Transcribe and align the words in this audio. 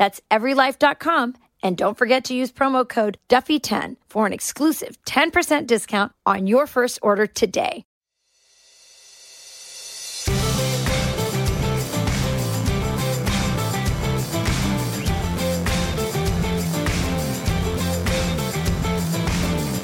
That's 0.00 0.18
everylife.com. 0.30 1.34
And 1.62 1.76
don't 1.76 1.98
forget 1.98 2.24
to 2.24 2.34
use 2.34 2.50
promo 2.50 2.88
code 2.88 3.18
Duffy10 3.28 3.96
for 4.08 4.24
an 4.24 4.32
exclusive 4.32 4.96
10% 5.04 5.66
discount 5.66 6.12
on 6.24 6.46
your 6.46 6.66
first 6.66 6.98
order 7.02 7.26
today. 7.26 7.84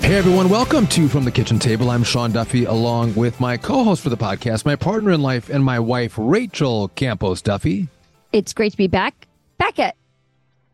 Hey 0.01 0.17
everyone, 0.17 0.49
welcome 0.49 0.87
to 0.87 1.09
From 1.09 1.27
the 1.27 1.31
Kitchen 1.31 1.59
Table. 1.59 1.91
I'm 1.91 2.03
Sean 2.03 2.33
Duffy, 2.33 2.65
along 2.65 3.15
with 3.17 3.39
my 3.39 3.59
co-host 3.59 4.03
for 4.03 4.09
the 4.09 4.17
podcast, 4.17 4.65
my 4.65 4.77
partner 4.77 5.11
in 5.11 5.21
life, 5.21 5.51
and 5.51 5.63
my 5.63 5.79
wife, 5.79 6.15
Rachel 6.17 6.89
Campos 6.89 7.43
Duffy. 7.43 7.89
It's 8.33 8.55
great 8.55 8.71
to 8.71 8.79
be 8.79 8.87
back. 8.87 9.27
Back 9.59 9.79
at 9.79 9.97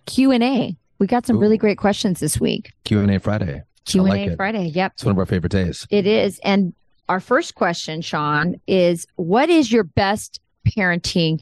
Q 0.06 0.31
and 0.33 0.42
A. 0.42 0.77
We 0.98 1.06
got 1.06 1.27
some 1.27 1.36
Ooh. 1.36 1.41
really 1.41 1.56
great 1.58 1.78
questions 1.78 2.20
this 2.20 2.39
week. 2.41 2.72
Q 2.84 3.00
and 3.00 3.11
A 3.11 3.19
Friday. 3.19 3.62
Q 3.84 4.03
I 4.03 4.05
and 4.05 4.09
like 4.11 4.28
A 4.28 4.33
it. 4.33 4.36
Friday. 4.36 4.67
Yep, 4.67 4.92
It's 4.94 5.05
one 5.05 5.12
of 5.12 5.19
our 5.19 5.27
favorite 5.27 5.53
days. 5.53 5.86
it 5.91 6.06
is. 6.06 6.39
And 6.44 6.72
our 7.09 7.20
first 7.20 7.55
question, 7.55 8.00
Sean, 8.00 8.55
is 8.67 9.06
what 9.17 9.50
is 9.50 9.72
your 9.72 9.84
best 9.84 10.41
parenting 10.67 11.41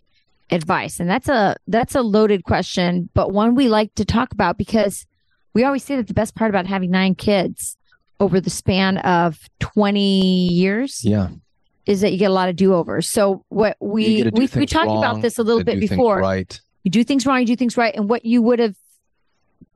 advice? 0.51 0.99
And 1.01 1.09
that's 1.09 1.29
a 1.29 1.57
that's 1.69 1.95
a 1.95 2.03
loaded 2.03 2.45
question, 2.45 3.09
but 3.15 3.33
one 3.33 3.55
we 3.55 3.69
like 3.69 3.95
to 3.97 4.05
talk 4.05 4.33
about 4.33 4.57
because 4.57 5.07
we 5.53 5.65
always 5.65 5.85
say 5.85 5.97
that 5.97 6.07
the 6.07 6.15
best 6.15 6.35
part 6.35 6.49
about 6.51 6.67
having 6.67 6.91
nine 6.91 7.15
kids 7.15 7.77
over 8.21 8.41
the 8.41 8.51
span 8.51 8.99
of 8.99 9.39
20 9.61 10.49
years 10.49 11.05
Yeah, 11.05 11.29
is 11.87 12.01
that 12.03 12.13
you 12.13 12.19
get 12.19 12.31
a 12.31 12.35
lot 12.35 12.49
of 12.49 12.57
do-overs. 12.57 13.09
So 13.09 13.45
what 13.49 13.77
we 13.81 14.19
get 14.19 14.25
to 14.25 14.31
do 14.31 14.41
we, 14.41 14.61
we 14.61 14.67
talked 14.67 14.87
wrong, 14.87 14.99
about 14.99 15.23
this 15.23 15.39
a 15.39 15.43
little 15.43 15.65
bit 15.65 15.81
before. 15.81 16.19
Right. 16.21 16.61
You 16.83 16.91
do 16.91 17.05
things 17.05 17.27
wrong, 17.27 17.41
you 17.41 17.47
do 17.47 17.57
things 17.57 17.77
right, 17.77 17.95
and 17.95 18.09
what 18.09 18.25
you 18.25 18.43
would 18.43 18.59
have 18.59 18.77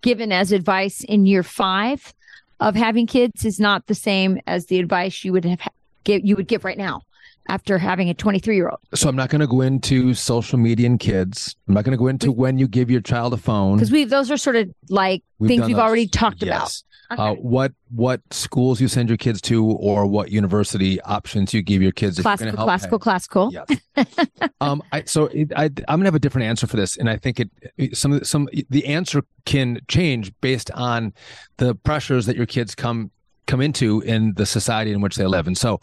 given 0.00 0.32
as 0.32 0.52
advice 0.52 1.02
in 1.04 1.26
year 1.26 1.42
five 1.42 2.14
of 2.60 2.74
having 2.74 3.06
kids 3.06 3.44
is 3.44 3.58
not 3.58 3.86
the 3.86 3.94
same 3.94 4.40
as 4.46 4.66
the 4.66 4.78
advice 4.78 5.24
you 5.24 5.32
would 5.32 5.44
have 5.44 5.60
give 6.04 6.24
you 6.24 6.36
would 6.36 6.46
give 6.46 6.64
right 6.64 6.78
now 6.78 7.00
after 7.48 7.78
having 7.78 8.08
a 8.08 8.14
23 8.14 8.56
year 8.56 8.68
old. 8.68 8.80
So 8.94 9.08
I'm 9.08 9.16
not 9.16 9.28
going 9.30 9.40
to 9.40 9.46
go 9.46 9.60
into 9.60 10.14
social 10.14 10.58
media 10.58 10.86
and 10.86 10.98
kids. 10.98 11.56
I'm 11.68 11.74
not 11.74 11.84
going 11.84 11.92
to 11.92 11.98
go 11.98 12.08
into 12.08 12.32
when 12.32 12.58
you 12.58 12.66
give 12.66 12.90
your 12.90 13.00
child 13.00 13.34
a 13.34 13.36
phone. 13.36 13.76
Because 13.76 13.90
we 13.90 14.04
those 14.04 14.30
are 14.30 14.36
sort 14.36 14.56
of 14.56 14.70
like 14.88 15.22
We've 15.38 15.48
things 15.48 15.66
we've 15.66 15.76
those. 15.76 15.82
already 15.82 16.08
talked 16.08 16.42
about. 16.42 16.62
Yes. 16.62 16.84
Uh, 17.10 17.34
what 17.34 17.72
what 17.90 18.22
schools 18.30 18.80
you 18.80 18.88
send 18.88 19.10
your 19.10 19.18
kids 19.18 19.40
to, 19.42 19.64
or 19.64 20.06
what 20.06 20.30
university 20.32 21.00
options 21.02 21.52
you 21.52 21.60
give 21.60 21.82
your 21.82 21.92
kids? 21.92 22.18
if 22.18 22.22
classical, 22.22 22.56
help 22.56 22.66
classical, 22.66 22.98
classical. 22.98 23.52
Yes. 23.52 24.16
um. 24.62 24.82
I 24.90 25.04
so 25.04 25.26
it, 25.26 25.52
I 25.54 25.64
I'm 25.64 25.98
gonna 25.98 26.06
have 26.06 26.14
a 26.14 26.18
different 26.18 26.46
answer 26.46 26.66
for 26.66 26.76
this, 26.76 26.96
and 26.96 27.10
I 27.10 27.18
think 27.18 27.40
it 27.40 27.96
some 27.96 28.24
some 28.24 28.48
the 28.70 28.86
answer 28.86 29.22
can 29.44 29.80
change 29.86 30.32
based 30.40 30.70
on 30.72 31.12
the 31.58 31.74
pressures 31.74 32.24
that 32.24 32.36
your 32.36 32.46
kids 32.46 32.74
come 32.74 33.10
come 33.46 33.60
into 33.60 34.00
in 34.00 34.32
the 34.34 34.46
society 34.46 34.90
in 34.90 35.02
which 35.02 35.16
they 35.16 35.26
live, 35.26 35.46
and 35.46 35.58
so. 35.58 35.80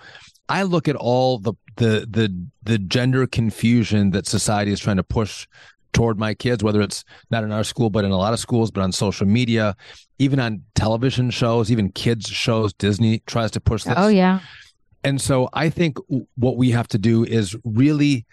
I 0.52 0.64
look 0.64 0.90
at 0.90 0.98
all 0.98 1.40
the 1.40 1.54
the 1.78 2.06
the 2.10 2.48
the 2.64 2.78
gender 2.78 3.26
confusion 3.26 4.12
that 4.12 4.28
society 4.28 4.74
is 4.74 4.82
trying 4.82 4.98
to 4.98 5.04
push 5.04 5.48
toward 5.94 6.20
my 6.20 6.34
kids, 6.34 6.62
whether 6.62 6.82
it's 6.82 7.06
not 7.30 7.46
in 7.46 7.54
our 7.54 7.64
school, 7.64 7.90
but 7.90 8.04
in 8.04 8.12
a 8.12 8.18
lot 8.18 8.34
of 8.34 8.40
schools, 8.40 8.70
but 8.70 8.82
on 8.82 8.92
social 8.92 9.26
media, 9.26 9.78
even 10.20 10.42
on 10.42 10.64
television 10.76 11.30
shows, 11.30 11.72
even 11.72 11.90
kids 11.90 12.28
shows. 12.28 12.74
Disney 12.74 13.20
tries 13.28 13.52
to 13.52 13.62
push 13.62 13.86
this. 13.86 13.94
Oh 13.96 14.10
yeah. 14.10 14.40
And 15.06 15.22
so 15.22 15.48
I 15.54 15.70
think 15.70 15.98
what 16.36 16.58
we 16.58 16.72
have 16.72 16.88
to 16.90 16.98
do 16.98 17.24
is 17.24 17.56
really 17.64 18.26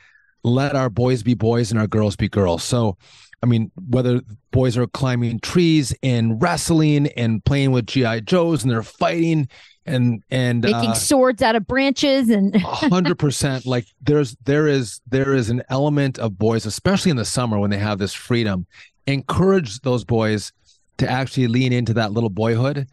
let 0.43 0.75
our 0.75 0.91
boys 0.91 1.23
be 1.23 1.35
boys 1.35 1.71
and 1.71 1.79
our 1.79 1.87
girls 1.87 2.17
be 2.17 2.29
girls. 2.29 2.65
So, 2.65 2.97
I 3.45 3.47
mean, 3.47 3.71
whether 3.89 4.21
boys 4.51 4.77
are 4.77 4.89
climbing 4.89 5.39
trees 5.39 5.95
and 6.03 6.43
wrestling 6.43 7.07
and 7.17 7.45
playing 7.45 7.71
with 7.71 7.87
GI 7.87 8.23
Joes 8.23 8.65
and 8.65 8.73
they're 8.73 8.83
fighting 8.83 9.49
and 9.89 10.23
and 10.31 10.63
Making 10.63 10.91
uh, 10.91 10.95
swords 10.95 11.43
out 11.43 11.57
of 11.57 11.67
branches 11.67 12.29
and 12.29 12.55
hundred 12.57 13.19
percent 13.19 13.67
like 13.67 13.87
there's 14.01 14.37
there 14.45 14.67
is 14.67 15.01
there 15.09 15.35
is 15.35 15.51
an 15.51 15.63
element 15.71 16.19
of 16.19 16.39
boys 16.39 16.67
especially 16.67 17.11
in 17.11 17.17
the 17.17 17.25
summer 17.25 17.59
when 17.59 17.71
they 17.71 17.79
have 17.79 17.99
this 17.99 18.15
freedom 18.15 18.67
encourage 19.07 19.81
those 19.81 20.05
boys 20.05 20.53
to 20.99 21.11
actually 21.11 21.47
lean 21.49 21.73
into 21.73 21.95
that 21.95 22.13
little 22.13 22.31
boyhood 22.31 22.87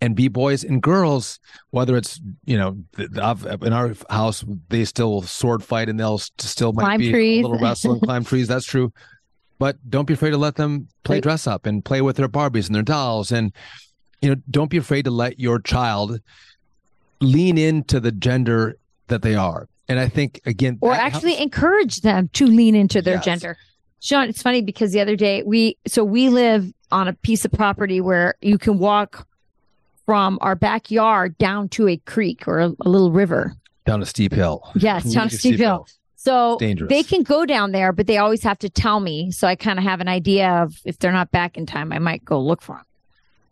and 0.00 0.16
be 0.16 0.28
boys 0.28 0.64
and 0.64 0.82
girls 0.82 1.38
whether 1.70 1.96
it's 1.96 2.20
you 2.44 2.56
know 2.56 2.76
in 2.98 3.72
our 3.72 3.94
house 4.08 4.44
they 4.70 4.84
still 4.84 5.22
sword 5.22 5.62
fight 5.62 5.88
and 5.88 6.00
they'll 6.00 6.18
st- 6.18 6.40
still 6.40 6.72
might 6.72 6.84
Climb 6.84 6.98
be 7.00 7.10
trees. 7.10 7.44
a 7.44 7.48
little 7.48 7.62
wrestle 7.62 7.92
and 7.92 8.02
climb 8.02 8.24
trees 8.24 8.48
that's 8.48 8.64
true 8.64 8.92
but 9.58 9.76
don't 9.90 10.06
be 10.06 10.14
afraid 10.14 10.30
to 10.30 10.38
let 10.38 10.56
them 10.56 10.88
play 11.04 11.20
dress 11.20 11.46
up 11.46 11.66
and 11.66 11.84
play 11.84 12.00
with 12.00 12.16
their 12.16 12.28
barbies 12.28 12.66
and 12.66 12.74
their 12.74 12.82
dolls 12.82 13.30
and 13.30 13.52
you 14.22 14.30
know 14.30 14.36
don't 14.50 14.70
be 14.70 14.76
afraid 14.76 15.04
to 15.06 15.10
let 15.10 15.38
your 15.40 15.58
child 15.58 16.20
lean 17.20 17.58
into 17.58 18.00
the 18.00 18.12
gender 18.12 18.76
that 19.08 19.22
they 19.22 19.34
are. 19.34 19.68
And 19.88 19.98
I 19.98 20.08
think 20.08 20.40
again, 20.46 20.78
or 20.80 20.92
actually 20.92 21.30
helps- 21.32 21.42
encourage 21.42 22.00
them 22.02 22.28
to 22.34 22.46
lean 22.46 22.74
into 22.74 23.02
their 23.02 23.14
Yes. 23.16 23.24
gender. 23.24 23.56
Sean, 24.00 24.28
it's 24.28 24.40
funny 24.42 24.62
because 24.62 24.92
the 24.92 25.00
other 25.00 25.16
day 25.16 25.42
we 25.42 25.76
so 25.86 26.04
we 26.04 26.28
live 26.28 26.72
on 26.90 27.08
a 27.08 27.12
piece 27.12 27.44
of 27.44 27.52
property 27.52 28.00
where 28.00 28.34
you 28.40 28.56
can 28.58 28.78
walk 28.78 29.26
from 30.06 30.38
our 30.40 30.54
backyard 30.54 31.36
down 31.38 31.68
to 31.70 31.88
a 31.88 31.96
creek 31.98 32.48
or 32.48 32.58
a, 32.60 32.68
a 32.80 32.88
little 32.88 33.12
river. 33.12 33.54
down 33.84 34.02
a 34.02 34.06
steep 34.06 34.32
hill. 34.32 34.62
Yes, 34.74 35.12
down 35.12 35.26
a 35.26 35.30
steep 35.30 35.58
hill. 35.58 35.86
So 36.16 36.56
Dangerous. 36.58 36.88
they 36.90 37.02
can 37.02 37.22
go 37.22 37.46
down 37.46 37.72
there, 37.72 37.92
but 37.92 38.06
they 38.06 38.18
always 38.18 38.42
have 38.42 38.58
to 38.60 38.68
tell 38.68 39.00
me. 39.00 39.30
So 39.30 39.46
I 39.48 39.54
kind 39.56 39.78
of 39.78 39.84
have 39.84 40.00
an 40.00 40.08
idea 40.08 40.48
of 40.62 40.78
if 40.84 40.98
they're 40.98 41.12
not 41.12 41.30
back 41.30 41.56
in 41.56 41.64
time, 41.66 41.92
I 41.92 41.98
might 41.98 42.24
go 42.24 42.40
look 42.40 42.60
for 42.62 42.76
them. 42.76 42.84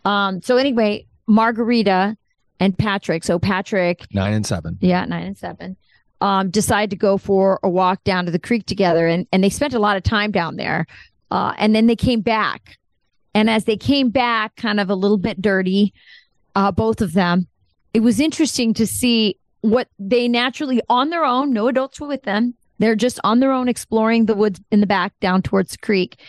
Um. 0.05 0.41
So 0.43 0.57
anyway, 0.57 1.07
Margarita 1.27 2.17
and 2.61 2.77
Patrick. 2.77 3.25
So 3.25 3.39
Patrick 3.39 4.07
Nine 4.13 4.33
and 4.35 4.47
seven. 4.47 4.79
yeah, 4.81 5.05
nine 5.05 5.27
and 5.27 5.39
seven, 5.39 5.77
um, 6.21 6.51
decide 6.51 6.91
to 6.91 6.97
go 6.97 7.19
for 7.19 7.61
a 7.63 7.69
walk 7.69 8.03
down 8.05 8.25
to 8.27 8.31
the 8.31 8.39
creek 8.39 8.67
together, 8.67 9.07
and 9.07 9.27
and 9.33 9.43
they 9.45 9.51
spent 9.51 9.75
a 9.75 9.79
lot 9.79 9.97
of 9.97 10.03
time 10.03 10.31
down 10.31 10.57
there, 10.57 10.87
uh, 11.31 11.55
and 11.59 11.75
then 11.75 11.87
they 11.87 11.97
came 11.97 12.21
back, 12.21 12.79
and 13.35 13.49
as 13.51 13.65
they 13.65 13.77
came 13.77 14.11
back, 14.11 14.57
kind 14.57 14.81
of 14.81 14.91
a 14.91 14.95
little 14.95 15.19
bit 15.19 15.41
dirty, 15.41 15.93
uh, 16.55 16.73
both 16.73 17.01
of 17.01 17.13
them. 17.13 17.47
It 17.95 18.01
was 18.01 18.21
interesting 18.21 18.75
to 18.75 18.87
see 18.87 19.39
what 19.63 19.89
they 19.99 20.29
naturally 20.29 20.81
on 20.89 21.11
their 21.11 21.25
own, 21.25 21.53
no 21.53 21.69
adults 21.69 22.01
were 22.01 22.07
with 22.07 22.23
them. 22.23 22.55
They're 22.79 22.95
just 22.95 23.19
on 23.25 23.41
their 23.41 23.51
own 23.51 23.67
exploring 23.67 24.27
the 24.27 24.35
woods 24.37 24.61
in 24.71 24.81
the 24.81 24.87
back 24.87 25.13
down 25.21 25.43
towards 25.43 25.73
the 25.73 25.79
creek. 25.79 26.21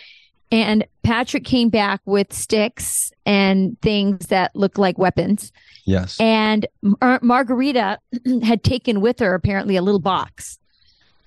And 0.52 0.86
Patrick 1.02 1.44
came 1.44 1.68
back 1.68 2.00
with 2.04 2.32
sticks 2.32 3.12
and 3.24 3.80
things 3.80 4.26
that 4.28 4.54
look 4.56 4.78
like 4.78 4.98
weapons. 4.98 5.52
Yes. 5.84 6.18
And 6.20 6.66
Mar- 6.82 7.20
Margarita 7.22 7.98
had 8.42 8.64
taken 8.64 9.00
with 9.00 9.20
her 9.20 9.34
apparently 9.34 9.76
a 9.76 9.82
little 9.82 10.00
box, 10.00 10.58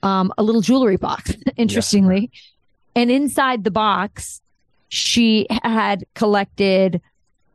um, 0.02 0.34
a 0.38 0.44
little 0.44 0.62
jewelry 0.62 0.98
box, 0.98 1.34
interestingly. 1.58 2.32
And 2.96 3.10
inside 3.10 3.64
the 3.64 3.72
box, 3.72 4.42
she 4.90 5.48
had 5.64 6.06
collected 6.14 7.02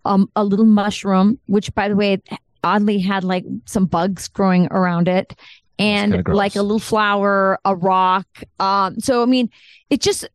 um, 0.04 0.30
a 0.34 0.44
little 0.44 0.64
mushroom, 0.64 1.38
which, 1.46 1.72
by 1.74 1.88
the 1.88 1.96
way, 1.96 2.20
oddly 2.64 2.98
had 2.98 3.24
like 3.24 3.44
some 3.66 3.86
bugs 3.86 4.26
growing 4.26 4.66
around 4.70 5.06
it, 5.06 5.36
and 5.78 6.26
like 6.28 6.56
a 6.56 6.62
little 6.62 6.78
flower, 6.78 7.58
a 7.64 7.74
rock. 7.74 8.26
Um, 8.58 8.98
so, 9.00 9.22
I 9.22 9.26
mean, 9.26 9.50
it 9.90 10.00
just 10.00 10.28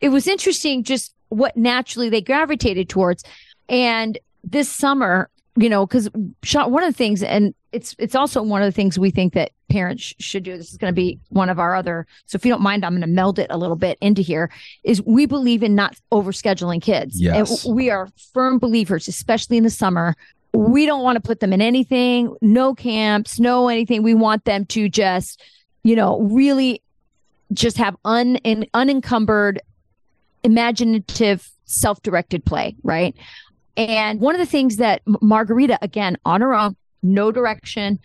it 0.00 0.08
was 0.08 0.26
interesting, 0.26 0.82
just 0.82 1.14
what 1.28 1.56
naturally 1.56 2.08
they 2.08 2.20
gravitated 2.20 2.88
towards. 2.88 3.24
And 3.68 4.18
this 4.44 4.70
summer, 4.70 5.28
you 5.56 5.68
know, 5.68 5.86
because 5.86 6.08
one 6.12 6.82
of 6.82 6.88
the 6.88 6.96
things, 6.96 7.22
and 7.22 7.54
it's 7.72 7.94
it's 7.98 8.14
also 8.14 8.42
one 8.42 8.62
of 8.62 8.66
the 8.66 8.72
things 8.72 8.98
we 8.98 9.10
think 9.10 9.34
that 9.34 9.52
parents 9.68 10.02
sh- 10.02 10.14
should 10.18 10.42
do. 10.44 10.56
This 10.56 10.70
is 10.70 10.76
going 10.76 10.92
to 10.92 10.94
be 10.94 11.18
one 11.28 11.48
of 11.48 11.58
our 11.58 11.74
other. 11.74 12.06
So 12.26 12.36
if 12.36 12.44
you 12.44 12.50
don't 12.50 12.62
mind, 12.62 12.84
I'm 12.84 12.92
going 12.92 13.00
to 13.00 13.06
meld 13.06 13.38
it 13.38 13.48
a 13.50 13.58
little 13.58 13.76
bit 13.76 13.98
into 14.00 14.22
here. 14.22 14.50
Is 14.84 15.02
we 15.02 15.26
believe 15.26 15.62
in 15.62 15.74
not 15.74 15.98
overscheduling 16.12 16.80
kids. 16.82 17.20
Yes, 17.20 17.64
and 17.64 17.74
we 17.74 17.90
are 17.90 18.08
firm 18.32 18.58
believers, 18.58 19.08
especially 19.08 19.56
in 19.56 19.64
the 19.64 19.70
summer. 19.70 20.14
We 20.56 20.86
don't 20.86 21.02
want 21.02 21.16
to 21.16 21.20
put 21.20 21.40
them 21.40 21.52
in 21.52 21.60
anything, 21.60 22.34
no 22.40 22.74
camps, 22.74 23.38
no 23.38 23.68
anything. 23.68 24.02
We 24.02 24.14
want 24.14 24.44
them 24.44 24.64
to 24.66 24.88
just, 24.88 25.42
you 25.82 25.94
know, 25.94 26.20
really 26.20 26.82
just 27.52 27.76
have 27.76 27.96
un 28.04 28.38
unencumbered, 28.74 29.60
imaginative, 30.42 31.50
self-directed 31.66 32.44
play, 32.44 32.74
right? 32.82 33.14
And 33.76 34.20
one 34.20 34.34
of 34.34 34.38
the 34.38 34.46
things 34.46 34.76
that 34.76 35.02
Margarita, 35.20 35.78
again, 35.82 36.16
on 36.24 36.40
her 36.40 36.54
own, 36.54 36.76
no 37.02 37.30
direction, 37.30 37.98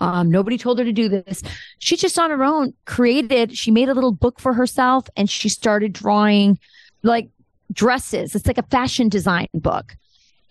um, 0.00 0.30
nobody 0.30 0.58
told 0.58 0.80
her 0.80 0.84
to 0.84 0.92
do 0.92 1.08
this. 1.08 1.42
She 1.78 1.96
just 1.96 2.18
on 2.18 2.30
her 2.30 2.42
own 2.42 2.74
created, 2.86 3.56
she 3.56 3.70
made 3.70 3.88
a 3.88 3.94
little 3.94 4.12
book 4.12 4.40
for 4.40 4.52
herself 4.52 5.08
and 5.16 5.30
she 5.30 5.48
started 5.48 5.92
drawing 5.92 6.58
like 7.04 7.28
dresses. 7.72 8.34
It's 8.34 8.46
like 8.46 8.58
a 8.58 8.64
fashion 8.64 9.08
design 9.08 9.46
book. 9.54 9.94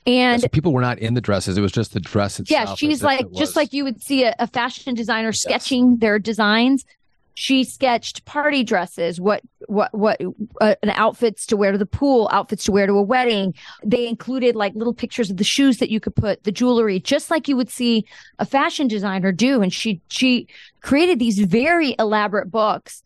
And 0.07 0.42
so 0.42 0.48
people 0.48 0.74
were 0.74 0.81
not 0.81 0.98
in 1.00 1.13
the 1.13 1.21
dresses. 1.21 1.57
It 1.57 1.62
was 1.62 1.71
just 1.71 1.94
the 1.94 2.00
dress 2.00 2.39
itself. 2.39 2.69
Yeah, 2.69 2.75
she's 2.75 3.03
like 3.03 3.31
just 3.33 3.56
like 3.56 3.71
you 3.71 3.83
would 3.83 4.01
see 4.01 4.24
a, 4.24 4.36
a 4.39 4.48
fashion 4.48 4.95
designer 4.95 5.30
yes. 5.30 5.42
sketching 5.42 5.98
their 5.98 6.18
designs 6.18 6.86
she 7.33 7.63
sketched 7.63 8.25
party 8.25 8.63
dresses 8.63 9.19
what 9.19 9.42
what 9.68 9.94
what 9.94 10.21
uh, 10.59 10.75
outfits 10.86 11.45
to 11.45 11.56
wear 11.56 11.71
to 11.71 11.77
the 11.77 11.86
pool 11.86 12.30
outfits 12.31 12.65
to 12.65 12.71
wear 12.71 12.86
to 12.86 12.94
a 12.94 13.01
wedding 13.01 13.53
they 13.83 14.07
included 14.07 14.56
like 14.56 14.74
little 14.75 14.94
pictures 14.94 15.30
of 15.30 15.38
the 15.38 15.44
shoes 15.44 15.77
that 15.77 15.89
you 15.89 16.00
could 16.00 16.15
put 16.15 16.44
the 16.44 16.51
jewelry 16.51 17.00
just 17.00 17.31
like 17.31 17.48
you 17.48 17.56
would 17.56 17.69
see 17.69 18.06
a 18.39 18.45
fashion 18.45 18.88
designer 18.88 19.31
do 19.31 19.62
and 19.62 19.74
she 19.74 20.01
she 20.09 20.48
created 20.81 21.19
these 21.19 21.39
very 21.39 21.95
elaborate 22.00 22.51
books 22.51 23.03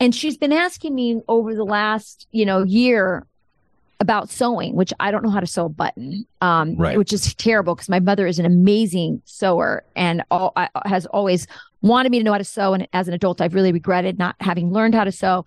and 0.00 0.14
she's 0.14 0.36
been 0.36 0.52
asking 0.52 0.94
me 0.94 1.20
over 1.28 1.54
the 1.54 1.64
last 1.64 2.26
you 2.30 2.46
know 2.46 2.62
year 2.62 3.26
about 4.04 4.28
sewing, 4.28 4.76
which 4.76 4.92
I 5.00 5.10
don't 5.10 5.22
know 5.22 5.30
how 5.30 5.40
to 5.40 5.46
sew 5.46 5.64
a 5.64 5.70
button, 5.70 6.26
um, 6.42 6.76
right. 6.76 6.98
which 6.98 7.10
is 7.10 7.34
terrible 7.36 7.74
because 7.74 7.88
my 7.88 8.00
mother 8.00 8.26
is 8.26 8.38
an 8.38 8.44
amazing 8.44 9.22
sewer 9.24 9.82
and 9.96 10.22
all, 10.30 10.52
I, 10.56 10.68
has 10.84 11.06
always 11.06 11.46
wanted 11.80 12.12
me 12.12 12.18
to 12.18 12.24
know 12.24 12.32
how 12.32 12.38
to 12.38 12.44
sew. 12.44 12.74
And 12.74 12.86
as 12.92 13.08
an 13.08 13.14
adult, 13.14 13.40
I've 13.40 13.54
really 13.54 13.72
regretted 13.72 14.18
not 14.18 14.36
having 14.40 14.70
learned 14.70 14.94
how 14.94 15.04
to 15.04 15.10
sew. 15.10 15.46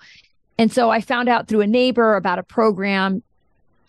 And 0.57 0.71
so 0.71 0.89
I 0.89 1.01
found 1.01 1.29
out 1.29 1.47
through 1.47 1.61
a 1.61 1.67
neighbor 1.67 2.15
about 2.15 2.39
a 2.39 2.43
program 2.43 3.21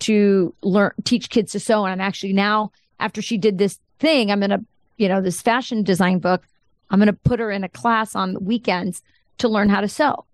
to 0.00 0.55
learn, 0.61 0.91
teach 1.05 1.31
kids 1.31 1.53
to 1.53 1.61
sew. 1.61 1.87
And 1.87 1.93
I'm 1.93 2.06
actually 2.06 2.35
now, 2.35 2.71
after 3.00 3.23
she 3.23 3.38
did 3.38 3.56
this 3.56 3.79
thing, 4.00 4.31
I'm 4.31 4.43
to, 4.43 4.62
you 4.99 5.09
know, 5.09 5.23
this 5.23 5.41
fashion 5.41 5.82
design 5.82 6.19
book, 6.19 6.43
I'm 6.91 6.99
going 6.99 7.06
to 7.06 7.14
put 7.14 7.41
her 7.41 7.50
in 7.50 7.64
a 7.64 7.71
class 7.71 8.14
on 8.14 8.44
weekends 8.44 9.03
to 9.38 9.49
learn 9.49 9.71
how 9.71 9.81
to 9.81 9.88
sew. 9.88 10.26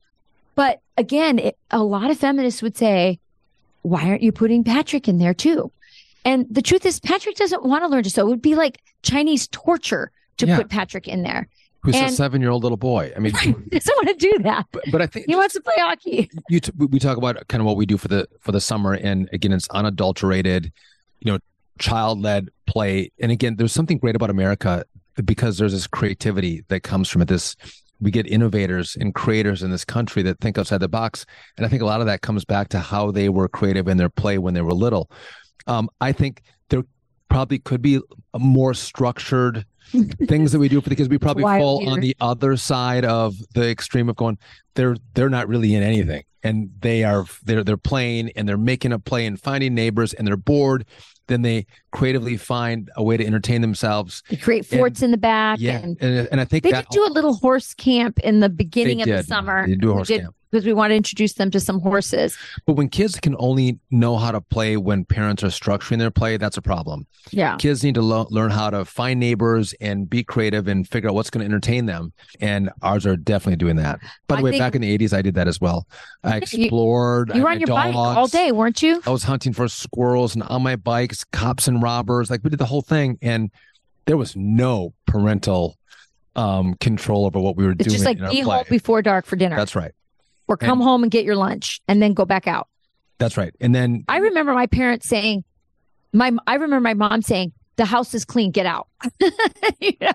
But 0.56 0.80
again, 0.96 1.38
it, 1.38 1.56
a 1.70 1.84
lot 1.84 2.10
of 2.10 2.18
feminists 2.18 2.62
would 2.62 2.76
say, 2.76 3.20
why 3.84 4.08
aren't 4.08 4.22
you 4.22 4.32
putting 4.32 4.64
Patrick 4.64 5.08
in 5.08 5.18
there 5.18 5.34
too? 5.34 5.70
And 6.24 6.46
the 6.50 6.62
truth 6.62 6.86
is, 6.86 7.00
Patrick 7.00 7.36
doesn't 7.36 7.64
want 7.64 7.84
to 7.84 7.88
learn 7.88 8.02
to 8.02 8.10
sew. 8.10 8.26
It 8.26 8.30
would 8.30 8.42
be 8.42 8.54
like 8.54 8.80
Chinese 9.02 9.46
torture 9.48 10.10
to 10.38 10.46
yeah. 10.46 10.56
put 10.56 10.70
Patrick 10.70 11.06
in 11.06 11.22
there 11.22 11.48
who's 11.84 11.96
and, 11.96 12.06
a 12.06 12.12
seven 12.12 12.40
year 12.40 12.50
old 12.50 12.62
little 12.62 12.78
boy. 12.78 13.12
I 13.14 13.20
mean, 13.20 13.32
doesn't 13.68 13.96
want 13.96 14.08
to 14.08 14.14
do 14.14 14.42
that. 14.42 14.66
But, 14.72 14.84
but 14.90 15.02
I 15.02 15.06
think 15.06 15.26
he 15.26 15.36
wants 15.36 15.54
to 15.54 15.60
play 15.60 15.74
hockey. 15.76 16.30
You 16.48 16.60
t- 16.60 16.72
we 16.76 16.98
talk 16.98 17.18
about 17.18 17.46
kind 17.48 17.60
of 17.60 17.66
what 17.66 17.76
we 17.76 17.86
do 17.86 17.98
for 17.98 18.08
the 18.08 18.26
for 18.40 18.52
the 18.52 18.60
summer, 18.60 18.94
and 18.94 19.28
again, 19.32 19.52
it's 19.52 19.68
unadulterated, 19.68 20.72
you 21.20 21.30
know, 21.30 21.38
child 21.78 22.20
led 22.20 22.48
play. 22.66 23.12
And 23.20 23.30
again, 23.30 23.56
there's 23.56 23.72
something 23.72 23.98
great 23.98 24.16
about 24.16 24.30
America 24.30 24.84
because 25.24 25.58
there's 25.58 25.72
this 25.72 25.86
creativity 25.86 26.64
that 26.68 26.80
comes 26.82 27.08
from 27.08 27.22
it. 27.22 27.28
This 27.28 27.54
we 28.04 28.10
get 28.10 28.26
innovators 28.26 28.96
and 29.00 29.14
creators 29.14 29.62
in 29.62 29.70
this 29.70 29.84
country 29.84 30.22
that 30.22 30.38
think 30.40 30.58
outside 30.58 30.78
the 30.78 30.88
box, 30.88 31.24
and 31.56 31.66
I 31.66 31.68
think 31.68 31.82
a 31.82 31.86
lot 31.86 32.00
of 32.00 32.06
that 32.06 32.20
comes 32.20 32.44
back 32.44 32.68
to 32.68 32.78
how 32.78 33.10
they 33.10 33.28
were 33.28 33.48
creative 33.48 33.88
in 33.88 33.96
their 33.96 34.10
play 34.10 34.38
when 34.38 34.54
they 34.54 34.62
were 34.62 34.74
little. 34.74 35.10
Um, 35.66 35.88
I 36.00 36.12
think 36.12 36.42
there 36.68 36.82
probably 37.28 37.58
could 37.58 37.82
be 37.82 38.00
a 38.34 38.38
more 38.38 38.74
structured 38.74 39.64
things 40.28 40.52
that 40.52 40.58
we 40.58 40.68
do 40.68 40.80
for 40.80 40.90
the 40.90 40.96
kids. 40.96 41.08
We 41.08 41.18
probably 41.18 41.42
fall 41.42 41.80
here. 41.80 41.90
on 41.90 42.00
the 42.00 42.14
other 42.20 42.56
side 42.56 43.04
of 43.04 43.34
the 43.54 43.68
extreme 43.68 44.08
of 44.08 44.16
going, 44.16 44.38
they're 44.74 44.96
they're 45.14 45.30
not 45.30 45.48
really 45.48 45.74
in 45.74 45.82
anything. 45.82 46.24
And 46.44 46.70
they 46.80 47.02
are 47.04 47.24
they're 47.44 47.64
they're 47.64 47.76
playing 47.76 48.30
and 48.36 48.48
they're 48.48 48.58
making 48.58 48.92
a 48.92 48.98
play 48.98 49.26
and 49.26 49.40
finding 49.40 49.74
neighbors 49.74 50.12
and 50.12 50.26
they're 50.26 50.36
bored. 50.36 50.84
Then 51.26 51.40
they 51.40 51.66
creatively 51.90 52.36
find 52.36 52.90
a 52.96 53.02
way 53.02 53.16
to 53.16 53.26
entertain 53.26 53.62
themselves. 53.62 54.22
They 54.28 54.36
create 54.36 54.66
forts 54.66 55.00
and, 55.00 55.06
in 55.06 55.10
the 55.12 55.16
back. 55.16 55.58
Yeah. 55.58 55.78
And, 55.78 55.96
and, 56.00 56.28
and 56.30 56.40
I 56.40 56.44
think 56.44 56.64
they 56.64 56.72
did 56.72 56.86
do 56.90 57.04
a 57.06 57.08
little 57.08 57.34
horse 57.34 57.72
camp 57.72 58.18
in 58.20 58.40
the 58.40 58.50
beginning 58.50 59.00
of 59.00 59.06
did. 59.06 59.20
the 59.20 59.22
summer. 59.24 59.66
They 59.66 59.74
do 59.74 59.90
a 59.90 59.94
horse 59.94 60.08
did, 60.08 60.20
camp 60.20 60.34
because 60.54 60.64
we 60.64 60.72
want 60.72 60.92
to 60.92 60.94
introduce 60.94 61.32
them 61.32 61.50
to 61.50 61.58
some 61.58 61.80
horses. 61.80 62.38
But 62.64 62.74
when 62.74 62.88
kids 62.88 63.18
can 63.18 63.34
only 63.40 63.80
know 63.90 64.16
how 64.16 64.30
to 64.30 64.40
play 64.40 64.76
when 64.76 65.04
parents 65.04 65.42
are 65.42 65.48
structuring 65.48 65.98
their 65.98 66.12
play, 66.12 66.36
that's 66.36 66.56
a 66.56 66.62
problem. 66.62 67.08
Yeah. 67.32 67.56
Kids 67.56 67.82
need 67.82 67.96
to 67.96 68.02
lo- 68.02 68.28
learn 68.30 68.52
how 68.52 68.70
to 68.70 68.84
find 68.84 69.18
neighbors 69.18 69.74
and 69.80 70.08
be 70.08 70.22
creative 70.22 70.68
and 70.68 70.86
figure 70.88 71.10
out 71.10 71.16
what's 71.16 71.28
going 71.28 71.40
to 71.40 71.52
entertain 71.52 71.86
them. 71.86 72.12
And 72.40 72.70
ours 72.82 73.04
are 73.04 73.16
definitely 73.16 73.56
doing 73.56 73.74
that. 73.76 73.98
By 74.28 74.36
the 74.36 74.40
I 74.40 74.44
way, 74.44 74.58
back 74.60 74.76
in 74.76 74.82
the 74.82 74.96
80s, 74.96 75.12
I 75.12 75.22
did 75.22 75.34
that 75.34 75.48
as 75.48 75.60
well. 75.60 75.88
I 76.22 76.36
explored. 76.36 77.30
You, 77.30 77.36
you 77.36 77.42
were 77.42 77.50
on 77.50 77.58
your 77.58 77.66
dogs. 77.66 77.86
bike 77.86 77.96
all 77.96 78.28
day, 78.28 78.52
weren't 78.52 78.80
you? 78.80 79.02
I 79.04 79.10
was 79.10 79.24
hunting 79.24 79.52
for 79.52 79.66
squirrels 79.66 80.36
and 80.36 80.44
on 80.44 80.62
my 80.62 80.76
bikes, 80.76 81.24
cops 81.24 81.66
and 81.66 81.82
robbers. 81.82 82.30
Like 82.30 82.44
we 82.44 82.50
did 82.50 82.60
the 82.60 82.66
whole 82.66 82.82
thing. 82.82 83.18
And 83.22 83.50
there 84.04 84.16
was 84.16 84.36
no 84.36 84.94
parental 85.06 85.76
um 86.36 86.74
control 86.74 87.26
over 87.26 87.38
what 87.38 87.56
we 87.56 87.64
were 87.64 87.72
it's 87.72 87.84
doing. 87.84 87.92
Just 87.92 88.04
like 88.04 88.18
be 88.30 88.40
home 88.40 88.64
before 88.68 89.02
dark 89.02 89.26
for 89.26 89.36
dinner. 89.36 89.56
That's 89.56 89.74
right 89.74 89.92
or 90.48 90.56
come 90.56 90.80
and, 90.80 90.82
home 90.82 91.02
and 91.02 91.12
get 91.12 91.24
your 91.24 91.36
lunch 91.36 91.80
and 91.88 92.02
then 92.02 92.14
go 92.14 92.24
back 92.24 92.46
out. 92.46 92.68
That's 93.18 93.36
right. 93.36 93.54
And 93.60 93.74
then 93.74 94.04
I 94.08 94.18
remember 94.18 94.52
my 94.54 94.66
parents 94.66 95.08
saying, 95.08 95.44
my 96.12 96.32
I 96.46 96.54
remember 96.54 96.80
my 96.80 96.94
mom 96.94 97.22
saying, 97.22 97.52
the 97.76 97.84
house 97.84 98.14
is 98.14 98.24
clean, 98.24 98.50
get 98.50 98.66
out. 98.66 98.88
you 99.80 99.92
know, 100.00 100.12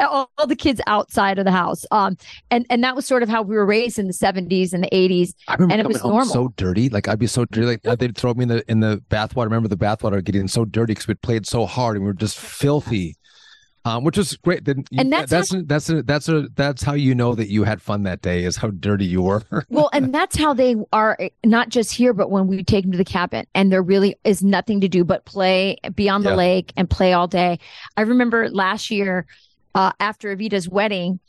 all, 0.00 0.30
all, 0.38 0.46
the 0.46 0.56
kids 0.56 0.80
outside 0.86 1.38
of 1.38 1.44
the 1.44 1.50
house. 1.50 1.84
Um, 1.90 2.16
and 2.50 2.66
and 2.70 2.84
that 2.84 2.94
was 2.94 3.04
sort 3.06 3.22
of 3.22 3.28
how 3.28 3.42
we 3.42 3.56
were 3.56 3.66
raised 3.66 3.98
in 3.98 4.06
the 4.06 4.12
seventies 4.12 4.72
and 4.72 4.84
the 4.84 4.94
eighties. 4.94 5.34
And 5.48 5.72
it 5.72 5.86
was 5.86 6.02
normal. 6.04 6.26
So 6.26 6.48
dirty, 6.56 6.88
like 6.88 7.08
I'd 7.08 7.18
be 7.18 7.26
so 7.26 7.44
dirty. 7.46 7.78
Like 7.84 7.98
they'd 7.98 8.16
throw 8.16 8.34
me 8.34 8.44
in 8.44 8.48
the 8.48 8.70
in 8.70 8.80
the 8.80 9.02
bathwater. 9.10 9.44
Remember 9.46 9.68
the 9.68 9.76
bathwater 9.76 10.22
getting 10.22 10.48
so 10.48 10.64
dirty 10.64 10.92
because 10.92 11.08
we 11.08 11.14
played 11.14 11.46
so 11.46 11.66
hard 11.66 11.96
and 11.96 12.04
we 12.04 12.10
were 12.10 12.14
just 12.14 12.38
filthy 12.38 13.16
um, 13.84 14.04
which 14.04 14.16
was 14.16 14.36
great. 14.36 14.64
Then 14.64 14.84
and 14.96 15.12
that's 15.12 15.30
that's 15.30 15.52
how, 15.52 15.62
that's 15.64 15.90
a, 15.90 16.02
that's 16.02 16.28
a, 16.28 16.48
that's 16.54 16.82
how 16.82 16.94
you 16.94 17.14
know 17.14 17.34
that 17.34 17.48
you 17.48 17.64
had 17.64 17.82
fun 17.82 18.02
that 18.04 18.22
day 18.22 18.44
is 18.44 18.56
how 18.56 18.70
dirty 18.70 19.04
you 19.04 19.22
were. 19.22 19.42
well, 19.68 19.90
and 19.92 20.14
that's 20.14 20.36
how 20.36 20.54
they 20.54 20.76
are 20.92 21.18
not 21.44 21.68
just 21.68 21.92
here, 21.92 22.12
but 22.14 22.30
when 22.30 22.46
we 22.46 22.64
take 22.64 22.84
them 22.84 22.92
to 22.92 22.98
the 22.98 23.04
cabin, 23.04 23.46
and 23.54 23.70
there 23.70 23.82
really 23.82 24.16
is 24.24 24.42
nothing 24.42 24.80
to 24.80 24.88
do 24.88 25.04
but 25.04 25.24
play, 25.26 25.76
be 25.94 26.08
on 26.08 26.22
the 26.22 26.30
yeah. 26.30 26.36
lake, 26.36 26.72
and 26.76 26.88
play 26.88 27.12
all 27.12 27.26
day. 27.26 27.58
I 27.96 28.02
remember 28.02 28.48
last 28.48 28.90
year 28.90 29.26
uh, 29.74 29.92
after 30.00 30.34
Evita's 30.34 30.68
wedding, 30.68 31.20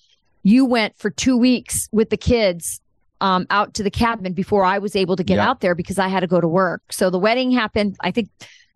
you 0.44 0.66
went 0.66 0.98
for 0.98 1.10
two 1.10 1.38
weeks 1.38 1.90
with 1.92 2.10
the 2.10 2.18
kids 2.18 2.80
um, 3.20 3.48
out 3.50 3.74
to 3.74 3.84
the 3.84 3.92
cabin 3.92 4.34
before 4.34 4.64
I 4.64 4.78
was 4.78 4.96
able 4.96 5.16
to 5.16 5.24
get 5.24 5.36
yeah. 5.36 5.50
out 5.50 5.62
there 5.62 5.76
because 5.76 6.00
I 6.00 6.08
had 6.08 6.22
to 6.22 6.28
go 6.28 6.40
to 6.40 6.48
work. 6.48 6.82
So 6.92 7.10
the 7.10 7.20
wedding 7.20 7.52
happened. 7.52 7.98
I 8.02 8.12
think 8.12 8.30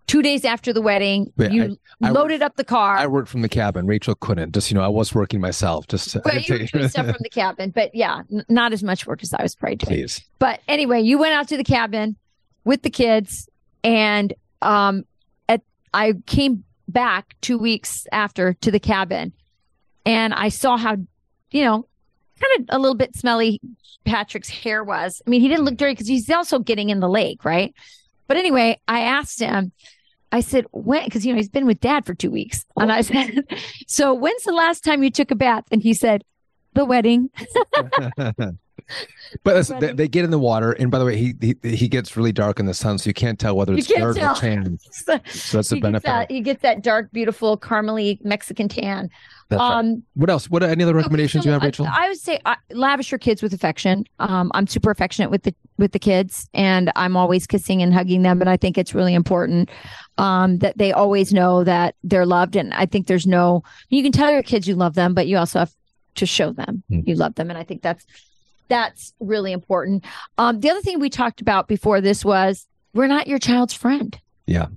two 0.09 0.23
days 0.23 0.43
after 0.43 0.73
the 0.73 0.81
wedding, 0.81 1.31
you 1.37 1.77
I, 2.01 2.07
I 2.07 2.11
loaded 2.11 2.41
worked, 2.41 2.43
up 2.43 2.55
the 2.55 2.63
car. 2.63 2.97
I 2.97 3.05
worked 3.05 3.29
from 3.29 3.43
the 3.43 3.49
cabin. 3.49 3.85
Rachel 3.85 4.15
couldn't. 4.15 4.53
Just 4.53 4.71
you 4.71 4.75
know, 4.75 4.81
I 4.81 4.87
was 4.87 5.13
working 5.13 5.39
myself. 5.39 5.87
Just 5.87 6.09
to, 6.11 6.21
but 6.21 6.47
you 6.49 6.67
were 6.73 6.89
stuff 6.89 7.05
from 7.05 7.17
the 7.21 7.29
cabin, 7.29 7.69
but 7.69 7.93
yeah, 7.93 8.23
n- 8.31 8.43
not 8.49 8.73
as 8.73 8.83
much 8.83 9.05
work 9.05 9.21
as 9.21 9.33
I 9.33 9.43
was 9.43 9.55
probably 9.55 9.75
doing. 9.77 9.99
Please. 10.01 10.21
But 10.39 10.61
anyway, 10.67 11.01
you 11.01 11.19
went 11.19 11.33
out 11.33 11.47
to 11.49 11.57
the 11.57 11.63
cabin 11.63 12.17
with 12.65 12.81
the 12.81 12.89
kids, 12.89 13.47
and 13.83 14.33
um, 14.63 15.05
at 15.47 15.61
I 15.93 16.13
came 16.25 16.63
back 16.87 17.35
two 17.41 17.59
weeks 17.59 18.07
after 18.11 18.53
to 18.55 18.71
the 18.71 18.79
cabin, 18.79 19.31
and 20.07 20.33
I 20.33 20.49
saw 20.49 20.75
how, 20.75 20.97
you 21.51 21.63
know, 21.63 21.87
kind 22.41 22.59
of 22.59 22.65
a 22.75 22.79
little 22.79 22.97
bit 22.97 23.15
smelly 23.15 23.61
Patrick's 24.05 24.49
hair 24.49 24.83
was. 24.83 25.21
I 25.25 25.29
mean, 25.29 25.41
he 25.41 25.47
didn't 25.47 25.65
look 25.65 25.77
dirty 25.77 25.93
because 25.93 26.07
he's 26.07 26.29
also 26.31 26.57
getting 26.57 26.89
in 26.89 26.99
the 26.99 27.09
lake, 27.09 27.45
right? 27.45 27.75
But 28.27 28.37
anyway, 28.37 28.79
I 28.87 29.01
asked 29.01 29.39
him, 29.39 29.71
I 30.31 30.41
said, 30.41 30.65
when? 30.71 31.05
Because, 31.05 31.25
you 31.25 31.33
know, 31.33 31.37
he's 31.37 31.49
been 31.49 31.65
with 31.65 31.79
dad 31.79 32.05
for 32.05 32.13
two 32.13 32.31
weeks. 32.31 32.65
And 32.77 32.91
I 32.91 33.01
said, 33.01 33.45
so 33.87 34.13
when's 34.13 34.43
the 34.43 34.51
last 34.51 34.83
time 34.83 35.03
you 35.03 35.09
took 35.09 35.31
a 35.31 35.35
bath? 35.35 35.65
And 35.71 35.81
he 35.81 35.93
said, 35.93 36.23
the 36.73 36.85
wedding. 36.85 37.29
But 39.43 39.55
listen, 39.55 39.79
they, 39.79 39.93
they 39.93 40.07
get 40.07 40.25
in 40.25 40.31
the 40.31 40.39
water, 40.39 40.71
and 40.71 40.89
by 40.89 40.97
the 40.97 41.05
way, 41.05 41.15
he, 41.15 41.35
he 41.39 41.55
he 41.61 41.87
gets 41.87 42.17
really 42.17 42.31
dark 42.31 42.59
in 42.59 42.65
the 42.65 42.73
sun, 42.73 42.97
so 42.97 43.07
you 43.07 43.13
can't 43.13 43.37
tell 43.37 43.55
whether 43.55 43.73
it's 43.73 43.87
dirt 43.87 44.17
or 44.17 44.33
tan. 44.33 44.79
So 45.29 45.57
that's 45.57 45.69
the 45.69 45.79
benefit. 45.79 46.05
that, 46.05 46.31
he 46.31 46.41
gets 46.41 46.61
that 46.63 46.81
dark, 46.81 47.11
beautiful, 47.11 47.57
caramely 47.57 48.23
Mexican 48.23 48.67
tan. 48.67 49.09
That's 49.49 49.59
right. 49.59 49.77
um, 49.79 50.03
What 50.13 50.29
else? 50.29 50.49
What 50.49 50.61
any 50.63 50.83
other 50.83 50.93
recommendations 50.93 51.41
Okay, 51.43 51.49
you 51.49 51.53
have, 51.53 51.63
Rachel? 51.63 51.87
I, 51.87 52.05
I 52.05 52.09
would 52.09 52.17
say 52.19 52.39
uh, 52.45 52.55
lavish 52.71 53.11
your 53.11 53.19
kids 53.19 53.41
with 53.41 53.53
affection. 53.53 54.05
Um, 54.19 54.51
I'm 54.53 54.67
super 54.67 54.91
affectionate 54.91 55.31
with 55.31 55.43
the 55.43 55.53
with 55.77 55.91
the 55.91 55.99
kids, 55.99 56.47
and 56.53 56.91
I'm 56.95 57.17
always 57.17 57.47
kissing 57.47 57.81
and 57.81 57.93
hugging 57.93 58.21
them. 58.21 58.41
And 58.41 58.49
I 58.49 58.57
think 58.57 58.77
it's 58.77 58.93
really 58.93 59.13
important 59.13 59.69
um, 60.17 60.59
that 60.59 60.77
they 60.77 60.91
always 60.91 61.33
know 61.33 61.63
that 61.63 61.95
they're 62.03 62.25
loved. 62.27 62.55
And 62.55 62.73
I 62.73 62.85
think 62.85 63.07
there's 63.07 63.25
no 63.27 63.63
you 63.89 64.03
can 64.03 64.11
tell 64.11 64.31
your 64.31 64.43
kids 64.43 64.67
you 64.67 64.75
love 64.75 64.93
them, 64.95 65.13
but 65.13 65.27
you 65.27 65.37
also 65.37 65.59
have 65.59 65.73
to 66.15 66.25
show 66.25 66.51
them 66.51 66.83
Mm. 66.91 67.07
you 67.07 67.15
love 67.15 67.35
them. 67.35 67.49
And 67.49 67.57
I 67.57 67.63
think 67.63 67.81
that's 67.81 68.05
that's 68.67 69.13
really 69.19 69.51
important. 69.51 70.05
Um, 70.37 70.59
the 70.59 70.69
other 70.69 70.81
thing 70.81 70.99
we 70.99 71.09
talked 71.09 71.41
about 71.41 71.67
before 71.67 72.01
this 72.01 72.23
was 72.23 72.67
we're 72.93 73.07
not 73.07 73.25
your 73.27 73.39
child's 73.39 73.73
friend. 73.73 74.19
Yeah. 74.45 74.67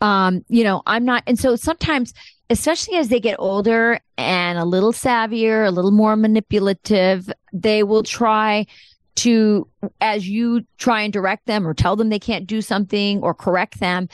Um, 0.00 0.44
you 0.48 0.64
know, 0.64 0.82
I'm 0.86 1.04
not, 1.04 1.22
and 1.26 1.38
so 1.38 1.56
sometimes 1.56 2.14
especially 2.50 2.96
as 2.96 3.08
they 3.08 3.20
get 3.20 3.36
older 3.38 4.00
and 4.18 4.58
a 4.58 4.64
little 4.64 4.92
savvier, 4.92 5.66
a 5.66 5.70
little 5.70 5.92
more 5.92 6.16
manipulative, 6.16 7.30
they 7.52 7.84
will 7.84 8.02
try 8.02 8.66
to, 9.14 9.68
as 10.00 10.28
you 10.28 10.66
try 10.76 11.02
and 11.02 11.12
direct 11.12 11.46
them 11.46 11.66
or 11.66 11.72
tell 11.72 11.94
them 11.94 12.08
they 12.08 12.18
can't 12.18 12.46
do 12.46 12.60
something 12.60 13.20
or 13.22 13.32
correct 13.32 13.78
them, 13.78 14.08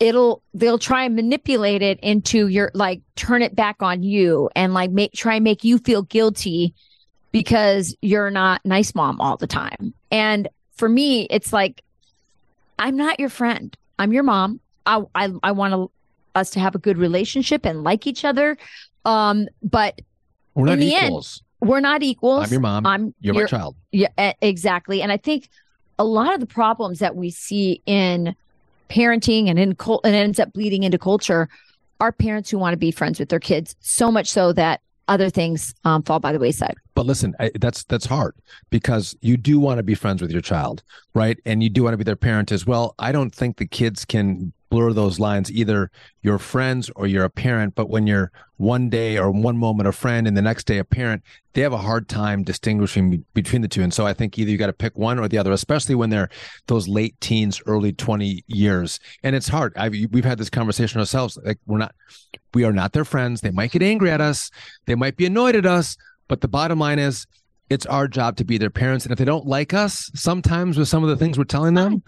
it'll, 0.00 0.42
they'll 0.54 0.78
try 0.78 1.04
and 1.04 1.14
manipulate 1.14 1.80
it 1.80 2.00
into 2.00 2.48
your, 2.48 2.72
like, 2.74 3.00
turn 3.14 3.42
it 3.42 3.54
back 3.54 3.76
on 3.80 4.02
you 4.02 4.50
and 4.56 4.74
like 4.74 4.90
make, 4.90 5.12
try 5.12 5.36
and 5.36 5.44
make 5.44 5.62
you 5.62 5.78
feel 5.78 6.02
guilty 6.02 6.74
because 7.30 7.96
you're 8.02 8.30
not 8.30 8.64
nice 8.64 8.94
mom 8.94 9.20
all 9.20 9.36
the 9.36 9.46
time. 9.46 9.94
And 10.10 10.48
for 10.74 10.88
me, 10.88 11.28
it's 11.30 11.52
like, 11.52 11.82
I'm 12.78 12.96
not 12.96 13.20
your 13.20 13.28
friend. 13.28 13.76
I'm 13.98 14.12
your 14.12 14.22
mom. 14.24 14.60
I, 14.86 15.02
I, 15.14 15.30
I 15.42 15.52
want 15.52 15.74
to 15.74 15.90
us 16.34 16.50
to 16.50 16.60
have 16.60 16.74
a 16.74 16.78
good 16.78 16.98
relationship 16.98 17.64
and 17.66 17.82
like 17.84 18.06
each 18.06 18.24
other. 18.24 18.56
Um, 19.04 19.46
but 19.62 20.00
We're 20.54 20.66
not 20.66 20.72
in 20.74 20.80
the 20.80 20.94
end, 20.94 21.40
we're 21.60 21.80
not 21.80 22.02
equals. 22.02 22.44
I'm 22.46 22.52
your 22.52 22.60
mom. 22.60 22.86
I'm 22.86 23.14
You're 23.20 23.34
my 23.34 23.40
your- 23.40 23.48
child. 23.48 23.76
yeah, 23.92 24.32
exactly. 24.40 25.02
And 25.02 25.10
I 25.10 25.16
think 25.16 25.48
a 25.98 26.04
lot 26.04 26.32
of 26.34 26.40
the 26.40 26.46
problems 26.46 27.00
that 27.00 27.16
we 27.16 27.30
see 27.30 27.82
in 27.86 28.34
parenting 28.88 29.48
and 29.48 29.58
in 29.58 29.74
cult 29.74 30.00
and 30.04 30.14
it 30.14 30.18
ends 30.18 30.38
up 30.40 30.52
bleeding 30.52 30.82
into 30.82 30.98
culture 30.98 31.48
are 32.00 32.12
parents 32.12 32.48
who 32.50 32.58
want 32.58 32.72
to 32.72 32.76
be 32.78 32.90
friends 32.90 33.18
with 33.18 33.28
their 33.28 33.40
kids 33.40 33.74
so 33.80 34.10
much 34.10 34.28
so 34.30 34.52
that 34.52 34.80
other 35.08 35.30
things 35.30 35.74
um, 35.84 36.02
fall 36.02 36.20
by 36.20 36.32
the 36.32 36.38
wayside. 36.38 36.74
But 36.94 37.06
listen, 37.06 37.34
I, 37.40 37.50
that's 37.60 37.82
that's 37.84 38.06
hard 38.06 38.34
because 38.70 39.16
you 39.20 39.36
do 39.36 39.58
want 39.58 39.78
to 39.78 39.82
be 39.82 39.94
friends 39.94 40.20
with 40.22 40.30
your 40.30 40.42
child, 40.42 40.82
right? 41.14 41.38
And 41.46 41.62
you 41.62 41.70
do 41.70 41.82
want 41.82 41.94
to 41.94 41.96
be 41.98 42.04
their 42.04 42.14
parent 42.16 42.52
as 42.52 42.66
well. 42.66 42.94
I 42.98 43.10
don't 43.10 43.34
think 43.34 43.56
the 43.56 43.66
kids 43.66 44.04
can 44.04 44.52
blur 44.70 44.92
those 44.92 45.18
lines. 45.18 45.50
Either 45.50 45.90
you're 46.22 46.38
friends 46.38 46.90
or 46.96 47.06
you're 47.06 47.24
a 47.24 47.30
parent. 47.30 47.74
But 47.74 47.88
when 47.88 48.06
you're 48.06 48.30
one 48.56 48.88
day 48.90 49.18
or 49.18 49.30
one 49.30 49.56
moment 49.56 49.88
a 49.88 49.92
friend 49.92 50.26
and 50.26 50.36
the 50.36 50.42
next 50.42 50.64
day 50.64 50.78
a 50.78 50.84
parent, 50.84 51.22
they 51.52 51.60
have 51.60 51.72
a 51.72 51.78
hard 51.78 52.08
time 52.08 52.42
distinguishing 52.42 53.24
between 53.34 53.62
the 53.62 53.68
two. 53.68 53.82
And 53.82 53.92
so 53.92 54.06
I 54.06 54.12
think 54.12 54.38
either 54.38 54.50
you 54.50 54.58
got 54.58 54.66
to 54.66 54.72
pick 54.72 54.96
one 54.96 55.18
or 55.18 55.28
the 55.28 55.38
other, 55.38 55.52
especially 55.52 55.94
when 55.94 56.10
they're 56.10 56.28
those 56.66 56.88
late 56.88 57.18
teens, 57.20 57.60
early 57.66 57.92
20 57.92 58.44
years. 58.46 59.00
And 59.22 59.34
it's 59.34 59.48
hard. 59.48 59.72
I've, 59.76 59.94
we've 60.10 60.24
had 60.24 60.38
this 60.38 60.50
conversation 60.50 61.00
ourselves. 61.00 61.38
Like 61.44 61.58
we're 61.66 61.78
not, 61.78 61.94
we 62.54 62.64
are 62.64 62.72
not 62.72 62.92
their 62.92 63.04
friends. 63.04 63.40
They 63.40 63.50
might 63.50 63.70
get 63.70 63.82
angry 63.82 64.10
at 64.10 64.20
us. 64.20 64.50
They 64.86 64.94
might 64.94 65.16
be 65.16 65.26
annoyed 65.26 65.56
at 65.56 65.66
us. 65.66 65.96
But 66.28 66.40
the 66.42 66.48
bottom 66.48 66.78
line 66.78 66.98
is, 66.98 67.26
it's 67.70 67.86
our 67.86 68.08
job 68.08 68.36
to 68.36 68.44
be 68.44 68.58
their 68.58 68.70
parents. 68.70 69.04
And 69.04 69.12
if 69.12 69.18
they 69.18 69.24
don't 69.24 69.46
like 69.46 69.74
us, 69.74 70.10
sometimes 70.14 70.78
with 70.78 70.88
some 70.88 71.02
of 71.02 71.10
the 71.10 71.16
things 71.16 71.36
we're 71.36 71.44
telling 71.44 71.74
them, 71.74 72.02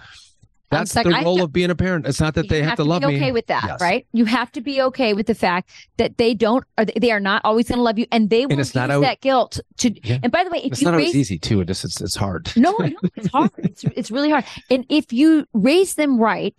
that's 0.70 0.94
like, 0.94 1.04
the 1.04 1.10
role 1.24 1.42
of 1.42 1.52
being 1.52 1.70
a 1.70 1.74
parent. 1.74 2.06
It's 2.06 2.20
not 2.20 2.34
that 2.34 2.48
they 2.48 2.58
you 2.58 2.64
have, 2.64 2.76
to 2.76 2.84
love 2.84 3.00
be 3.02 3.08
me. 3.08 3.16
okay 3.16 3.32
with 3.32 3.46
that, 3.48 3.64
Yes. 3.66 3.80
right? 3.80 4.06
You 4.12 4.24
have 4.24 4.52
to 4.52 4.60
be 4.60 4.80
okay 4.82 5.14
with 5.14 5.26
the 5.26 5.34
fact 5.34 5.68
that 5.96 6.16
they 6.18 6.32
don't, 6.34 6.64
or 6.78 6.84
they 6.84 7.10
are 7.10 7.20
not 7.20 7.42
always 7.44 7.68
going 7.68 7.78
to 7.78 7.82
love 7.82 7.98
you, 7.98 8.06
and 8.12 8.30
they 8.30 8.46
will 8.46 8.52
it's 8.58 8.70
use 8.70 8.74
not 8.74 8.90
always- 8.90 9.08
that 9.08 9.20
guilt 9.20 9.60
to. 9.78 9.90
Yeah. 10.08 10.18
And 10.22 10.30
by 10.32 10.44
the 10.44 10.50
way, 10.50 10.58
if 10.58 10.72
It's 10.72 10.80
you 10.80 10.86
not 10.86 10.96
raise 10.96 11.08
always 11.08 11.16
easy 11.16 11.38
too. 11.38 11.60
It 11.60 11.66
just 11.66 11.84
it's 11.84 12.00
it's 12.00 12.14
hard. 12.16 12.52
No, 12.56 12.70
know 12.78 12.90
it's 13.16 13.28
hard. 13.28 13.50
It's 13.58 13.84
it's 13.96 14.10
really 14.10 14.30
hard. 14.30 14.44
And 14.70 14.86
if 14.88 15.12
you 15.12 15.46
raise 15.52 15.94
them 15.94 16.18
right 16.18 16.54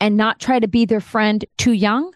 and 0.00 0.16
not 0.16 0.40
try 0.40 0.58
to 0.58 0.68
be 0.68 0.84
their 0.84 1.00
friend 1.00 1.44
too 1.56 1.72
young, 1.72 2.12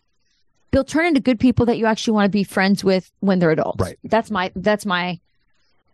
they'll 0.71 0.85
turn 0.85 1.07
into 1.07 1.21
good 1.21 1.41
people 1.41 1.65
that 1.67 1.79
you 1.79 1.87
actually 1.87 2.13
want 2.15 2.27
to 2.27 2.31
be 2.31 2.45
friends 2.45 2.85
with 2.85 3.11
when 3.21 3.39
they're 3.39 3.53
adults. 3.53 3.81
Right. 3.81 3.99
That's 4.05 4.31
my 4.31 4.53
that's 4.55 4.85
my 4.85 5.19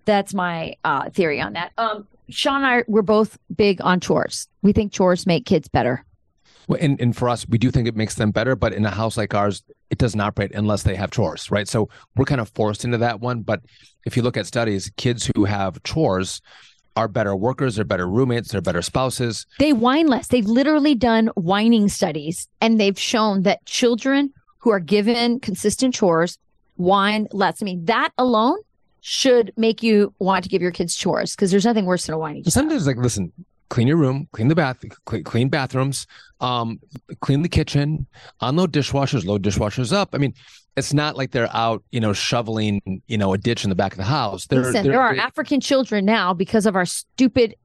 that's 0.05 0.35
my 0.35 0.75
uh, 0.85 1.11
theory 1.11 1.41
on 1.41 1.53
that. 1.55 1.73
Um, 1.79 2.07
Sean 2.31 2.57
and 2.57 2.67
I 2.67 2.85
we're 2.87 3.03
both 3.03 3.39
big 3.55 3.81
on 3.83 4.01
chores. 4.01 4.49
We 4.63 4.73
think 4.73 4.93
chores 4.93 5.27
make 5.27 5.47
kids 5.47 5.69
better. 5.69 6.05
Well, 6.67 6.79
and, 6.81 6.99
and 7.01 7.15
for 7.15 7.29
us, 7.29 7.47
we 7.49 7.59
do 7.59 7.71
think 7.71 7.87
it 7.87 7.97
makes 7.97 8.15
them 8.15 8.31
better, 8.31 8.57
but 8.57 8.73
in 8.73 8.87
a 8.87 8.91
house 8.91 9.17
like 9.17 9.35
ours, 9.35 9.63
it 9.91 9.99
doesn't 9.99 10.21
operate 10.21 10.53
unless 10.55 10.83
they 10.83 10.97
have 10.97 11.11
chores, 11.11 11.51
right? 11.51 11.69
So 11.69 11.89
we're 12.17 12.25
kind 12.25 12.41
of 12.41 12.49
forced 12.51 12.85
into 12.85 12.99
that 12.99 13.21
one. 13.21 13.43
But 13.43 13.61
if 14.07 14.17
you 14.17 14.23
look 14.23 14.37
at 14.37 14.47
studies, 14.47 14.91
kids 14.97 15.31
who 15.37 15.45
have 15.45 15.83
chores 15.83 16.41
are 16.97 17.09
better 17.09 17.35
workers, 17.37 17.77
they're 17.77 17.85
better 17.85 18.09
roommates, 18.09 18.53
they're 18.53 18.61
better 18.61 18.83
spouses. 18.83 19.47
They 19.59 19.73
whine 19.73 20.07
less. 20.07 20.29
They've 20.29 20.47
literally 20.47 20.95
done 20.95 21.29
whining 21.35 21.89
studies 21.89 22.49
and 22.61 22.81
they've 22.81 22.99
shown 22.99 23.43
that 23.43 23.65
children 23.67 24.33
who 24.59 24.71
are 24.71 24.81
given 24.81 25.41
consistent 25.41 25.95
chores 25.95 26.39
whine 26.77 27.27
less. 27.33 27.63
I 27.63 27.65
mean, 27.65 27.85
that 27.87 28.11
alone 28.17 28.59
should 29.07 29.53
make 29.59 29.83
you 29.83 30.15
want 30.19 30.43
to 30.45 30.49
give 30.49 30.63
your 30.63 30.71
kids 30.71 30.97
chores 30.97 31.37
because 31.37 31.51
there's 31.51 31.67
nothing 31.67 31.85
worse 31.85 32.07
than 32.07 32.15
a 32.15 32.19
whiny 32.19 32.41
child. 32.43 32.55
Sometimes, 32.55 32.87
like, 32.87 32.97
listen, 32.97 33.31
clean 33.69 33.87
your 33.87 33.99
room, 33.99 34.27
clean 34.33 34.49
the 34.49 34.55
bath, 34.55 34.83
clean, 35.25 35.51
bathrooms, 35.51 36.07
um, 36.41 36.81
clean 37.21 37.43
the 37.43 37.49
kitchen, 37.51 38.07
unload 38.41 38.73
dishwashers, 38.73 39.27
load 39.27 39.43
dishwashers 39.43 39.93
up. 39.93 40.15
I 40.15 40.19
mean, 40.19 40.33
it's 40.79 40.95
not 40.95 41.19
like 41.19 41.33
they're 41.33 41.55
out, 41.55 41.85
you 41.93 42.01
know, 42.01 42.15
shoveling, 42.15 42.81
you 43.07 43.19
know, 43.19 43.35
a 43.35 43.39
ditch 43.39 43.63
in 43.63 43.69
the 43.69 43.77
back 43.77 43.93
of 43.93 43.99
the 43.99 44.05
house. 44.05 44.47
They're, 44.47 44.61
Listen, 44.61 44.85
they're- 44.85 44.93
there 44.93 45.03
are 45.03 45.15
African 45.17 45.61
children 45.61 46.07
now 46.07 46.33
because 46.33 46.65
of 46.65 46.75
our 46.75 46.87
stupid 46.87 47.57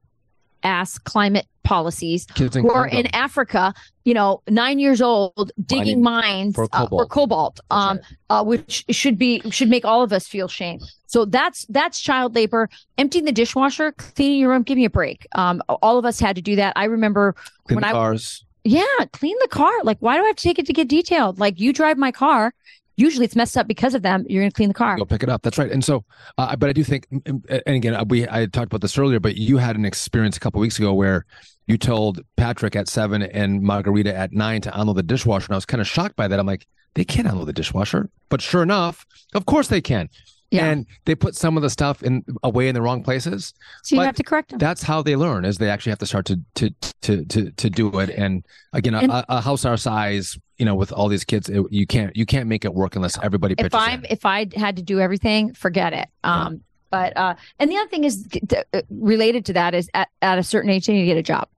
ass 0.62 0.98
climate 0.98 1.46
policies 1.62 2.26
kids 2.34 2.56
in 2.56 2.64
who 2.64 2.70
are 2.72 2.88
in 2.88 3.06
Africa, 3.14 3.72
you 4.04 4.14
know, 4.14 4.42
nine 4.48 4.78
years 4.78 5.00
old, 5.00 5.52
digging 5.66 6.02
mines 6.02 6.54
for 6.54 6.68
uh, 6.72 6.88
for 6.88 7.06
cobalt. 7.06 7.10
cobalt, 7.10 7.60
um, 7.70 7.96
right. 7.96 8.06
uh, 8.30 8.44
which 8.44 8.84
should 8.90 9.18
be 9.18 9.40
should 9.50 9.68
make 9.68 9.84
all 9.84 10.02
of 10.02 10.12
us 10.12 10.26
feel 10.26 10.48
shame. 10.48 10.80
So 11.06 11.24
that's 11.24 11.66
that's 11.66 12.00
child 12.00 12.34
labor. 12.34 12.68
Emptying 12.98 13.24
the 13.24 13.32
dishwasher, 13.32 13.92
cleaning 13.92 14.40
your 14.40 14.50
room, 14.50 14.62
give 14.62 14.76
me 14.76 14.84
a 14.84 14.90
break. 14.90 15.26
Um, 15.34 15.62
all 15.68 15.98
of 15.98 16.04
us 16.04 16.18
had 16.18 16.36
to 16.36 16.42
do 16.42 16.56
that. 16.56 16.72
I 16.76 16.84
remember 16.84 17.34
clean 17.66 17.76
when 17.76 17.82
the 17.82 17.88
I 17.88 17.92
cars. 17.92 18.44
yeah, 18.64 18.84
clean 19.12 19.36
the 19.40 19.48
car. 19.48 19.72
Like, 19.84 19.98
why 20.00 20.16
do 20.16 20.22
I 20.22 20.26
have 20.26 20.36
to 20.36 20.42
take 20.42 20.58
it 20.58 20.66
to 20.66 20.72
get 20.72 20.88
detailed? 20.88 21.38
Like, 21.38 21.60
you 21.60 21.72
drive 21.72 21.98
my 21.98 22.10
car. 22.10 22.54
Usually, 23.00 23.24
it's 23.24 23.34
messed 23.34 23.56
up 23.56 23.66
because 23.66 23.94
of 23.94 24.02
them. 24.02 24.26
You're 24.28 24.42
gonna 24.42 24.50
clean 24.50 24.68
the 24.68 24.74
car. 24.74 24.98
go 24.98 25.06
pick 25.06 25.22
it 25.22 25.30
up. 25.30 25.40
That's 25.40 25.56
right. 25.56 25.70
And 25.70 25.82
so, 25.82 26.04
uh, 26.36 26.54
but 26.54 26.68
I 26.68 26.74
do 26.74 26.84
think, 26.84 27.06
and 27.10 27.42
again, 27.66 27.94
uh, 27.94 28.04
we 28.06 28.28
I 28.28 28.44
talked 28.44 28.66
about 28.66 28.82
this 28.82 28.98
earlier, 28.98 29.18
but 29.18 29.36
you 29.36 29.56
had 29.56 29.74
an 29.76 29.86
experience 29.86 30.36
a 30.36 30.40
couple 30.40 30.60
weeks 30.60 30.78
ago 30.78 30.92
where 30.92 31.24
you 31.66 31.78
told 31.78 32.20
Patrick 32.36 32.76
at 32.76 32.88
seven 32.88 33.22
and 33.22 33.62
Margarita 33.62 34.14
at 34.14 34.32
nine 34.32 34.60
to 34.60 34.80
unload 34.80 34.98
the 34.98 35.02
dishwasher, 35.02 35.46
and 35.46 35.54
I 35.54 35.56
was 35.56 35.64
kind 35.64 35.80
of 35.80 35.88
shocked 35.88 36.14
by 36.14 36.28
that. 36.28 36.38
I'm 36.38 36.46
like, 36.46 36.66
they 36.94 37.04
can't 37.04 37.26
unload 37.26 37.48
the 37.48 37.54
dishwasher, 37.54 38.10
but 38.28 38.42
sure 38.42 38.62
enough, 38.62 39.06
of 39.32 39.46
course 39.46 39.68
they 39.68 39.80
can. 39.80 40.10
Yeah. 40.50 40.66
And 40.66 40.86
they 41.04 41.14
put 41.14 41.36
some 41.36 41.56
of 41.56 41.62
the 41.62 41.70
stuff 41.70 42.02
in 42.02 42.24
away 42.42 42.66
in 42.68 42.74
the 42.74 42.82
wrong 42.82 43.04
places. 43.04 43.54
So 43.84 43.94
you 43.94 44.02
have 44.02 44.16
to 44.16 44.24
correct 44.24 44.50
them. 44.50 44.58
That's 44.58 44.82
how 44.82 45.00
they 45.00 45.14
learn, 45.14 45.44
is 45.44 45.58
they 45.58 45.70
actually 45.70 45.90
have 45.90 46.00
to 46.00 46.06
start 46.06 46.26
to 46.26 46.40
to 46.56 46.70
to 47.02 47.24
to, 47.26 47.50
to 47.52 47.70
do 47.70 48.00
it. 48.00 48.10
And 48.10 48.44
again, 48.72 48.94
a, 48.94 48.98
And- 48.98 49.12
a, 49.12 49.24
a 49.28 49.40
house 49.40 49.64
our 49.64 49.76
size, 49.76 50.36
you 50.58 50.64
know, 50.64 50.74
with 50.74 50.90
all 50.90 51.08
these 51.08 51.24
kids, 51.24 51.48
it, 51.48 51.64
you 51.70 51.86
can't 51.86 52.14
you 52.16 52.26
can't 52.26 52.48
make 52.48 52.64
it 52.64 52.74
work 52.74 52.96
unless 52.96 53.16
everybody 53.22 53.54
pitches 53.54 53.68
if 53.68 53.74
I'm 53.74 54.00
in. 54.00 54.06
if 54.10 54.26
I 54.26 54.48
had 54.56 54.74
to 54.76 54.82
do 54.82 54.98
everything, 54.98 55.54
forget 55.54 55.92
it. 55.92 56.08
Um, 56.24 56.62
but 56.90 57.16
uh, 57.16 57.36
and 57.60 57.70
the 57.70 57.76
other 57.76 57.88
thing 57.88 58.02
is 58.02 58.26
th- 58.26 58.64
uh, 58.72 58.82
related 58.90 59.44
to 59.46 59.52
that 59.52 59.74
is 59.74 59.88
at, 59.94 60.08
at 60.20 60.38
a 60.38 60.42
certain 60.42 60.68
age, 60.70 60.88
you 60.88 60.94
need 60.94 61.02
to 61.02 61.06
get 61.06 61.16
a 61.16 61.22
job. 61.22 61.48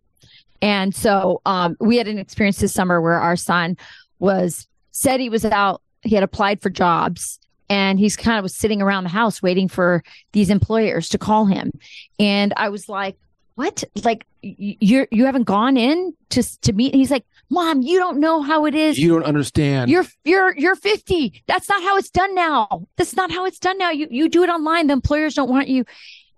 And 0.61 0.95
so 0.95 1.41
um, 1.47 1.77
we 1.81 1.97
had 1.97 2.09
an 2.09 2.19
experience 2.19 2.59
this 2.59 2.75
summer 2.75 3.01
where 3.01 3.19
our 3.19 3.37
son 3.37 3.79
was 4.19 4.69
said 4.91 5.19
he 5.19 5.31
was 5.31 5.47
out, 5.47 5.81
he 6.03 6.15
had 6.15 6.23
applied 6.23 6.61
for 6.61 6.69
jobs, 6.69 7.41
and 7.73 7.99
he's 7.99 8.17
kind 8.17 8.37
of 8.39 8.43
was 8.43 8.55
sitting 8.55 8.83
around 8.83 9.05
the 9.05 9.11
house 9.11 9.41
waiting 9.43 9.67
for 9.67 10.05
these 10.33 10.51
employers 10.51 11.09
to 11.09 11.17
call 11.17 11.47
him. 11.47 11.73
And 12.19 12.53
I 12.59 12.69
was 12.69 12.87
like, 12.87 13.17
"What? 13.55 13.83
Like 14.05 14.27
you're 14.43 15.09
you 15.11 15.25
haven't 15.25 15.45
gone 15.45 15.79
in 15.79 16.15
to 16.31 16.43
to 16.61 16.75
meet?" 16.75 16.93
And 16.93 17.01
he's 17.01 17.11
like, 17.11 17.25
"Mom, 17.49 17.81
you 17.81 17.99
don't 17.99 18.19
know 18.21 18.43
how 18.43 18.67
it 18.67 18.75
is 18.75 18.99
you 18.99 19.09
don't 19.09 19.25
understand. 19.25 19.91
you're 19.91 20.05
you're 20.25 20.55
you're 20.59 20.77
50 20.77 21.43
that's 21.47 21.67
not 21.69 21.83
how 21.83 21.97
it's 21.97 22.11
done 22.11 22.35
now 22.35 22.87
that's 22.97 23.17
not 23.17 23.31
how 23.31 23.47
it's 23.47 23.59
done 23.59 23.79
now 23.79 23.91
you 23.91 24.07
you 24.11 24.29
do 24.29 24.43
it 24.43 24.51
online 24.51 24.89
the 24.89 24.93
employers 24.93 25.35
don't 25.35 25.49
want 25.49 25.69
you 25.69 25.87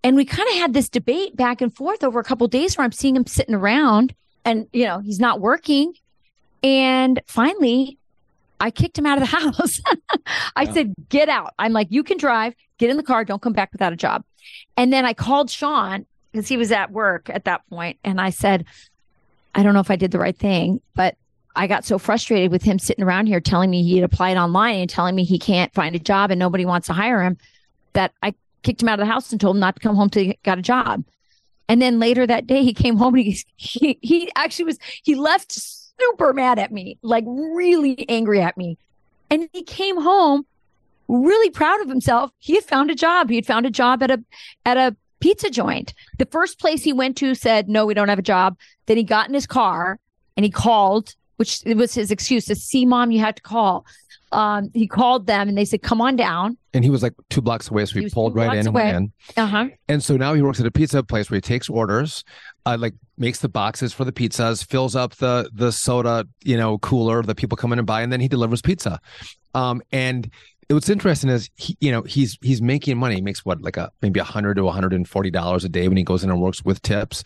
and 0.05 0.15
we 0.15 0.25
kind 0.25 0.49
of 0.51 0.55
had 0.55 0.73
this 0.73 0.89
debate 0.89 1.35
back 1.37 1.61
and 1.61 1.75
forth 1.75 2.05
over 2.05 2.21
a 2.21 2.25
couple 2.25 2.47
days 2.47 2.77
where 2.79 2.85
i'm 2.85 2.93
seeing 2.93 3.17
him 3.17 3.27
sitting 3.27 3.55
around 3.57 4.15
and 4.45 4.69
you 4.73 4.85
know 4.87 5.01
he's 5.01 5.19
not 5.19 5.41
working 5.41 5.95
and 6.63 7.21
finally 7.27 7.99
I 8.65 8.71
kicked 8.71 8.99
him 8.99 9.05
out 9.05 9.21
of 9.21 9.31
the 9.31 9.37
house. 9.37 9.79
I 10.57 10.65
said, 10.73 10.95
get 11.11 11.29
out. 11.29 11.53
I'm 11.59 11.75
like, 11.75 11.89
you 11.91 12.03
can 12.03 12.17
drive, 12.17 12.55
get 12.79 12.89
in 12.89 12.97
the 12.97 13.03
car, 13.03 13.23
don't 13.23 13.43
come 13.43 13.53
back 13.53 13.71
without 13.73 13.93
a 13.93 13.97
job. 13.97 14.25
And 14.79 14.91
then 14.91 15.05
I 15.05 15.13
called 15.13 15.51
Sean 15.51 16.07
because 16.33 16.49
he 16.49 16.57
was 16.57 16.73
at 16.73 16.91
work 16.91 17.29
at 17.29 17.45
that 17.45 17.69
point, 17.69 17.99
And 18.03 18.19
I 18.19 18.31
said, 18.31 18.65
I 19.55 19.63
don't 19.63 19.75
know 19.75 19.81
if 19.81 19.91
I 19.91 19.97
did 19.97 20.13
the 20.13 20.19
right 20.19 20.37
thing, 20.37 20.81
but 20.95 21.17
I 21.55 21.67
got 21.67 21.85
so 21.85 21.99
frustrated 21.99 22.51
with 22.51 22.63
him 22.63 22.79
sitting 22.79 23.05
around 23.05 23.27
here 23.27 23.39
telling 23.39 23.69
me 23.69 23.83
he 23.83 23.97
had 23.97 24.05
applied 24.05 24.39
online 24.39 24.81
and 24.81 24.89
telling 24.89 25.15
me 25.15 25.25
he 25.25 25.39
can't 25.39 25.73
find 25.75 25.95
a 25.95 25.99
job 25.99 26.31
and 26.31 26.39
nobody 26.39 26.65
wants 26.65 26.87
to 26.87 26.95
hire 26.95 27.23
him 27.23 27.37
that 27.93 28.13
I 28.23 28.35
kicked 28.63 28.81
him 28.81 28.89
out 28.89 28.99
of 28.99 29.07
the 29.07 29.13
house 29.13 29.31
and 29.31 29.39
told 29.39 29.57
him 29.57 29.61
not 29.61 29.77
to 29.77 29.81
come 29.83 29.95
home 29.95 30.09
till 30.09 30.25
he 30.25 30.39
got 30.43 30.59
a 30.59 30.63
job. 30.63 31.05
And 31.69 31.83
then 31.83 32.01
later 32.01 32.27
that 32.27 32.47
day, 32.47 32.63
he 32.63 32.73
came 32.73 32.97
home 32.97 33.15
and 33.15 33.25
he, 33.25 33.45
he, 33.57 33.99
he 34.01 34.33
actually 34.35 34.65
was, 34.65 34.79
he 35.03 35.15
left 35.15 35.53
super 36.01 36.33
mad 36.33 36.59
at 36.59 36.73
me, 36.73 36.99
like 37.03 37.25
really 37.27 38.09
angry 38.09 38.41
at 38.41 38.57
me. 38.57 38.79
And 39.31 39.49
he 39.53 39.63
came 39.63 40.01
home 40.01 40.47
really 41.09 41.51
proud 41.51 41.81
of 41.81 41.89
himself. 41.89 42.31
He 42.39 42.55
had 42.55 42.65
found 42.65 42.91
a 42.91 42.95
job. 42.95 43.29
He 43.29 43.37
had 43.37 43.47
found 43.47 43.67
a 43.67 43.71
job 43.71 44.03
at 44.03 44.11
a, 44.11 44.23
at 44.65 44.77
a 44.77 44.97
pizza 45.21 45.51
joint. 45.51 45.95
The 46.19 46.27
first 46.27 46.59
place 46.59 46.83
he 46.83 46.93
went 46.93 47.17
to 47.19 47.35
said, 47.35 47.69
no, 47.69 47.87
we 47.87 47.95
don't 47.95 48.09
have 48.09 48.19
a 48.19 48.23
job. 48.23 48.59
Then 48.87 48.97
he 48.97 49.03
got 49.03 49.29
in 49.29 49.35
his 49.35 49.47
car 49.47 49.99
and 50.37 50.45
he 50.45 50.51
called, 50.51 51.15
which 51.37 51.63
it 51.65 51.77
was 51.77 51.95
his 51.95 52.11
excuse 52.11 52.47
to 52.47 52.55
see 52.55 52.85
mom, 52.85 53.11
you 53.11 53.21
had 53.21 53.37
to 53.37 53.43
call. 53.43 53.87
Um, 54.33 54.71
he 54.75 54.87
called 54.87 55.27
them 55.27 55.49
and 55.49 55.57
they 55.57 55.65
said, 55.65 55.83
come 55.83 56.01
on 56.01 56.17
down. 56.17 56.59
And 56.75 56.85
he 56.85 56.91
was 56.91 57.03
like 57.03 57.15
two 57.31 57.41
blocks 57.41 57.71
away. 57.71 57.87
So 57.87 58.01
we 58.01 58.11
pulled 58.11 58.35
right 58.35 58.59
in 58.59 58.67
and 58.67 58.75
went 58.75 58.97
in. 58.97 59.13
Uh-huh. 59.37 59.69
And 59.89 60.03
so 60.03 60.17
now 60.17 60.35
he 60.35 60.43
works 60.43 60.61
at 60.61 60.67
a 60.67 60.71
pizza 60.71 61.03
place 61.03 61.31
where 61.31 61.37
he 61.37 61.41
takes 61.41 61.71
orders, 61.71 62.25
uh, 62.67 62.77
like 62.79 62.95
makes 63.17 63.39
the 63.39 63.49
boxes 63.49 63.93
for 63.93 64.05
the 64.05 64.13
pizzas, 64.13 64.67
fills 64.67 64.97
up 64.97 65.15
the 65.17 65.49
the 65.55 65.71
soda, 65.71 66.27
you 66.43 66.57
know, 66.57 66.79
cooler 66.79 67.23
that 67.23 67.37
people 67.37 67.57
come 67.57 67.73
in 67.73 67.79
and 67.79 67.87
buy, 67.87 68.03
and 68.03 68.13
then 68.13 68.21
he 68.21 68.29
delivers 68.29 68.61
pizza. 68.61 69.01
Um, 69.55 69.83
and 69.93 70.29
what's 70.69 70.89
interesting 70.89 71.31
is 71.31 71.49
he, 71.55 71.77
you 71.81 71.93
know, 71.93 72.03
he's 72.03 72.39
he's 72.43 72.61
making 72.61 72.99
money. 72.99 73.15
He 73.15 73.21
makes 73.21 73.45
what 73.45 73.63
like 73.63 73.77
a 73.77 73.93
maybe 74.03 74.19
a 74.19 74.25
hundred 74.25 74.55
to 74.55 74.65
one 74.65 74.75
hundred 74.75 74.95
and 74.95 75.09
forty 75.09 75.31
dollars 75.31 75.65
a 75.65 75.69
day 75.69 75.87
when 75.89 75.97
he 75.97 76.05
goes 76.05 76.25
in 76.25 76.31
and 76.31 76.41
works 76.41 76.65
with 76.65 76.83
tips. 76.83 77.23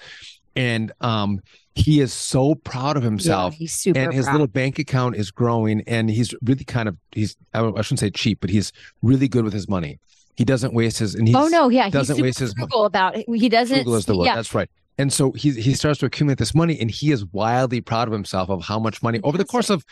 And 0.56 0.92
um, 1.00 1.40
he 1.78 2.00
is 2.00 2.12
so 2.12 2.54
proud 2.56 2.96
of 2.96 3.02
himself. 3.02 3.54
Yeah, 3.54 3.58
he's 3.58 3.72
super 3.72 3.98
and 3.98 4.12
his 4.12 4.24
proud. 4.24 4.32
little 4.32 4.46
bank 4.46 4.78
account 4.78 5.16
is 5.16 5.30
growing, 5.30 5.82
and 5.86 6.10
he's 6.10 6.34
really 6.42 6.64
kind 6.64 6.88
of 6.88 6.96
he's 7.12 7.36
I 7.54 7.60
shouldn't 7.82 8.00
say 8.00 8.10
cheap, 8.10 8.40
but 8.40 8.50
he's 8.50 8.72
really 9.02 9.28
good 9.28 9.44
with 9.44 9.52
his 9.52 9.68
money. 9.68 9.98
He 10.36 10.44
doesn't 10.44 10.74
waste 10.74 10.98
his 10.98 11.14
and 11.14 11.26
he 11.26 11.34
oh 11.34 11.48
no, 11.48 11.68
yeah, 11.68 11.88
doesn't 11.90 12.16
he's 12.16 12.22
waste 12.22 12.38
his 12.40 12.52
frugal 12.54 12.84
about 12.84 13.16
it. 13.16 13.26
He 13.28 13.48
doesn't. 13.48 13.76
Frugal 13.76 13.94
is 13.94 14.06
the 14.06 14.16
word. 14.16 14.26
Yeah. 14.26 14.36
That's 14.36 14.54
right. 14.54 14.68
And 14.98 15.12
so 15.12 15.32
he 15.32 15.52
he 15.52 15.74
starts 15.74 16.00
to 16.00 16.06
accumulate 16.06 16.38
this 16.38 16.54
money, 16.54 16.78
and 16.80 16.90
he 16.90 17.12
is 17.12 17.24
wildly 17.26 17.80
proud 17.80 18.08
of 18.08 18.12
himself 18.12 18.50
of 18.50 18.62
how 18.62 18.78
much 18.78 19.02
money 19.02 19.20
over 19.22 19.38
the 19.38 19.44
course 19.44 19.70
of 19.70 19.84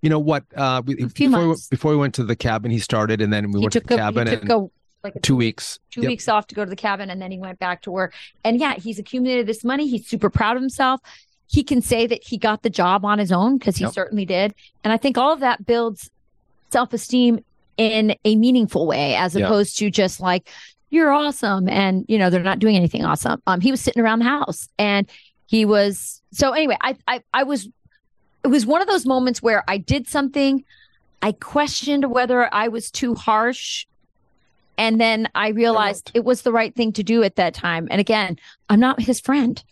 you 0.00 0.10
know 0.10 0.18
what 0.18 0.44
uh 0.56 0.82
before 0.82 1.48
we, 1.48 1.56
before 1.70 1.90
we 1.90 1.96
went 1.96 2.14
to 2.14 2.24
the 2.24 2.36
cabin 2.36 2.70
he 2.70 2.78
started 2.78 3.22
and 3.22 3.32
then 3.32 3.50
we 3.50 3.60
he 3.60 3.64
went 3.64 3.72
to 3.72 3.80
the 3.80 3.94
a, 3.94 3.96
cabin 3.96 4.28
and 4.28 4.50
a, 4.50 4.66
like 5.02 5.14
two 5.22 5.34
weeks 5.34 5.78
two 5.90 6.02
yep. 6.02 6.08
weeks 6.08 6.28
off 6.28 6.46
to 6.46 6.54
go 6.54 6.62
to 6.62 6.68
the 6.68 6.76
cabin 6.76 7.08
and 7.08 7.22
then 7.22 7.30
he 7.30 7.38
went 7.38 7.58
back 7.58 7.80
to 7.80 7.90
work 7.90 8.12
and 8.44 8.60
yeah 8.60 8.74
he's 8.74 8.98
accumulated 8.98 9.46
this 9.46 9.64
money 9.64 9.88
he's 9.88 10.06
super 10.06 10.28
proud 10.28 10.56
of 10.56 10.62
himself 10.62 11.00
he 11.46 11.62
can 11.62 11.82
say 11.82 12.06
that 12.06 12.22
he 12.22 12.38
got 12.38 12.62
the 12.62 12.70
job 12.70 13.04
on 13.04 13.18
his 13.18 13.30
own 13.30 13.58
because 13.58 13.76
he 13.76 13.84
yep. 13.84 13.92
certainly 13.92 14.24
did 14.24 14.54
and 14.82 14.92
i 14.92 14.96
think 14.96 15.18
all 15.18 15.32
of 15.32 15.40
that 15.40 15.64
builds 15.66 16.10
self-esteem 16.72 17.44
in 17.76 18.14
a 18.24 18.36
meaningful 18.36 18.86
way 18.86 19.14
as 19.14 19.36
opposed 19.36 19.78
to 19.78 19.90
just 19.90 20.20
like 20.20 20.48
you're 20.90 21.10
awesome 21.10 21.68
and 21.68 22.04
you 22.08 22.18
know 22.18 22.30
they're 22.30 22.42
not 22.42 22.58
doing 22.58 22.76
anything 22.76 23.04
awesome 23.04 23.42
um 23.46 23.60
he 23.60 23.70
was 23.70 23.80
sitting 23.80 24.02
around 24.02 24.20
the 24.20 24.24
house 24.24 24.68
and 24.78 25.10
he 25.46 25.64
was 25.64 26.22
so 26.32 26.52
anyway 26.52 26.76
i 26.80 26.96
i, 27.08 27.20
I 27.32 27.42
was 27.42 27.68
it 28.44 28.48
was 28.48 28.66
one 28.66 28.82
of 28.82 28.88
those 28.88 29.06
moments 29.06 29.42
where 29.42 29.64
I 29.66 29.78
did 29.78 30.06
something, 30.06 30.64
I 31.22 31.32
questioned 31.32 32.10
whether 32.10 32.52
I 32.54 32.68
was 32.68 32.90
too 32.90 33.14
harsh. 33.14 33.86
And 34.76 35.00
then 35.00 35.28
I 35.34 35.48
realized 35.48 36.10
it 36.14 36.24
was 36.24 36.42
the 36.42 36.52
right 36.52 36.74
thing 36.74 36.92
to 36.92 37.02
do 37.02 37.22
at 37.22 37.36
that 37.36 37.54
time. 37.54 37.88
And 37.90 38.00
again, 38.00 38.38
I'm 38.68 38.80
not 38.80 39.00
his 39.00 39.20
friend. 39.20 39.62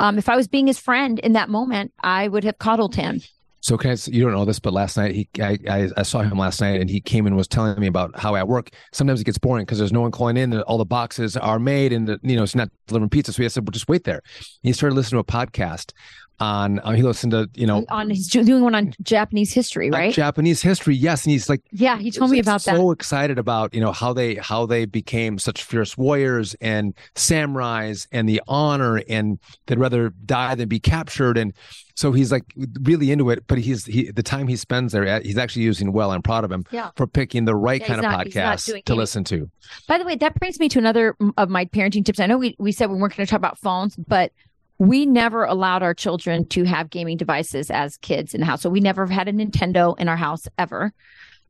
Um, 0.00 0.18
if 0.18 0.28
I 0.28 0.36
was 0.36 0.48
being 0.48 0.66
his 0.66 0.78
friend 0.78 1.18
in 1.20 1.32
that 1.32 1.48
moment, 1.48 1.92
I 2.02 2.28
would 2.28 2.44
have 2.44 2.58
coddled 2.58 2.94
him. 2.94 3.20
So 3.66 3.76
can 3.76 3.90
I, 3.90 3.96
you 4.06 4.22
don't 4.22 4.32
know 4.32 4.44
this, 4.44 4.60
but 4.60 4.72
last 4.72 4.96
night 4.96 5.14
he, 5.14 5.28
I, 5.40 5.58
I, 5.68 5.88
I, 5.96 6.02
saw 6.02 6.20
him 6.22 6.38
last 6.38 6.60
night 6.60 6.80
and 6.80 6.88
he 6.88 7.00
came 7.00 7.26
and 7.26 7.34
was 7.34 7.48
telling 7.48 7.80
me 7.80 7.88
about 7.88 8.16
how 8.16 8.36
at 8.36 8.46
work 8.46 8.70
sometimes 8.92 9.20
it 9.20 9.24
gets 9.24 9.38
boring 9.38 9.64
because 9.64 9.78
there's 9.78 9.92
no 9.92 10.02
one 10.02 10.12
calling 10.12 10.36
in. 10.36 10.60
All 10.62 10.78
the 10.78 10.84
boxes 10.84 11.36
are 11.36 11.58
made 11.58 11.92
and 11.92 12.06
the, 12.06 12.20
you 12.22 12.36
know 12.36 12.44
it's 12.44 12.54
not 12.54 12.70
delivering 12.86 13.10
pizza. 13.10 13.32
So 13.32 13.42
he 13.42 13.48
said, 13.48 13.66
"Well, 13.66 13.72
just 13.72 13.88
wait 13.88 14.04
there." 14.04 14.22
He 14.62 14.72
started 14.72 14.94
listening 14.94 15.20
to 15.20 15.28
a 15.28 15.46
podcast 15.46 15.92
on 16.40 16.78
uh, 16.80 16.90
he 16.92 17.02
listened 17.02 17.32
to 17.32 17.48
you 17.54 17.66
know 17.66 17.84
on 17.88 18.10
he's 18.10 18.28
doing 18.28 18.62
one 18.62 18.74
on 18.74 18.92
Japanese 19.02 19.52
history, 19.52 19.90
right? 19.90 20.12
Japanese 20.12 20.62
history, 20.62 20.94
yes. 20.94 21.24
And 21.24 21.32
he's 21.32 21.48
like, 21.48 21.62
yeah, 21.72 21.98
he 21.98 22.10
told 22.10 22.30
me 22.30 22.38
about 22.38 22.62
so 22.62 22.70
that. 22.70 22.76
So 22.76 22.90
excited 22.90 23.38
about 23.38 23.74
you 23.74 23.80
know 23.80 23.92
how 23.92 24.12
they 24.12 24.34
how 24.36 24.66
they 24.66 24.84
became 24.84 25.38
such 25.38 25.62
fierce 25.62 25.96
warriors 25.96 26.54
and 26.60 26.94
samurais 27.14 28.06
and 28.12 28.28
the 28.28 28.42
honor 28.48 29.02
and 29.08 29.38
they'd 29.66 29.78
rather 29.78 30.10
die 30.24 30.54
than 30.54 30.68
be 30.68 30.80
captured 30.80 31.38
and 31.38 31.54
so 31.96 32.12
he's 32.12 32.30
like 32.30 32.44
really 32.82 33.10
into 33.10 33.30
it. 33.30 33.46
But 33.46 33.58
he's 33.58 33.86
he 33.86 34.10
the 34.10 34.22
time 34.22 34.48
he 34.48 34.56
spends 34.56 34.92
there, 34.92 35.20
he's 35.20 35.38
actually 35.38 35.62
using 35.62 35.92
well. 35.92 36.10
I'm 36.10 36.22
proud 36.22 36.44
of 36.44 36.52
him 36.52 36.64
yeah. 36.70 36.90
for 36.94 37.06
picking 37.06 37.46
the 37.46 37.56
right 37.56 37.80
yeah, 37.80 37.86
kind 37.86 38.00
of 38.00 38.04
not, 38.04 38.26
podcast 38.26 38.84
to 38.84 38.94
listen 38.94 39.24
to. 39.24 39.50
By 39.88 39.96
the 39.98 40.04
way, 40.04 40.14
that 40.16 40.38
brings 40.38 40.60
me 40.60 40.68
to 40.68 40.78
another 40.78 41.16
of 41.38 41.48
my 41.48 41.64
parenting 41.64 42.04
tips. 42.04 42.20
I 42.20 42.26
know 42.26 42.36
we 42.36 42.54
we 42.58 42.70
said 42.70 42.90
we 42.90 42.96
weren't 42.96 43.16
going 43.16 43.26
to 43.26 43.30
talk 43.30 43.38
about 43.38 43.58
phones, 43.58 43.96
but 43.96 44.30
we 44.78 45.06
never 45.06 45.44
allowed 45.44 45.82
our 45.82 45.94
children 45.94 46.46
to 46.48 46.64
have 46.64 46.90
gaming 46.90 47.16
devices 47.16 47.70
as 47.70 47.96
kids 47.98 48.34
in 48.34 48.40
the 48.40 48.46
house. 48.46 48.62
So 48.62 48.70
we 48.70 48.80
never 48.80 49.06
had 49.06 49.28
a 49.28 49.32
Nintendo 49.32 49.98
in 49.98 50.08
our 50.08 50.16
house 50.16 50.46
ever. 50.58 50.92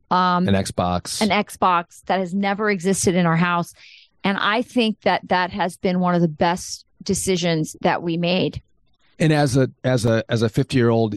Um, 0.09 0.47
an 0.47 0.55
Xbox. 0.55 1.21
An 1.21 1.29
Xbox 1.29 2.03
that 2.05 2.19
has 2.19 2.33
never 2.33 2.69
existed 2.69 3.15
in 3.15 3.25
our 3.25 3.35
house. 3.35 3.73
And 4.23 4.37
I 4.37 4.61
think 4.61 5.01
that 5.01 5.27
that 5.27 5.51
has 5.51 5.77
been 5.77 5.99
one 5.99 6.15
of 6.15 6.21
the 6.21 6.27
best 6.27 6.85
decisions 7.03 7.75
that 7.81 8.01
we 8.01 8.17
made. 8.17 8.61
And 9.19 9.33
as 9.33 9.57
a 9.57 9.69
as 9.83 10.05
a 10.05 10.23
as 10.29 10.41
a 10.41 10.49
50 10.49 10.77
year 10.77 10.89
old 10.89 11.15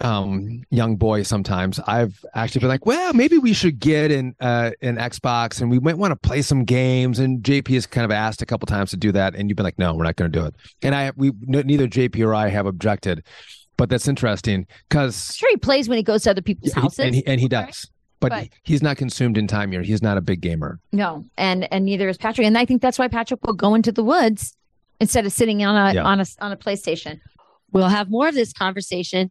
um, 0.00 0.62
young 0.70 0.96
boy 0.96 1.22
sometimes 1.22 1.80
I've 1.80 2.24
actually 2.34 2.60
been 2.60 2.68
like, 2.68 2.86
well, 2.86 3.12
maybe 3.12 3.38
we 3.38 3.52
should 3.52 3.78
get 3.78 4.12
an 4.12 4.34
uh, 4.40 4.70
an 4.80 4.96
Xbox 4.96 5.60
and 5.60 5.70
we 5.70 5.80
might 5.80 5.98
want 5.98 6.12
to 6.12 6.16
play 6.16 6.42
some 6.42 6.64
games. 6.64 7.18
And 7.18 7.42
JP 7.42 7.74
has 7.74 7.86
kind 7.86 8.04
of 8.04 8.10
asked 8.10 8.40
a 8.40 8.46
couple 8.46 8.66
times 8.66 8.90
to 8.90 8.96
do 8.96 9.12
that, 9.12 9.34
and 9.34 9.48
you've 9.48 9.56
been 9.56 9.64
like, 9.64 9.78
no, 9.78 9.94
we're 9.94 10.04
not 10.04 10.16
going 10.16 10.30
to 10.30 10.38
do 10.38 10.46
it. 10.46 10.54
And 10.82 10.94
I 10.94 11.12
we 11.16 11.32
neither 11.42 11.88
JP 11.88 12.24
or 12.24 12.34
I 12.34 12.48
have 12.48 12.66
objected, 12.66 13.24
but 13.76 13.88
that's 13.88 14.08
interesting 14.08 14.66
because 14.88 15.34
sure 15.34 15.50
he 15.50 15.56
plays 15.56 15.88
when 15.88 15.96
he 15.96 16.02
goes 16.02 16.22
to 16.24 16.30
other 16.30 16.42
people's 16.42 16.72
houses, 16.72 16.98
and 17.00 17.14
he 17.14 17.26
and 17.26 17.40
he 17.40 17.48
does. 17.48 17.90
But, 18.20 18.30
but 18.30 18.48
he's 18.64 18.82
not 18.82 18.96
consumed 18.96 19.38
in 19.38 19.46
time 19.46 19.70
here. 19.70 19.82
He's 19.82 20.02
not 20.02 20.18
a 20.18 20.20
big 20.20 20.40
gamer. 20.40 20.80
No, 20.92 21.24
and 21.36 21.72
and 21.72 21.84
neither 21.84 22.08
is 22.08 22.16
Patrick. 22.18 22.46
And 22.46 22.58
I 22.58 22.64
think 22.64 22.82
that's 22.82 22.98
why 22.98 23.08
Patrick 23.08 23.44
will 23.46 23.54
go 23.54 23.74
into 23.74 23.92
the 23.92 24.02
woods 24.02 24.56
instead 25.00 25.24
of 25.24 25.32
sitting 25.32 25.64
on 25.64 25.76
a 25.76 25.94
yeah. 25.94 26.04
on 26.04 26.20
a 26.20 26.26
on 26.40 26.52
a 26.52 26.56
PlayStation. 26.56 27.20
We'll 27.70 27.88
have 27.88 28.10
more 28.10 28.28
of 28.28 28.34
this 28.34 28.52
conversation 28.52 29.30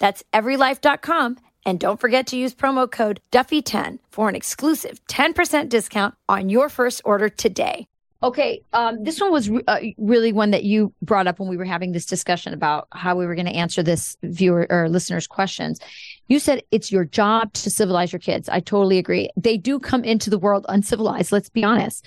That's 0.00 0.24
everylife.com. 0.32 1.36
And 1.64 1.78
don't 1.78 2.00
forget 2.00 2.26
to 2.28 2.36
use 2.36 2.54
promo 2.54 2.90
code 2.90 3.20
Duffy10 3.30 3.98
for 4.10 4.28
an 4.28 4.34
exclusive 4.34 5.00
10% 5.06 5.68
discount 5.68 6.14
on 6.28 6.48
your 6.48 6.68
first 6.68 7.02
order 7.04 7.28
today. 7.28 7.86
Okay, 8.22 8.62
um, 8.74 9.02
this 9.02 9.18
one 9.18 9.32
was 9.32 9.48
re- 9.48 9.62
uh, 9.66 9.80
really 9.96 10.30
one 10.30 10.50
that 10.50 10.64
you 10.64 10.92
brought 11.00 11.26
up 11.26 11.38
when 11.38 11.48
we 11.48 11.56
were 11.56 11.64
having 11.64 11.92
this 11.92 12.04
discussion 12.04 12.52
about 12.52 12.86
how 12.92 13.16
we 13.16 13.24
were 13.24 13.34
going 13.34 13.46
to 13.46 13.54
answer 13.54 13.82
this 13.82 14.14
viewer 14.22 14.66
or 14.68 14.90
listeners' 14.90 15.26
questions. 15.26 15.80
You 16.28 16.38
said 16.38 16.62
it's 16.70 16.92
your 16.92 17.06
job 17.06 17.54
to 17.54 17.70
civilize 17.70 18.12
your 18.12 18.20
kids. 18.20 18.48
I 18.50 18.60
totally 18.60 18.98
agree. 18.98 19.30
They 19.38 19.56
do 19.56 19.78
come 19.78 20.04
into 20.04 20.28
the 20.28 20.38
world 20.38 20.66
uncivilized. 20.68 21.32
Let's 21.32 21.48
be 21.48 21.64
honest. 21.64 22.06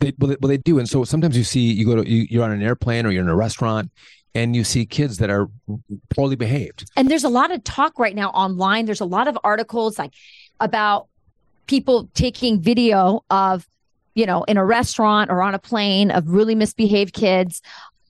They, 0.00 0.12
well, 0.18 0.30
they, 0.30 0.36
well, 0.40 0.48
they 0.48 0.58
do, 0.58 0.80
and 0.80 0.88
so 0.88 1.04
sometimes 1.04 1.38
you 1.38 1.44
see 1.44 1.72
you 1.72 1.86
go 1.86 2.02
to 2.02 2.10
you, 2.10 2.26
you're 2.28 2.44
on 2.44 2.50
an 2.50 2.62
airplane 2.62 3.06
or 3.06 3.10
you're 3.10 3.22
in 3.22 3.28
a 3.28 3.36
restaurant, 3.36 3.90
and 4.36 4.54
you 4.54 4.64
see 4.64 4.84
kids 4.84 5.16
that 5.16 5.30
are 5.30 5.48
poorly 6.10 6.36
behaved. 6.36 6.90
And 6.94 7.10
there's 7.10 7.24
a 7.24 7.28
lot 7.30 7.50
of 7.50 7.64
talk 7.64 7.98
right 7.98 8.14
now 8.14 8.28
online. 8.30 8.84
There's 8.84 9.00
a 9.00 9.06
lot 9.06 9.28
of 9.28 9.38
articles 9.42 9.98
like 9.98 10.12
about 10.60 11.08
people 11.66 12.10
taking 12.12 12.60
video 12.60 13.24
of, 13.30 13.66
you 14.14 14.26
know, 14.26 14.44
in 14.44 14.58
a 14.58 14.64
restaurant 14.64 15.30
or 15.30 15.40
on 15.40 15.54
a 15.54 15.58
plane 15.58 16.10
of 16.10 16.28
really 16.28 16.54
misbehaved 16.54 17.14
kids 17.14 17.62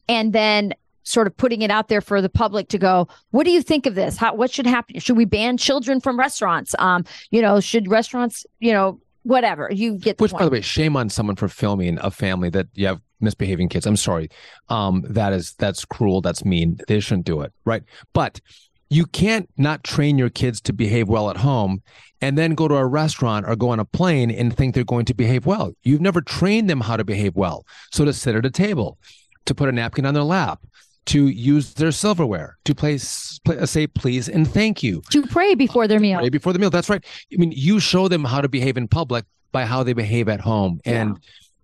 and 0.08 0.32
then 0.32 0.74
sort 1.04 1.28
of 1.28 1.36
putting 1.36 1.62
it 1.62 1.70
out 1.70 1.86
there 1.86 2.00
for 2.00 2.20
the 2.20 2.28
public 2.28 2.66
to 2.68 2.78
go, 2.78 3.06
what 3.30 3.44
do 3.44 3.52
you 3.52 3.62
think 3.62 3.86
of 3.86 3.94
this? 3.94 4.16
How 4.16 4.34
what 4.34 4.50
should 4.50 4.66
happen? 4.66 4.98
Should 4.98 5.16
we 5.16 5.24
ban 5.24 5.56
children 5.56 6.00
from 6.00 6.18
restaurants? 6.18 6.74
Um, 6.80 7.04
you 7.30 7.40
know, 7.40 7.60
should 7.60 7.88
restaurants, 7.88 8.44
you 8.58 8.72
know, 8.72 9.00
whatever. 9.26 9.68
You 9.72 9.98
get 9.98 10.20
Which 10.20 10.32
by 10.32 10.44
the 10.44 10.50
way, 10.50 10.60
shame 10.60 10.96
on 10.96 11.10
someone 11.10 11.36
for 11.36 11.48
filming 11.48 11.98
a 12.00 12.10
family 12.10 12.48
that 12.50 12.68
you 12.74 12.86
have 12.86 13.00
misbehaving 13.20 13.68
kids. 13.68 13.86
I'm 13.86 13.96
sorry. 13.96 14.30
Um, 14.68 15.04
that 15.08 15.32
is 15.32 15.54
that's 15.54 15.84
cruel. 15.84 16.20
That's 16.20 16.44
mean. 16.44 16.78
They 16.86 17.00
shouldn't 17.00 17.26
do 17.26 17.40
it. 17.42 17.52
Right. 17.64 17.82
But 18.12 18.40
you 18.88 19.04
can't 19.06 19.50
not 19.56 19.82
train 19.82 20.16
your 20.16 20.30
kids 20.30 20.60
to 20.62 20.72
behave 20.72 21.08
well 21.08 21.28
at 21.28 21.38
home 21.38 21.82
and 22.20 22.38
then 22.38 22.54
go 22.54 22.68
to 22.68 22.76
a 22.76 22.86
restaurant 22.86 23.44
or 23.48 23.56
go 23.56 23.70
on 23.70 23.80
a 23.80 23.84
plane 23.84 24.30
and 24.30 24.56
think 24.56 24.74
they're 24.74 24.84
going 24.84 25.06
to 25.06 25.14
behave 25.14 25.44
well. 25.44 25.72
You've 25.82 26.00
never 26.00 26.20
trained 26.20 26.70
them 26.70 26.80
how 26.80 26.96
to 26.96 27.04
behave 27.04 27.34
well. 27.34 27.66
So 27.92 28.04
to 28.04 28.12
sit 28.12 28.36
at 28.36 28.46
a 28.46 28.50
table, 28.50 28.98
to 29.46 29.54
put 29.54 29.68
a 29.68 29.72
napkin 29.72 30.06
on 30.06 30.14
their 30.14 30.22
lap, 30.22 30.60
to 31.06 31.28
use 31.28 31.74
their 31.74 31.92
silverware, 31.92 32.58
to 32.64 32.74
place, 32.74 33.38
play, 33.44 33.64
say 33.66 33.86
please 33.86 34.28
and 34.28 34.46
thank 34.46 34.82
you. 34.82 35.02
To 35.10 35.26
pray 35.26 35.54
before 35.54 35.88
their 35.88 36.00
meal. 36.00 36.18
Pray 36.18 36.28
before 36.28 36.52
the 36.52 36.58
meal. 36.58 36.70
That's 36.70 36.90
right. 36.90 37.04
I 37.32 37.36
mean, 37.36 37.52
you 37.52 37.80
show 37.80 38.08
them 38.08 38.24
how 38.24 38.40
to 38.40 38.48
behave 38.48 38.76
in 38.76 38.88
public 38.88 39.24
by 39.52 39.64
how 39.64 39.82
they 39.82 39.92
behave 39.92 40.28
at 40.28 40.40
home. 40.40 40.80
And 40.84 41.18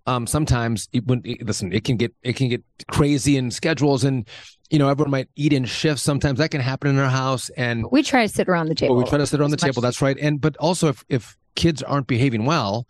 um, 0.07 0.27
sometimes 0.27 0.89
it, 0.93 1.07
when 1.07 1.23
it, 1.25 1.45
listen, 1.45 1.73
it 1.73 1.85
can 1.85 1.97
get 1.97 2.15
it 2.23 2.35
can 2.35 2.49
get 2.49 2.63
crazy 2.91 3.37
in 3.37 3.51
schedules, 3.51 4.05
and 4.05 4.29
you 4.71 4.79
know 4.79 4.89
everyone 4.89 5.11
might 5.11 5.29
eat 5.37 5.53
in 5.53 5.65
shifts. 5.65 6.03
Sometimes 6.03 6.39
that 6.39 6.51
can 6.51 6.61
happen 6.61 6.91
in 6.91 6.99
our 6.99 7.11
house, 7.11 7.51
and 7.51 7.85
we 7.91 8.03
try 8.03 8.27
to 8.27 8.33
sit 8.33 8.49
around 8.49 8.69
the 8.69 8.75
table. 8.75 8.97
Well, 8.97 9.05
we 9.05 9.09
try 9.09 9.19
to 9.19 9.27
sit 9.27 9.41
around 9.41 9.51
the 9.51 9.57
table. 9.57 9.81
That's 9.83 10.03
right. 10.03 10.17
And 10.21 10.41
but 10.41 10.57
also 10.57 10.89
if 10.89 11.05
if 11.09 11.37
kids 11.55 11.83
aren't 11.83 12.07
behaving 12.07 12.45
well, 12.47 12.87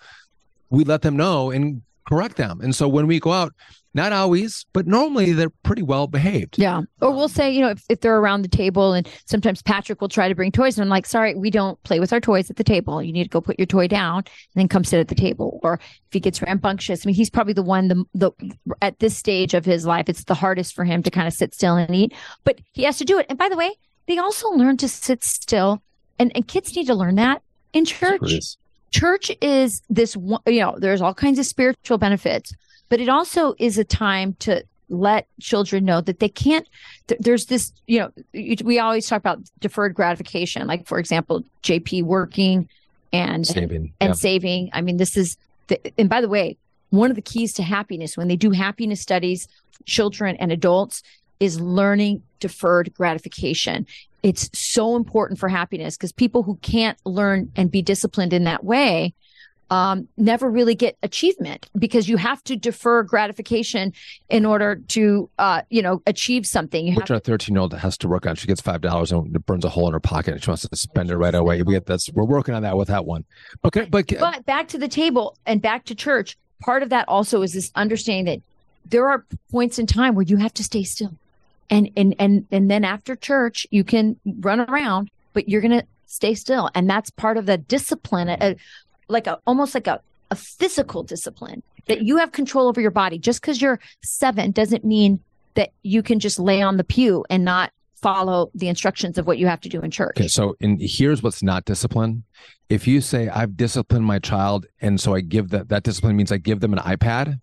we 0.71 0.85
let 0.85 1.03
them 1.03 1.17
know 1.17 1.51
and 1.51 1.83
correct 2.09 2.37
them. 2.37 2.61
And 2.61 2.75
so 2.75 2.89
when 2.89 3.07
we 3.07 3.21
go 3.21 3.33
out, 3.33 3.53
not 3.95 4.13
always, 4.13 4.65
but 4.73 4.87
normally 4.87 5.33
they're 5.33 5.51
pretty 5.51 5.83
well 5.83 6.07
behaved. 6.07 6.59
Yeah. 6.59 6.83
Or 7.01 7.11
we'll 7.11 7.23
um, 7.23 7.29
say, 7.29 7.51
you 7.51 7.61
know, 7.61 7.71
if, 7.71 7.85
if 7.89 8.01
they're 8.01 8.17
around 8.17 8.43
the 8.43 8.49
table 8.49 8.95
and 8.95 9.09
sometimes 9.27 9.63
Patrick 9.63 10.01
will 10.01 10.09
try 10.09 10.29
to 10.29 10.35
bring 10.35 10.51
toys 10.51 10.79
and 10.79 10.85
I'm 10.85 10.89
like, 10.89 11.07
sorry, 11.07 11.35
we 11.35 11.51
don't 11.51 11.83
play 11.83 12.01
with 12.01 12.13
our 12.13 12.21
toys 12.21 12.49
at 12.49 12.57
the 12.57 12.65
table. 12.65 13.03
You 13.03 13.13
need 13.13 13.25
to 13.25 13.29
go 13.29 13.41
put 13.41 13.59
your 13.59 13.67
toy 13.67 13.89
down 13.89 14.19
and 14.19 14.27
then 14.55 14.69
come 14.69 14.85
sit 14.85 15.01
at 15.01 15.09
the 15.09 15.15
table. 15.15 15.61
Or 15.63 15.75
if 15.75 16.13
he 16.13 16.21
gets 16.21 16.41
rambunctious, 16.41 17.05
I 17.05 17.07
mean, 17.07 17.15
he's 17.15 17.31
probably 17.31 17.53
the 17.53 17.63
one, 17.63 17.89
the, 17.89 18.05
the, 18.15 18.33
at 18.81 18.99
this 18.99 19.17
stage 19.17 19.53
of 19.53 19.65
his 19.65 19.85
life, 19.85 20.09
it's 20.09 20.25
the 20.25 20.35
hardest 20.35 20.75
for 20.75 20.85
him 20.85 21.03
to 21.03 21.11
kind 21.11 21.29
of 21.29 21.35
sit 21.35 21.55
still 21.55 21.77
and 21.77 21.95
eat, 21.95 22.15
but 22.45 22.61
he 22.73 22.85
has 22.85 22.99
to 22.99 23.05
do 23.05 23.19
it. 23.19 23.27
And 23.29 23.39
by 23.39 23.49
the 23.49 23.57
way, 23.57 23.73
they 24.07 24.19
also 24.19 24.49
learn 24.51 24.79
to 24.79 24.89
sit 24.89 25.23
still 25.23 25.83
and, 26.19 26.33
and 26.35 26.47
kids 26.47 26.75
need 26.75 26.87
to 26.87 26.95
learn 26.95 27.17
that 27.17 27.43
in 27.73 27.85
church. 27.85 28.57
Church 28.91 29.33
is 29.41 29.81
this 29.89 30.15
one, 30.17 30.43
you 30.47 30.61
know, 30.61 30.77
there's 30.79 31.01
all 31.01 31.15
kinds 31.15 31.39
of 31.39 31.47
spiritual 31.47 31.97
benefits 31.97 32.53
but 32.93 33.01
it 33.01 33.09
also 33.09 33.55
is 33.59 33.79
a 33.79 33.85
time 33.85 34.35
to 34.35 34.63
let 34.91 35.27
children 35.41 35.83
know 35.83 36.03
that 36.03 36.19
they 36.19 36.29
can't 36.29 36.69
th- 37.07 37.19
there's 37.23 37.47
this 37.47 37.73
you 37.87 37.99
know 37.99 38.13
we 38.63 38.79
always 38.79 39.07
talk 39.07 39.19
about 39.19 39.39
deferred 39.61 39.95
gratification 39.95 40.67
like 40.67 40.87
for 40.87 40.99
example 40.99 41.43
jp 41.63 42.03
working 42.03 42.69
and 43.11 43.47
saving 43.47 43.95
and 43.99 44.11
yeah. 44.11 44.13
saving 44.13 44.69
i 44.75 44.83
mean 44.83 44.99
this 44.99 45.17
is 45.17 45.39
the, 45.69 45.81
and 45.99 46.11
by 46.11 46.21
the 46.21 46.29
way 46.29 46.59
one 46.91 47.09
of 47.09 47.17
the 47.17 47.23
keys 47.23 47.55
to 47.55 47.63
happiness 47.63 48.15
when 48.15 48.29
they 48.29 48.37
do 48.37 48.51
happiness 48.51 49.01
studies 49.01 49.49
children 49.87 50.37
and 50.37 50.53
adults 50.53 51.03
is 51.41 51.59
learning 51.59 52.23
deferred 52.41 52.93
gratification 52.93 53.87
it's 54.23 54.51
so 54.53 54.97
important 54.97 55.41
for 55.41 55.49
happiness 55.49 55.97
because 55.97 56.13
people 56.13 56.43
who 56.43 56.57
can't 56.57 56.99
learn 57.07 57.51
and 57.57 57.71
be 57.71 57.81
disciplined 57.81 58.35
in 58.35 58.45
that 58.45 58.63
way 58.63 59.15
um, 59.73 60.07
never 60.19 60.51
really 60.51 60.75
get 60.75 60.99
achievement 61.03 61.71
because 61.79 62.07
you 62.07 62.19
have 62.19 62.45
to 62.45 62.57
defer 62.57 63.03
gratification 63.03 63.95
in 64.29 64.45
order 64.45 64.77
to, 64.89 65.31
uh, 65.39 65.63
you 65.71 65.81
know, 65.81 66.03
achieve 66.07 66.47
something. 66.47 66.87
You 66.87 66.95
Which 66.95 67.11
our 67.11 67.19
thirteen-year-old 67.19 67.73
has 67.73 67.97
to 67.99 68.09
work 68.09 68.27
on. 68.27 68.37
She 68.37 68.47
gets 68.47 68.61
five 68.61 68.83
dollars 68.83 69.13
and 69.13 69.35
it 69.35 69.47
burns 69.47 69.65
a 69.65 69.71
hole 69.71 69.87
in 69.87 69.95
her 69.95 70.01
pocket, 70.01 70.35
and 70.35 70.45
she 70.45 70.51
wants 70.51 70.69
to 70.69 70.77
spend 70.77 71.11
it 71.11 71.17
right 71.17 71.35
away. 71.35 71.63
We 71.63 71.73
get 71.73 71.87
that's 71.87 72.13
we're 72.13 72.25
working 72.25 72.55
on 72.55 72.63
that 72.65 72.77
with 72.77 72.89
that 72.89 73.07
one. 73.07 73.25
Okay, 73.65 73.87
but 73.87 74.13
but 74.21 74.45
back 74.45 74.69
to 74.69 74.79
the 74.79 74.89
table 74.89 75.39
and 75.47 75.63
back 75.63 75.87
to 75.87 75.95
church. 75.95 76.37
Part 76.61 76.83
of 76.83 76.91
that 76.91 77.09
also 77.09 77.41
is 77.41 77.55
this 77.55 77.73
understanding 77.75 78.27
that 78.27 78.43
there 78.91 79.09
are 79.09 79.25
points 79.51 79.79
in 79.79 79.87
time 79.87 80.15
where 80.15 80.25
you 80.25 80.37
have 80.37 80.53
to 80.55 80.63
stay 80.65 80.83
still, 80.83 81.15
and 81.71 81.91
and 81.97 82.15
and 82.19 82.47
and 82.53 82.71
then 82.71 82.85
after 82.85 83.17
church 83.17 83.67
you 83.71 83.85
can 83.85 84.21
run 84.41 84.61
around, 84.61 85.11
but 85.33 85.49
you're 85.49 85.63
gonna 85.63 85.85
stay 86.07 86.35
still, 86.35 86.69
and 86.75 86.91
that's 86.91 87.09
part 87.09 87.39
of 87.39 87.47
the 87.47 87.57
discipline. 87.57 88.29
Uh, 88.29 88.55
like 89.13 89.27
a 89.27 89.39
almost 89.47 89.75
like 89.75 89.87
a, 89.87 90.01
a 90.31 90.35
physical 90.35 91.03
discipline 91.03 91.63
that 91.87 92.03
you 92.03 92.17
have 92.19 92.33
control 92.33 92.69
over 92.69 92.81
your 92.81 92.91
body. 92.91 93.19
Just 93.19 93.41
because 93.41 93.61
you're 93.61 93.79
seven 94.03 94.51
doesn't 94.51 94.85
mean 94.85 95.21
that 95.55 95.71
you 95.83 96.03
can 96.03 96.19
just 96.19 96.39
lay 96.39 96.63
on 96.63 96.77
the 96.77 96.85
pew 96.85 97.25
and 97.29 97.45
not 97.45 97.73
follow 98.03 98.51
the 98.55 98.69
instructions 98.69 99.17
of 99.17 99.27
what 99.27 99.39
you 99.39 99.47
have 99.47 99.61
to 99.61 99.69
do 99.69 99.81
in 99.81 99.91
church. 99.91 100.17
Okay, 100.19 100.29
so 100.29 100.57
and 100.61 100.81
here's 100.81 101.23
what's 101.23 101.43
not 101.43 101.65
discipline. 101.65 102.25
If 102.69 102.87
you 102.87 103.01
say 103.01 103.29
I've 103.29 103.57
disciplined 103.57 104.05
my 104.05 104.19
child, 104.19 104.67
and 104.81 105.01
so 105.01 105.15
I 105.15 105.21
give 105.21 105.51
that 105.51 105.69
that 105.69 105.83
discipline 105.85 106.17
means 106.17 106.33
I 106.33 106.39
give 106.39 106.61
them 106.61 106.73
an 106.73 106.81
iPad, 106.81 107.41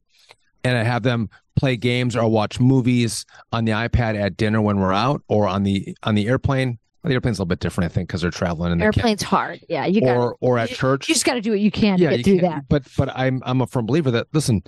and 0.64 0.78
I 0.78 0.84
have 0.84 1.04
them 1.04 1.30
play 1.56 1.78
games 1.78 2.16
or 2.16 2.30
watch 2.30 2.60
movies 2.60 3.26
on 3.52 3.66
the 3.66 3.74
iPad 3.74 4.20
at 4.20 4.38
dinner 4.38 4.62
when 4.62 4.80
we're 4.80 4.94
out 4.94 5.22
or 5.28 5.48
on 5.48 5.64
the 5.64 5.96
on 6.04 6.16
the 6.16 6.28
airplane. 6.28 6.80
The 7.04 7.14
airplane's 7.14 7.40
a 7.40 7.42
little 7.42 7.48
bit 7.48 7.60
different, 7.60 7.90
I 7.90 7.94
think, 7.94 8.10
because 8.10 8.22
they're 8.22 8.32
traveling. 8.32 8.74
And 8.74 8.84
airplane's 8.84 9.24
hard. 9.24 9.62
Yeah, 9.70 9.86
you 9.86 10.02
got 10.02 10.18
or 10.18 10.36
or 10.42 10.58
at 10.58 10.70
you, 10.70 10.76
church. 10.76 11.08
You 11.08 11.16
just 11.16 11.26
got 11.26 11.36
to 11.36 11.42
do 11.42 11.52
what 11.52 11.60
you 11.60 11.72
can 11.72 11.98
yeah, 11.98 12.10
to 12.10 12.18
get 12.18 12.26
through 12.26 12.42
that. 12.42 12.68
But 12.68 12.84
but 12.98 13.10
I'm 13.16 13.42
I'm 13.46 13.62
a 13.62 13.68
firm 13.68 13.86
believer 13.86 14.12
that 14.12 14.28
listen, 14.34 14.64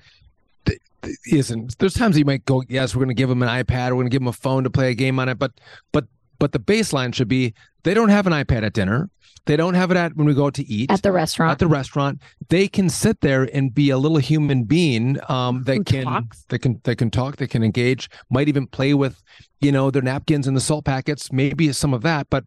isn't 1.32 1.78
there's 1.80 1.94
times 1.94 2.18
you 2.18 2.26
might 2.26 2.46
go 2.46 2.64
yes 2.70 2.96
we're 2.96 3.00
going 3.00 3.10
to 3.10 3.16
give 3.16 3.30
them 3.30 3.42
an 3.42 3.50
iPad 3.50 3.90
we're 3.90 3.96
going 3.96 4.06
to 4.06 4.12
give 4.12 4.22
them 4.22 4.28
a 4.28 4.34
phone 4.34 4.64
to 4.64 4.70
play 4.70 4.92
a 4.92 4.94
game 4.94 5.20
on 5.20 5.30
it 5.30 5.40
but 5.40 5.52
but 5.92 6.06
but 6.42 6.52
the 6.52 6.60
baseline 6.60 7.14
should 7.14 7.28
be 7.28 7.54
they 7.84 7.94
don't 7.94 8.10
have 8.10 8.28
an 8.28 8.34
iPad 8.34 8.64
at 8.64 8.74
dinner 8.74 9.10
they 9.46 9.56
don't 9.56 9.74
have 9.74 9.90
it 9.90 9.98
at 9.98 10.16
when 10.16 10.28
we 10.28 10.34
go 10.34 10.48
out 10.48 10.54
to 10.56 10.68
eat 10.68 10.92
at 10.92 11.02
the 11.02 11.12
restaurant 11.12 11.52
at 11.52 11.60
the 11.60 11.68
restaurant 11.68 12.20
they 12.50 12.68
can 12.68 12.90
sit 12.90 13.22
there 13.22 13.44
and 13.54 13.74
be 13.74 13.90
a 13.90 13.98
little 13.98 14.18
human 14.18 14.64
being 14.64 15.18
um 15.30 15.64
that 15.64 15.78
Who 15.78 15.84
can 15.84 16.04
talks. 16.06 16.46
they 16.50 16.58
can 16.58 16.82
they 16.84 16.96
can 16.96 17.10
talk 17.10 17.38
they 17.38 17.48
can 17.48 17.64
engage 17.64 18.10
might 18.30 18.50
even 18.50 18.68
play 18.68 18.94
with 18.94 19.24
you 19.62 19.72
know 19.72 19.90
their 19.92 20.02
napkins 20.02 20.48
and 20.48 20.58
the 20.58 20.62
salt 20.62 20.84
packets 20.84 21.32
maybe 21.32 21.72
some 21.72 21.94
of 21.94 22.02
that 22.02 22.28
but 22.30 22.44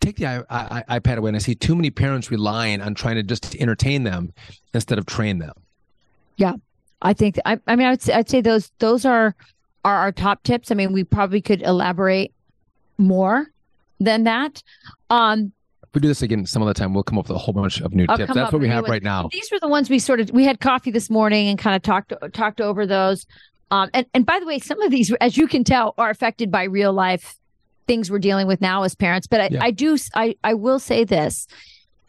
take 0.00 0.16
the 0.16 0.26
I, 0.26 0.82
I, 0.88 0.98
iPad 0.98 1.16
away, 1.18 1.28
and 1.28 1.36
I 1.36 1.40
see 1.40 1.54
too 1.54 1.76
many 1.76 1.90
parents 1.90 2.30
relying 2.30 2.80
on 2.80 2.94
trying 2.94 3.16
to 3.16 3.22
just 3.22 3.54
entertain 3.56 4.04
them 4.04 4.32
instead 4.74 4.98
of 4.98 5.06
train 5.06 5.38
them. 5.38 5.52
Yeah, 6.36 6.54
I 7.02 7.12
think. 7.12 7.38
I, 7.44 7.58
I 7.66 7.76
mean, 7.76 7.86
I 7.86 7.90
would 7.90 8.02
say, 8.02 8.14
I'd 8.14 8.28
say 8.28 8.40
those 8.40 8.72
those 8.78 9.04
are 9.04 9.34
are 9.84 9.96
our 9.96 10.12
top 10.12 10.42
tips. 10.42 10.70
I 10.70 10.74
mean, 10.74 10.92
we 10.92 11.04
probably 11.04 11.40
could 11.40 11.62
elaborate 11.62 12.32
more 13.00 13.50
than 13.98 14.24
that. 14.24 14.62
Um, 15.08 15.52
if 15.82 15.94
we 15.94 16.00
do 16.02 16.08
this 16.08 16.22
again 16.22 16.46
some 16.46 16.62
other 16.62 16.74
time, 16.74 16.94
we'll 16.94 17.02
come 17.02 17.18
up 17.18 17.26
with 17.26 17.36
a 17.36 17.38
whole 17.38 17.52
bunch 17.52 17.80
of 17.80 17.92
new 17.92 18.06
I'll 18.08 18.16
tips. 18.16 18.32
That's 18.32 18.52
what 18.52 18.62
we 18.62 18.68
have 18.68 18.82
ones. 18.82 18.90
right 18.90 19.02
now. 19.02 19.28
these 19.32 19.50
were 19.50 19.58
the 19.58 19.68
ones 19.68 19.90
we 19.90 19.98
sort 19.98 20.20
of 20.20 20.30
we 20.30 20.44
had 20.44 20.60
coffee 20.60 20.92
this 20.92 21.10
morning 21.10 21.48
and 21.48 21.58
kind 21.58 21.74
of 21.74 21.82
talked 21.82 22.12
talked 22.32 22.60
over 22.60 22.86
those. 22.86 23.26
Um, 23.72 23.90
and 23.92 24.06
and 24.14 24.24
by 24.24 24.38
the 24.38 24.46
way, 24.46 24.58
some 24.60 24.80
of 24.82 24.90
these, 24.92 25.12
as 25.20 25.36
you 25.36 25.48
can 25.48 25.64
tell, 25.64 25.94
are 25.98 26.10
affected 26.10 26.50
by 26.50 26.64
real 26.64 26.92
life 26.92 27.34
things 27.88 28.08
we're 28.08 28.20
dealing 28.20 28.46
with 28.46 28.60
now 28.60 28.84
as 28.84 28.94
parents. 28.94 29.26
But 29.26 29.40
I, 29.40 29.48
Yeah. 29.50 29.64
I 29.64 29.70
do 29.72 29.98
I 30.14 30.36
I 30.44 30.54
will 30.54 30.78
say 30.78 31.02
this: 31.04 31.48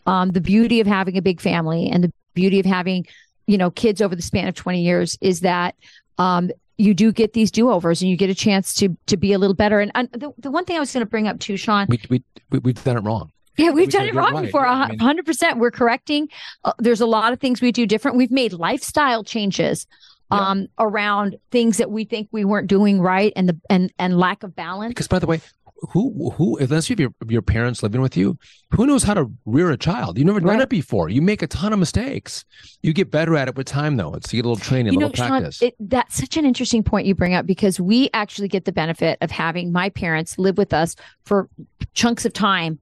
um, 0.06 0.30
the 0.30 0.42
beauty 0.42 0.80
of 0.80 0.86
having 0.86 1.18
a 1.18 1.22
big 1.22 1.42
family 1.42 1.90
and 1.90 2.04
the 2.04 2.14
beauty 2.36 2.60
of 2.60 2.68
having 2.68 3.08
you 3.48 3.58
know 3.58 3.72
kids 3.72 4.00
over 4.00 4.16
the 4.16 4.22
span 4.22 4.48
of 4.48 4.54
twenty 4.54 4.84
years 4.84 5.18
is 5.22 5.40
that 5.40 5.74
um, 6.20 6.52
you 6.82 6.94
do 6.94 7.12
get 7.12 7.34
these 7.34 7.52
do 7.52 7.70
overs 7.70 8.02
and 8.02 8.10
you 8.10 8.18
get 8.18 8.30
a 8.30 8.36
chance 8.36 8.74
to 8.76 8.90
to 9.08 9.18
be 9.18 9.34
a 9.34 9.38
little 9.38 9.56
better. 9.56 9.80
And, 9.80 9.92
and 9.96 10.10
the 10.12 10.32
the 10.38 10.52
one 10.52 10.66
thing 10.66 10.78
I 10.78 10.80
was 10.80 10.92
going 10.94 11.06
to 11.06 11.10
bring 11.10 11.28
up 11.28 11.40
too, 11.40 11.58
Sean, 11.58 11.86
We, 11.90 12.00
we, 12.10 12.24
we, 12.50 12.60
we've 12.60 12.84
done 12.84 12.98
it 12.98 13.02
wrong. 13.02 13.32
yeah, 13.58 13.68
we've 13.72 13.88
We 13.88 13.92
done 13.92 14.08
it 14.08 14.14
wrong 14.16 14.34
right. 14.34 14.46
before. 14.46 14.64
Yeah, 14.66 14.72
I 14.74 14.86
a 14.86 14.90
mean- 14.90 15.00
hundred 15.00 15.26
percent. 15.26 15.60
We're 15.60 15.72
correcting. 15.72 16.28
Uh, 16.64 16.74
there's 16.80 17.02
a 17.02 17.06
lot 17.06 17.34
of 17.34 17.40
things 17.40 17.62
we 17.62 17.72
do 17.72 17.86
different. 17.86 18.18
We've 18.18 18.32
made 18.32 18.54
lifestyle 18.54 19.24
changes 19.24 19.86
Yeah. 20.32 20.40
um, 20.50 20.68
around 20.80 21.36
things 21.52 21.78
that 21.78 21.92
we 21.92 22.06
think 22.06 22.30
we 22.32 22.46
weren't 22.46 22.68
doing 22.68 23.00
right, 23.02 23.34
and 23.36 23.48
the 23.50 23.60
and 23.70 23.92
and 24.00 24.18
lack 24.18 24.44
of 24.44 24.56
balance. 24.56 24.92
Because 24.92 25.08
by 25.10 25.20
the 25.20 25.28
way, 25.28 25.42
who 25.90 26.32
who 26.38 26.58
unless 26.58 26.90
you 26.90 26.94
have 26.94 27.00
your, 27.00 27.12
your 27.28 27.42
parents 27.42 27.82
living 27.82 28.02
with 28.02 28.16
you, 28.16 28.38
who 28.72 28.86
knows 28.86 29.04
how 29.04 29.14
to 29.16 29.32
rear 29.46 29.72
a 29.72 29.78
child? 29.78 30.18
You've 30.18 30.28
never 30.28 30.40
done 30.40 30.50
Right. 30.50 30.62
it 30.62 30.70
before. 30.70 31.10
You 31.10 31.22
make 31.22 31.42
a 31.42 31.48
ton 31.48 31.74
of 31.74 31.80
mistakes. 31.80 32.46
You 32.84 32.94
get 32.94 33.10
better 33.10 33.36
at 33.36 33.48
it 33.48 33.56
with 33.56 33.66
time, 33.68 33.98
though. 33.98 34.14
It's 34.14 34.32
you 34.32 34.38
get 34.42 34.46
a 34.46 34.50
little 34.50 34.64
training, 34.64 34.90
a 34.90 34.94
You 34.94 35.00
know, 35.00 35.08
little 35.08 35.18
Sean, 35.26 35.30
practice. 35.42 35.62
it, 35.62 35.76
that's 35.80 36.16
such 36.18 36.38
an 36.38 36.46
interesting 36.46 36.84
point 36.84 37.08
you 37.08 37.16
bring 37.16 37.34
up 37.34 37.46
because 37.46 37.80
we 37.80 38.10
actually 38.14 38.48
get 38.48 38.66
the 38.66 38.72
benefit 38.72 39.18
of 39.22 39.32
having 39.32 39.72
my 39.72 39.90
parents 39.90 40.38
live 40.38 40.58
with 40.58 40.74
us 40.74 40.96
for 41.26 41.50
chunks 41.94 42.26
of 42.26 42.34
time 42.34 42.80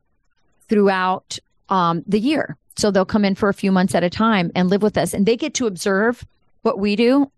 throughout 0.68 1.40
um, 1.70 2.04
the 2.08 2.20
year. 2.20 2.58
So 2.78 2.92
they'll 2.92 3.06
come 3.06 3.26
in 3.26 3.36
for 3.36 3.50
a 3.50 3.54
few 3.54 3.72
months 3.72 3.96
at 3.96 4.04
a 4.04 4.10
time 4.10 4.52
and 4.56 4.70
live 4.70 4.82
with 4.82 4.98
us, 4.98 5.14
and 5.14 5.26
they 5.26 5.36
get 5.38 5.54
to 5.56 5.68
observe 5.68 6.26
what 6.62 6.80
we 6.80 6.96
do 6.96 7.32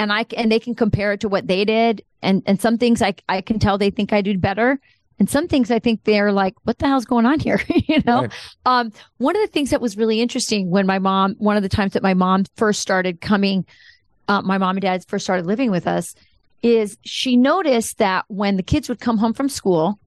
and 0.00 0.10
I 0.12 0.24
and 0.34 0.50
they 0.50 0.58
can 0.58 0.74
compare 0.74 1.12
it 1.12 1.20
to 1.20 1.28
what 1.28 1.46
they 1.46 1.64
did. 1.64 2.02
And 2.22 2.42
and 2.46 2.60
some 2.60 2.78
things 2.78 3.02
I 3.02 3.14
I 3.28 3.42
can 3.42 3.58
tell 3.58 3.76
they 3.76 3.90
think 3.90 4.12
I 4.12 4.22
do 4.22 4.36
better. 4.38 4.80
And 5.18 5.28
some 5.28 5.46
things 5.46 5.70
I 5.70 5.78
think 5.78 6.04
they're 6.04 6.32
like 6.32 6.54
what 6.64 6.78
the 6.78 6.86
hell's 6.86 7.04
going 7.04 7.26
on 7.26 7.38
here? 7.38 7.60
You 7.68 8.02
know? 8.06 8.22
Right. 8.22 8.32
um 8.64 8.92
one 9.18 9.36
of 9.36 9.42
the 9.42 9.52
things 9.52 9.70
that 9.70 9.80
was 9.82 9.98
really 9.98 10.20
interesting 10.22 10.70
when 10.70 10.86
my 10.86 10.98
mom 10.98 11.34
one 11.38 11.58
of 11.58 11.62
the 11.62 11.68
times 11.68 11.92
that 11.92 12.02
my 12.02 12.14
mom 12.14 12.46
first 12.56 12.80
started 12.80 13.20
coming 13.20 13.66
uh, 14.28 14.40
my 14.40 14.56
mom 14.58 14.76
and 14.76 14.82
dad 14.82 15.04
first 15.06 15.26
started 15.26 15.44
living 15.44 15.70
with 15.70 15.86
us 15.86 16.14
is 16.62 16.96
she 17.02 17.36
noticed 17.36 17.98
that 17.98 18.24
when 18.28 18.56
the 18.56 18.62
kids 18.62 18.88
would 18.88 19.00
come 19.00 19.18
home 19.18 19.34
from 19.34 19.50
school 19.50 19.98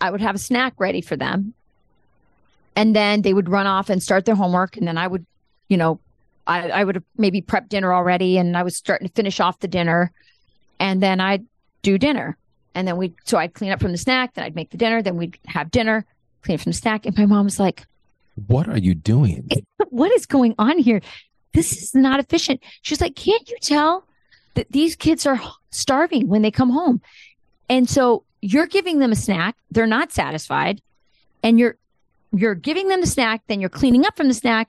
I 0.00 0.10
would 0.10 0.20
have 0.20 0.36
a 0.36 0.38
snack 0.38 0.74
ready 0.78 1.00
for 1.00 1.16
them. 1.16 1.54
And 2.76 2.94
then 2.94 3.22
they 3.22 3.32
would 3.32 3.48
run 3.48 3.66
off 3.66 3.88
and 3.88 4.02
start 4.02 4.26
their 4.26 4.34
homework. 4.34 4.76
And 4.76 4.86
then 4.86 4.98
I 4.98 5.08
would 5.08 5.26
you 5.68 5.76
know 5.76 5.98
I, 6.46 6.70
I 6.70 6.84
would 6.84 6.96
have 6.96 7.04
maybe 7.16 7.40
prepped 7.40 7.68
dinner 7.68 7.92
already 7.92 8.36
and 8.38 8.56
I 8.56 8.62
was 8.62 8.76
starting 8.76 9.08
to 9.08 9.14
finish 9.14 9.40
off 9.40 9.60
the 9.60 9.68
dinner 9.68 10.12
and 10.78 11.02
then 11.02 11.20
I'd 11.20 11.44
do 11.82 11.98
dinner. 11.98 12.36
And 12.74 12.88
then 12.88 12.96
we 12.96 13.14
so 13.24 13.38
I'd 13.38 13.54
clean 13.54 13.70
up 13.70 13.80
from 13.80 13.92
the 13.92 13.98
snack, 13.98 14.34
then 14.34 14.44
I'd 14.44 14.56
make 14.56 14.70
the 14.70 14.76
dinner, 14.76 15.00
then 15.00 15.16
we'd 15.16 15.38
have 15.46 15.70
dinner, 15.70 16.04
clean 16.42 16.56
up 16.56 16.62
from 16.62 16.72
the 16.72 16.78
snack. 16.78 17.06
And 17.06 17.16
my 17.16 17.26
mom 17.26 17.44
was 17.44 17.60
like, 17.60 17.86
What 18.46 18.68
are 18.68 18.78
you 18.78 18.94
doing? 18.94 19.48
what 19.90 20.10
is 20.12 20.26
going 20.26 20.54
on 20.58 20.78
here? 20.78 21.00
This 21.52 21.80
is 21.80 21.94
not 21.94 22.18
efficient. 22.18 22.62
She's 22.82 23.00
like, 23.00 23.14
Can't 23.14 23.48
you 23.48 23.56
tell 23.60 24.04
that 24.54 24.70
these 24.72 24.96
kids 24.96 25.24
are 25.24 25.40
starving 25.70 26.28
when 26.28 26.42
they 26.42 26.50
come 26.50 26.70
home? 26.70 27.00
And 27.68 27.88
so 27.88 28.24
you're 28.40 28.66
giving 28.66 28.98
them 28.98 29.12
a 29.12 29.16
snack, 29.16 29.56
they're 29.70 29.86
not 29.86 30.12
satisfied, 30.12 30.82
and 31.42 31.58
you're 31.58 31.76
you're 32.32 32.56
giving 32.56 32.88
them 32.88 33.00
the 33.00 33.06
snack, 33.06 33.42
then 33.46 33.60
you're 33.60 33.70
cleaning 33.70 34.04
up 34.04 34.16
from 34.16 34.26
the 34.26 34.34
snack, 34.34 34.68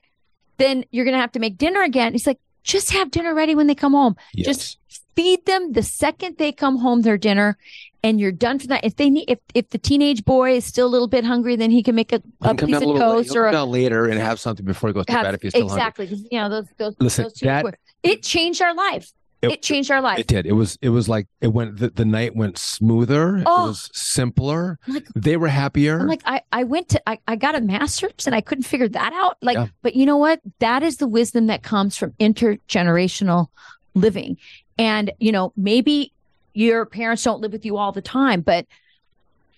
then 0.58 0.86
you're 0.92 1.06
going 1.06 1.16
to 1.16 1.22
have 1.22 1.32
to 1.34 1.40
make 1.40 1.58
dinner 1.58 1.82
again. 1.82 2.14
He's 2.14 2.28
like, 2.28 2.40
just 2.64 2.92
have 2.92 3.12
dinner 3.12 3.34
ready 3.34 3.56
when 3.56 3.68
they 3.68 3.76
come 3.76 3.94
home. 3.94 4.16
Yes. 4.34 4.48
Just 4.48 4.80
feed 5.16 5.46
them 5.46 5.74
the 5.74 5.84
second 5.84 6.38
they 6.38 6.52
come 6.52 6.78
home 6.78 7.02
their 7.02 7.18
dinner 7.18 7.58
and 8.04 8.20
you're 8.20 8.32
done 8.32 8.60
for 8.60 8.68
that. 8.68 8.84
If 8.84 8.98
they 8.98 9.10
need, 9.10 9.30
if, 9.30 9.40
if 9.54 9.70
the 9.70 9.78
teenage 9.78 10.26
boy 10.26 10.56
is 10.56 10.66
still 10.66 10.88
a 10.88 10.90
little 10.90 11.08
bit 11.08 11.24
hungry, 11.24 11.56
then 11.56 11.72
he 11.72 11.82
can 11.82 11.96
make 11.96 12.12
a, 12.12 12.22
a 12.42 12.54
piece 12.54 12.76
of 12.76 12.84
toast 12.84 13.36
or 13.36 13.48
a, 13.48 13.66
later 13.66 14.08
and 14.08 14.20
have 14.20 14.40
something 14.40 14.66
before 14.66 14.90
he 14.90 14.94
goes 14.94 15.06
to 15.06 15.12
have, 15.12 15.24
bed 15.24 15.34
if 15.36 15.42
he's 15.42 15.52
still 15.52 15.64
exactly. 15.64 16.08
hungry. 16.08 16.28
You 16.32 16.40
know, 16.40 16.50
those, 16.50 16.66
those, 16.78 16.96
Listen, 17.00 17.24
those 17.24 17.34
that, 17.42 17.78
it 18.04 18.22
changed 18.22 18.62
our 18.62 18.76
life. 18.76 19.12
It, 19.42 19.52
it, 19.52 19.62
changed 19.62 19.92
our 19.92 20.02
life. 20.02 20.20
It 20.20 20.28
did. 20.28 20.46
It 20.46 20.54
was 20.54 20.78
it 20.82 20.90
was 20.90 21.08
like 21.08 21.28
it 21.40 21.50
went 21.50 21.78
the, 21.78 21.90
the 21.90 22.06
night 22.06 22.36
went 22.36 22.58
smoother. 22.58 23.44
Oh, 23.46 23.66
it 23.66 23.68
was 23.68 23.90
simpler. 23.94 24.80
Like, 24.88 25.06
they 25.16 25.38
were 25.38 25.50
happier. 25.50 26.00
I'm 26.00 26.08
like 26.08 26.24
I, 26.26 26.42
I 26.52 26.64
went 26.64 26.90
to 26.90 27.10
I, 27.10 27.20
I 27.28 27.36
got 27.36 27.54
a 27.54 27.62
master's 27.62 28.26
and 28.26 28.34
I 28.34 28.42
couldn't 28.42 28.64
figure 28.64 28.88
that 28.88 29.14
out. 29.14 29.38
Like, 29.42 29.58
yeah. 29.58 29.68
but 29.82 29.96
you 29.96 30.06
know 30.06 30.18
what? 30.18 30.42
That 30.60 30.84
is 30.84 30.98
the 30.98 31.08
wisdom 31.08 31.48
that 31.48 31.64
comes 31.64 31.96
from 31.96 32.12
intergenerational 32.14 33.50
living. 33.94 34.38
And, 34.78 35.12
you 35.20 35.32
know, 35.32 35.54
maybe 35.56 36.12
your 36.54 36.86
parents 36.86 37.24
don't 37.24 37.42
live 37.42 37.52
with 37.52 37.66
you 37.66 37.78
all 37.78 37.92
the 37.92 38.02
time, 38.02 38.42
but 38.42 38.66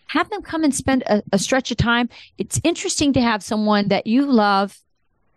have 0.07 0.29
them 0.29 0.41
come 0.41 0.63
and 0.63 0.73
spend 0.73 1.03
a, 1.03 1.21
a 1.33 1.39
stretch 1.39 1.71
of 1.71 1.77
time. 1.77 2.09
It's 2.37 2.59
interesting 2.63 3.13
to 3.13 3.21
have 3.21 3.43
someone 3.43 3.89
that 3.89 4.07
you 4.07 4.25
love 4.25 4.79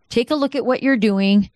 take 0.08 0.30
a 0.30 0.34
look 0.34 0.54
at 0.54 0.66
what 0.66 0.82
you're 0.82 0.96
doing 0.96 1.50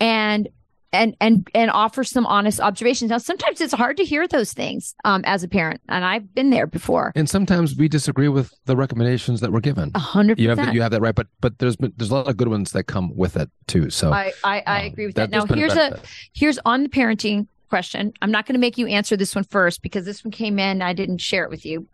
and 0.00 0.48
and 0.92 1.16
and 1.20 1.48
and 1.54 1.70
offer 1.70 2.04
some 2.04 2.26
honest 2.26 2.60
observations. 2.60 3.10
Now, 3.10 3.18
sometimes 3.18 3.60
it's 3.60 3.72
hard 3.72 3.96
to 3.98 4.04
hear 4.04 4.26
those 4.26 4.52
things 4.52 4.94
um, 5.04 5.22
as 5.24 5.42
a 5.42 5.48
parent, 5.48 5.80
and 5.88 6.04
I've 6.04 6.34
been 6.34 6.50
there 6.50 6.66
before. 6.66 7.12
And 7.14 7.28
sometimes 7.28 7.76
we 7.76 7.88
disagree 7.88 8.28
with 8.28 8.52
the 8.64 8.76
recommendations 8.76 9.40
that 9.40 9.52
were 9.52 9.60
given. 9.60 9.92
A 9.94 9.98
hundred 9.98 10.38
You 10.38 10.48
have 10.48 10.58
that, 10.58 10.74
you 10.74 10.82
have 10.82 10.90
that 10.90 11.00
right, 11.00 11.14
but 11.14 11.28
but 11.40 11.58
there's 11.58 11.76
been, 11.76 11.92
there's 11.96 12.10
a 12.10 12.14
lot 12.14 12.28
of 12.28 12.36
good 12.36 12.48
ones 12.48 12.72
that 12.72 12.84
come 12.84 13.14
with 13.16 13.36
it 13.36 13.50
too. 13.66 13.90
So 13.90 14.12
I 14.12 14.32
I, 14.42 14.62
I 14.66 14.80
um, 14.80 14.86
agree 14.86 15.06
with 15.06 15.14
that. 15.16 15.30
that. 15.30 15.48
Now 15.48 15.54
here's 15.54 15.76
a, 15.76 15.94
a 15.94 16.00
here's 16.32 16.58
on 16.64 16.82
the 16.82 16.88
parenting 16.88 17.46
question. 17.68 18.12
I'm 18.20 18.32
not 18.32 18.46
going 18.46 18.54
to 18.54 18.60
make 18.60 18.78
you 18.78 18.86
answer 18.86 19.16
this 19.16 19.34
one 19.34 19.44
first 19.44 19.82
because 19.82 20.04
this 20.04 20.24
one 20.24 20.32
came 20.32 20.58
in. 20.58 20.82
I 20.82 20.92
didn't 20.92 21.18
share 21.18 21.44
it 21.44 21.50
with 21.50 21.64
you, 21.64 21.86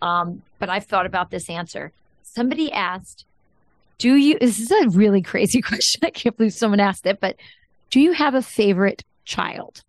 um, 0.00 0.42
but 0.58 0.70
I've 0.70 0.86
thought 0.86 1.06
about 1.06 1.30
this 1.30 1.50
answer. 1.50 1.92
Somebody 2.22 2.72
asked, 2.72 3.26
"Do 3.98 4.14
you?" 4.14 4.38
This 4.38 4.58
is 4.58 4.70
a 4.70 4.88
really 4.88 5.20
crazy 5.32 5.60
question. 5.60 6.00
I 6.02 6.10
can't 6.10 6.34
believe 6.36 6.54
someone 6.54 6.80
asked 6.80 7.04
it, 7.06 7.20
but 7.20 7.36
do 7.92 8.00
you 8.00 8.12
have 8.12 8.34
a 8.34 8.42
favorite 8.42 9.04
child? 9.24 9.82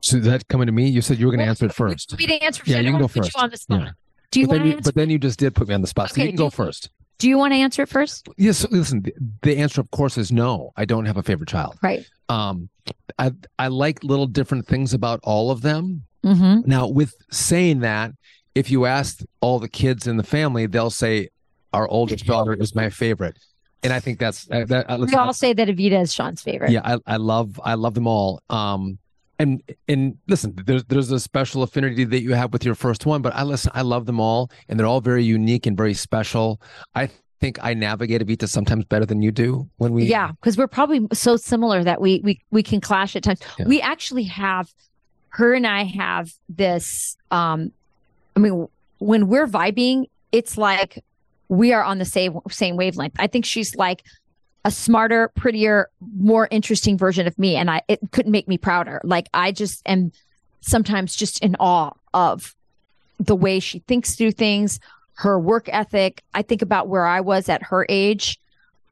So 0.00 0.18
that 0.20 0.48
coming 0.48 0.66
to 0.66 0.72
me? 0.72 0.88
You 0.88 1.02
said 1.02 1.18
you 1.18 1.26
were 1.26 1.32
going 1.32 1.44
to 1.44 1.48
answer 1.48 1.66
it 1.66 1.74
first. 1.74 2.18
Me 2.18 2.26
to 2.26 2.42
answer. 2.42 2.62
Yeah, 2.66 2.80
you 2.80 2.90
can 2.90 3.00
go 3.00 3.08
first. 3.08 3.34
You 3.34 3.42
on 3.42 3.50
the 3.50 3.56
spot. 3.56 3.80
Yeah. 3.80 3.90
Do 4.30 4.40
you 4.40 4.46
but, 4.46 4.52
want 4.52 4.64
then 4.64 4.72
you, 4.72 4.80
but 4.82 4.94
then 4.94 5.10
you 5.10 5.18
just 5.18 5.38
did 5.38 5.54
put 5.54 5.68
me 5.68 5.74
on 5.74 5.82
the 5.82 5.86
spot. 5.86 6.10
Okay, 6.10 6.22
so 6.22 6.24
you 6.24 6.28
can 6.30 6.36
go 6.36 6.44
you, 6.44 6.50
first. 6.50 6.90
Do 7.18 7.28
you 7.28 7.36
want 7.36 7.52
to 7.52 7.58
answer 7.58 7.82
it 7.82 7.88
first? 7.88 8.28
Yes. 8.38 8.66
Listen, 8.70 9.02
the, 9.02 9.12
the, 9.42 9.58
answer, 9.58 9.80
of 9.80 9.90
course, 9.90 10.16
is 10.16 10.32
no. 10.32 10.72
I 10.76 10.86
don't 10.86 11.04
have 11.04 11.18
a 11.18 11.22
favorite 11.22 11.48
child. 11.48 11.78
Right. 11.82 12.06
Um, 12.30 12.70
I 13.18 13.32
I 13.58 13.68
like 13.68 14.02
little 14.02 14.26
different 14.26 14.66
things 14.66 14.94
about 14.94 15.20
all 15.24 15.50
of 15.50 15.60
them. 15.60 16.04
Mm-hmm. 16.24 16.68
Now, 16.68 16.88
with 16.88 17.14
saying 17.30 17.80
that, 17.80 18.12
if 18.54 18.70
you 18.70 18.86
ask 18.86 19.20
all 19.40 19.58
the 19.58 19.68
kids 19.68 20.06
in 20.06 20.16
the 20.16 20.22
family, 20.22 20.66
they'll 20.66 20.90
say, 20.90 21.28
"Our 21.74 21.86
oldest 21.86 22.24
daughter 22.24 22.54
is 22.54 22.74
my 22.74 22.88
favorite." 22.88 23.38
And 23.82 23.92
I 23.92 24.00
think 24.00 24.18
that's 24.18 24.50
uh, 24.50 24.64
that. 24.66 24.90
Uh, 24.90 25.04
we 25.06 25.14
all 25.14 25.32
say 25.32 25.52
that 25.52 25.68
Evita 25.68 26.02
is 26.02 26.12
Sean's 26.12 26.42
favorite. 26.42 26.70
Yeah, 26.70 26.80
I, 26.84 26.98
I 27.06 27.16
love 27.16 27.60
I 27.64 27.74
love 27.74 27.94
them 27.94 28.06
all. 28.06 28.42
Um, 28.50 28.98
and 29.38 29.62
and 29.86 30.18
listen, 30.26 30.54
there's 30.66 30.84
there's 30.84 31.10
a 31.12 31.20
special 31.20 31.62
affinity 31.62 32.04
that 32.04 32.22
you 32.22 32.34
have 32.34 32.52
with 32.52 32.64
your 32.64 32.74
first 32.74 33.06
one, 33.06 33.22
but 33.22 33.34
I 33.34 33.44
listen, 33.44 33.70
I 33.74 33.82
love 33.82 34.06
them 34.06 34.20
all, 34.20 34.50
and 34.68 34.78
they're 34.78 34.86
all 34.86 35.00
very 35.00 35.24
unique 35.24 35.66
and 35.66 35.76
very 35.76 35.94
special. 35.94 36.60
I 36.94 37.08
think 37.40 37.58
I 37.62 37.74
navigate 37.74 38.20
Evita 38.20 38.48
sometimes 38.48 38.84
better 38.84 39.06
than 39.06 39.22
you 39.22 39.30
do 39.30 39.68
when 39.76 39.92
we. 39.92 40.04
Yeah, 40.04 40.32
because 40.32 40.58
we're 40.58 40.66
probably 40.66 41.06
so 41.12 41.36
similar 41.36 41.84
that 41.84 42.00
we 42.00 42.20
we 42.24 42.40
we 42.50 42.62
can 42.62 42.80
clash 42.80 43.14
at 43.14 43.22
times. 43.22 43.40
Yeah. 43.58 43.66
We 43.66 43.80
actually 43.80 44.24
have 44.24 44.72
her 45.30 45.54
and 45.54 45.66
I 45.66 45.84
have 45.84 46.32
this. 46.48 47.16
Um, 47.30 47.72
I 48.34 48.40
mean, 48.40 48.68
when 48.98 49.28
we're 49.28 49.46
vibing, 49.46 50.06
it's 50.32 50.58
like 50.58 51.04
we 51.48 51.72
are 51.72 51.82
on 51.82 51.98
the 51.98 52.04
same 52.04 52.38
same 52.50 52.76
wavelength. 52.76 53.16
I 53.18 53.26
think 53.26 53.44
she's 53.44 53.74
like 53.76 54.02
a 54.64 54.70
smarter, 54.70 55.28
prettier, 55.34 55.88
more 56.16 56.48
interesting 56.50 56.98
version 56.98 57.26
of 57.26 57.38
me, 57.38 57.56
and 57.56 57.70
I 57.70 57.82
it 57.88 58.00
couldn't 58.12 58.32
make 58.32 58.48
me 58.48 58.58
prouder. 58.58 59.00
Like 59.04 59.28
I 59.32 59.52
just 59.52 59.82
am 59.86 60.12
sometimes 60.60 61.16
just 61.16 61.42
in 61.42 61.56
awe 61.58 61.92
of 62.12 62.54
the 63.18 63.36
way 63.36 63.60
she 63.60 63.80
thinks 63.80 64.14
through 64.14 64.32
things, 64.32 64.80
her 65.14 65.38
work 65.38 65.68
ethic. 65.72 66.22
I 66.34 66.42
think 66.42 66.62
about 66.62 66.88
where 66.88 67.06
I 67.06 67.20
was 67.20 67.48
at 67.48 67.62
her 67.64 67.86
age. 67.88 68.38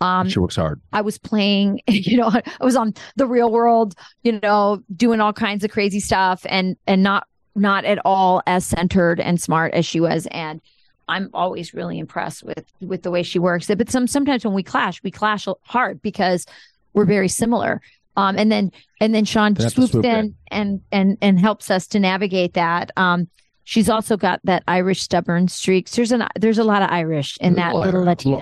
Um, 0.00 0.28
she 0.28 0.38
works 0.38 0.56
hard. 0.56 0.80
I 0.92 1.00
was 1.00 1.18
playing, 1.18 1.80
you 1.88 2.16
know, 2.16 2.28
I 2.28 2.42
was 2.64 2.76
on 2.76 2.94
the 3.16 3.26
real 3.26 3.50
world, 3.50 3.94
you 4.22 4.38
know, 4.42 4.82
doing 4.94 5.20
all 5.20 5.32
kinds 5.32 5.64
of 5.64 5.70
crazy 5.70 6.00
stuff 6.00 6.44
and 6.48 6.76
and 6.86 7.02
not 7.02 7.26
not 7.54 7.84
at 7.84 7.98
all 8.04 8.42
as 8.46 8.66
centered 8.66 9.18
and 9.18 9.40
smart 9.40 9.72
as 9.72 9.86
she 9.86 10.00
was. 10.00 10.26
And 10.30 10.60
I'm 11.08 11.30
always 11.32 11.74
really 11.74 11.98
impressed 11.98 12.42
with 12.42 12.64
with 12.80 13.02
the 13.02 13.10
way 13.10 13.22
she 13.22 13.38
works. 13.38 13.66
But 13.66 13.90
some 13.90 14.06
sometimes 14.06 14.44
when 14.44 14.54
we 14.54 14.62
clash, 14.62 15.02
we 15.02 15.10
clash 15.10 15.46
hard 15.62 16.02
because 16.02 16.46
we're 16.92 17.04
very 17.04 17.28
similar. 17.28 17.80
Um, 18.16 18.36
and 18.38 18.50
then 18.50 18.72
and 19.00 19.14
then 19.14 19.24
Sean 19.24 19.54
swoops 19.56 19.92
swoop 19.92 20.04
in, 20.04 20.14
in 20.14 20.36
and 20.48 20.80
and 20.90 21.18
and 21.20 21.38
helps 21.38 21.70
us 21.70 21.86
to 21.88 22.00
navigate 22.00 22.54
that. 22.54 22.90
Um, 22.96 23.28
she's 23.64 23.90
also 23.90 24.16
got 24.16 24.40
that 24.44 24.62
Irish 24.66 25.02
stubborn 25.02 25.48
streaks. 25.48 25.94
There's 25.94 26.12
an 26.12 26.26
there's 26.38 26.58
a 26.58 26.64
lot 26.64 26.82
of 26.82 26.90
Irish 26.90 27.36
in 27.40 27.54
that 27.54 27.74
little, 27.74 27.84
little 27.84 28.04
Latina. 28.04 28.38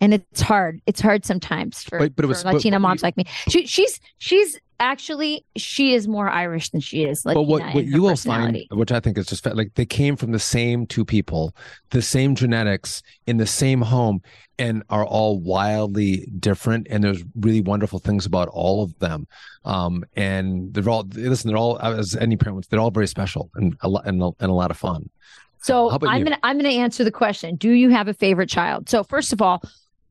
And 0.00 0.12
it's 0.12 0.42
hard. 0.42 0.80
It's 0.86 1.00
hard 1.00 1.24
sometimes 1.24 1.82
for, 1.82 1.98
but, 1.98 2.14
but 2.16 2.24
it 2.24 2.28
was, 2.28 2.42
for 2.42 2.52
Latina 2.52 2.76
but, 2.76 2.80
moms 2.82 3.02
like 3.02 3.16
me. 3.16 3.24
She, 3.48 3.66
she's 3.66 3.98
she's 4.18 4.58
actually 4.78 5.44
she 5.56 5.94
is 5.94 6.06
more 6.06 6.28
Irish 6.28 6.70
than 6.70 6.80
she 6.80 7.04
is. 7.04 7.24
Latina 7.24 7.40
but 7.40 7.50
what, 7.50 7.74
what 7.74 7.86
you 7.86 8.02
will 8.02 8.16
find, 8.16 8.62
which 8.72 8.92
I 8.92 9.00
think 9.00 9.16
is 9.16 9.26
just 9.26 9.46
like 9.46 9.74
they 9.74 9.86
came 9.86 10.16
from 10.16 10.32
the 10.32 10.38
same 10.38 10.86
two 10.86 11.04
people, 11.04 11.54
the 11.90 12.02
same 12.02 12.34
genetics 12.34 13.02
in 13.26 13.38
the 13.38 13.46
same 13.46 13.80
home, 13.80 14.20
and 14.58 14.82
are 14.90 15.06
all 15.06 15.40
wildly 15.40 16.28
different. 16.38 16.86
And 16.90 17.02
there's 17.02 17.24
really 17.40 17.62
wonderful 17.62 17.98
things 17.98 18.26
about 18.26 18.48
all 18.48 18.82
of 18.82 18.98
them. 18.98 19.26
Um, 19.64 20.04
and 20.14 20.72
they're 20.74 20.88
all 20.88 21.06
listen. 21.14 21.48
They're 21.48 21.58
all 21.58 21.78
as 21.78 22.14
any 22.16 22.36
parents, 22.36 22.68
they're 22.68 22.80
all 22.80 22.90
very 22.90 23.08
special 23.08 23.50
and 23.54 23.76
a 23.80 23.88
lot 23.88 24.06
and 24.06 24.22
a, 24.22 24.30
and 24.40 24.50
a 24.50 24.54
lot 24.54 24.70
of 24.70 24.76
fun. 24.76 25.08
So 25.62 25.90
I'm 25.90 26.22
gonna 26.22 26.38
I'm 26.42 26.58
gonna 26.58 26.68
answer 26.68 27.02
the 27.02 27.10
question. 27.10 27.56
Do 27.56 27.70
you 27.70 27.90
have 27.90 28.08
a 28.08 28.14
favorite 28.14 28.48
child? 28.48 28.88
So 28.88 29.02
first 29.02 29.32
of 29.32 29.42
all, 29.42 29.62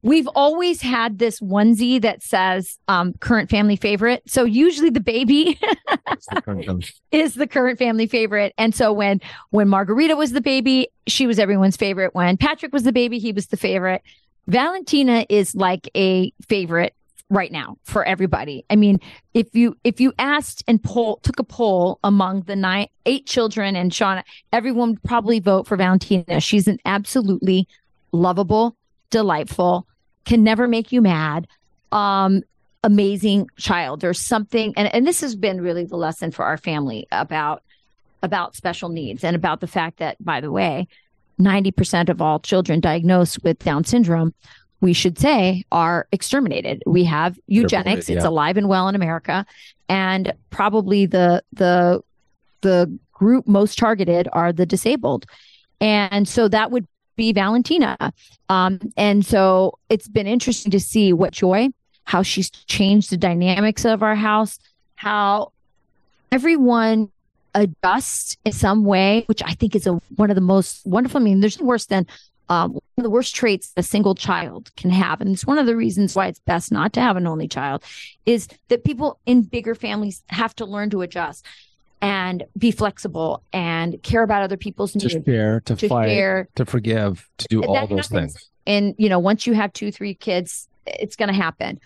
We've 0.06 0.28
always 0.36 0.84
had 0.84 1.18
this 1.18 1.40
onesie 1.40 2.00
that 2.04 2.22
says 2.22 2.78
um, 2.88 3.14
current 3.22 3.50
family 3.50 3.76
favorite. 3.76 4.22
So 4.28 4.44
usually 4.44 4.92
the 4.92 5.00
baby 5.00 5.60
is 7.12 7.34
the 7.34 7.48
current 7.48 7.80
family 7.80 8.06
favorite. 8.06 8.54
And 8.56 8.76
so 8.76 8.94
when 8.94 9.20
when 9.50 9.68
Margarita 9.68 10.16
was 10.16 10.32
the 10.32 10.42
baby, 10.42 10.90
she 11.08 11.26
was 11.26 11.40
everyone's 11.40 11.76
favorite. 11.76 12.14
When 12.14 12.38
Patrick 12.38 12.72
was 12.72 12.84
the 12.84 12.92
baby, 12.92 13.18
he 13.18 13.32
was 13.32 13.48
the 13.48 13.58
favorite. 13.58 14.04
Valentina 14.46 15.26
is 15.28 15.56
like 15.56 15.90
a 15.98 16.32
favorite 16.48 16.94
right 17.32 17.52
now 17.52 17.78
for 17.82 18.06
everybody. 18.06 18.64
I 18.70 18.76
mean, 18.76 19.00
if 19.34 19.56
you 19.56 19.76
if 19.84 20.00
you 20.00 20.14
asked 20.20 20.64
and 20.68 20.84
poll 20.84 21.18
took 21.24 21.40
a 21.40 21.44
poll 21.44 21.98
among 22.04 22.42
the 22.42 22.56
nine 22.56 22.90
eight 23.08 23.26
children 23.26 23.76
and 23.76 23.92
Shauna, 23.92 24.22
everyone 24.54 24.92
would 24.92 25.04
probably 25.04 25.40
vote 25.40 25.66
for 25.66 25.78
Valentina. 25.78 26.40
She's 26.42 26.68
an 26.68 26.78
absolutely 26.86 27.68
lovable, 28.12 28.78
delightful, 29.10 29.88
can 30.26 30.44
never 30.44 30.68
make 30.68 30.92
you 30.92 31.02
mad. 31.02 31.48
Um, 31.92 32.42
amazing 32.84 33.50
child. 33.58 34.02
There's 34.02 34.20
something, 34.20 34.74
and, 34.78 34.94
and 34.94 35.08
this 35.08 35.22
has 35.22 35.36
been 35.36 35.62
really 35.62 35.86
the 35.86 35.98
lesson 35.98 36.32
for 36.32 36.46
our 36.46 36.58
family 36.58 37.08
about 37.12 37.64
about 38.22 38.56
special 38.56 38.90
needs 38.90 39.24
and 39.24 39.36
about 39.36 39.62
the 39.62 39.68
fact 39.68 39.98
that, 40.00 40.24
by 40.24 40.42
the 40.42 40.52
way, 40.52 40.88
90% 41.40 42.10
of 42.10 42.22
all 42.22 42.40
children 42.40 42.80
diagnosed 42.80 43.44
with 43.44 43.60
Down 43.60 43.84
syndrome, 43.84 44.34
we 44.82 44.94
should 44.94 45.20
say, 45.20 45.64
are 45.72 46.08
exterminated. 46.12 46.82
We 46.86 47.04
have 47.06 47.40
eugenics; 47.48 48.10
yeah. 48.10 48.18
it's 48.18 48.26
alive 48.26 48.58
and 48.58 48.68
well 48.68 48.88
in 48.88 48.96
America, 48.96 49.46
and 49.90 50.34
probably 50.50 51.06
the 51.06 51.44
the 51.54 52.02
the 52.62 52.98
group 53.14 53.48
most 53.48 53.78
targeted 53.78 54.28
are 54.34 54.52
the 54.52 54.66
disabled, 54.66 55.26
and 55.80 56.28
so 56.28 56.48
that 56.48 56.72
would 56.72 56.88
be 57.16 57.34
Valentina. 57.34 57.98
Um, 58.50 58.80
and 58.98 59.26
so 59.26 59.80
it's 59.90 60.08
been 60.08 60.28
interesting 60.28 60.72
to 60.72 60.80
see 60.80 61.14
what 61.14 61.34
joy, 61.34 61.70
how 62.04 62.22
she's 62.22 62.50
changed 62.50 63.10
the 63.10 63.18
dynamics 63.18 63.86
of 63.86 64.04
our 64.04 64.16
house, 64.16 64.60
how 64.96 65.52
everyone 66.32 67.12
adjusts 67.54 68.38
in 68.46 68.52
some 68.52 68.84
way, 68.84 69.24
which 69.28 69.42
I 69.44 69.54
think 69.54 69.76
is 69.76 69.88
a, 69.88 69.94
one 70.16 70.30
of 70.30 70.36
the 70.36 70.42
most 70.42 70.86
wonderful. 70.86 71.22
I 71.22 71.24
mean, 71.24 71.40
there's 71.40 71.60
worse 71.60 71.86
than 71.86 72.06
um, 72.50 72.74
one 72.74 72.82
of 72.98 73.04
the 73.04 73.10
worst 73.10 73.36
traits 73.36 73.72
a 73.76 73.84
single 73.84 74.14
child 74.14 74.72
can 74.76 74.92
have. 74.92 75.22
And 75.22 75.32
it's 75.32 75.46
one 75.46 75.58
of 75.58 75.66
the 75.66 75.76
reasons 75.76 76.16
why 76.16 76.28
it's 76.28 76.40
best 76.40 76.72
not 76.72 76.94
to 76.94 77.02
have 77.02 77.18
an 77.18 77.28
only 77.28 77.48
child 77.48 77.84
is 78.26 78.48
that 78.68 78.84
people 78.84 79.20
in 79.26 79.42
bigger 79.42 79.74
families 79.74 80.22
have 80.28 80.56
to 80.58 80.66
learn 80.66 80.90
to 80.92 81.02
adjust 81.02 81.46
and 82.06 82.44
be 82.58 82.72
flexible 82.72 83.42
and 83.52 84.02
care 84.04 84.24
about 84.24 84.44
other 84.44 84.58
people's 84.58 84.92
to 84.94 85.00
needs. 85.00 85.26
Share, 85.26 85.62
to, 85.62 85.76
to 85.76 85.88
fight, 85.88 86.10
share, 86.10 86.48
to 86.56 86.66
forgive, 86.66 87.30
to 87.38 87.48
do 87.50 87.64
all 87.64 87.88
those 87.88 88.08
things. 88.08 88.50
And, 88.68 88.96
you 88.98 89.10
know, 89.10 89.20
once 89.20 89.46
you 89.48 89.54
have 89.54 89.74
two, 89.74 89.92
three 89.92 90.14
kids, 90.14 90.68
it's 90.86 91.16
going 91.16 91.30
to 91.30 91.36
happen 91.36 91.80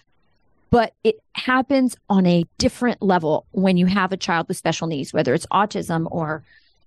but 0.71 0.93
it 1.03 1.19
happens 1.33 1.95
on 2.09 2.25
a 2.25 2.45
different 2.57 3.01
level 3.01 3.45
when 3.51 3.77
you 3.77 3.85
have 3.85 4.11
a 4.11 4.17
child 4.17 4.47
with 4.47 4.57
special 4.57 4.87
needs, 4.87 5.13
whether 5.13 5.33
it's 5.33 5.45
autism 5.47 6.07
or 6.11 6.43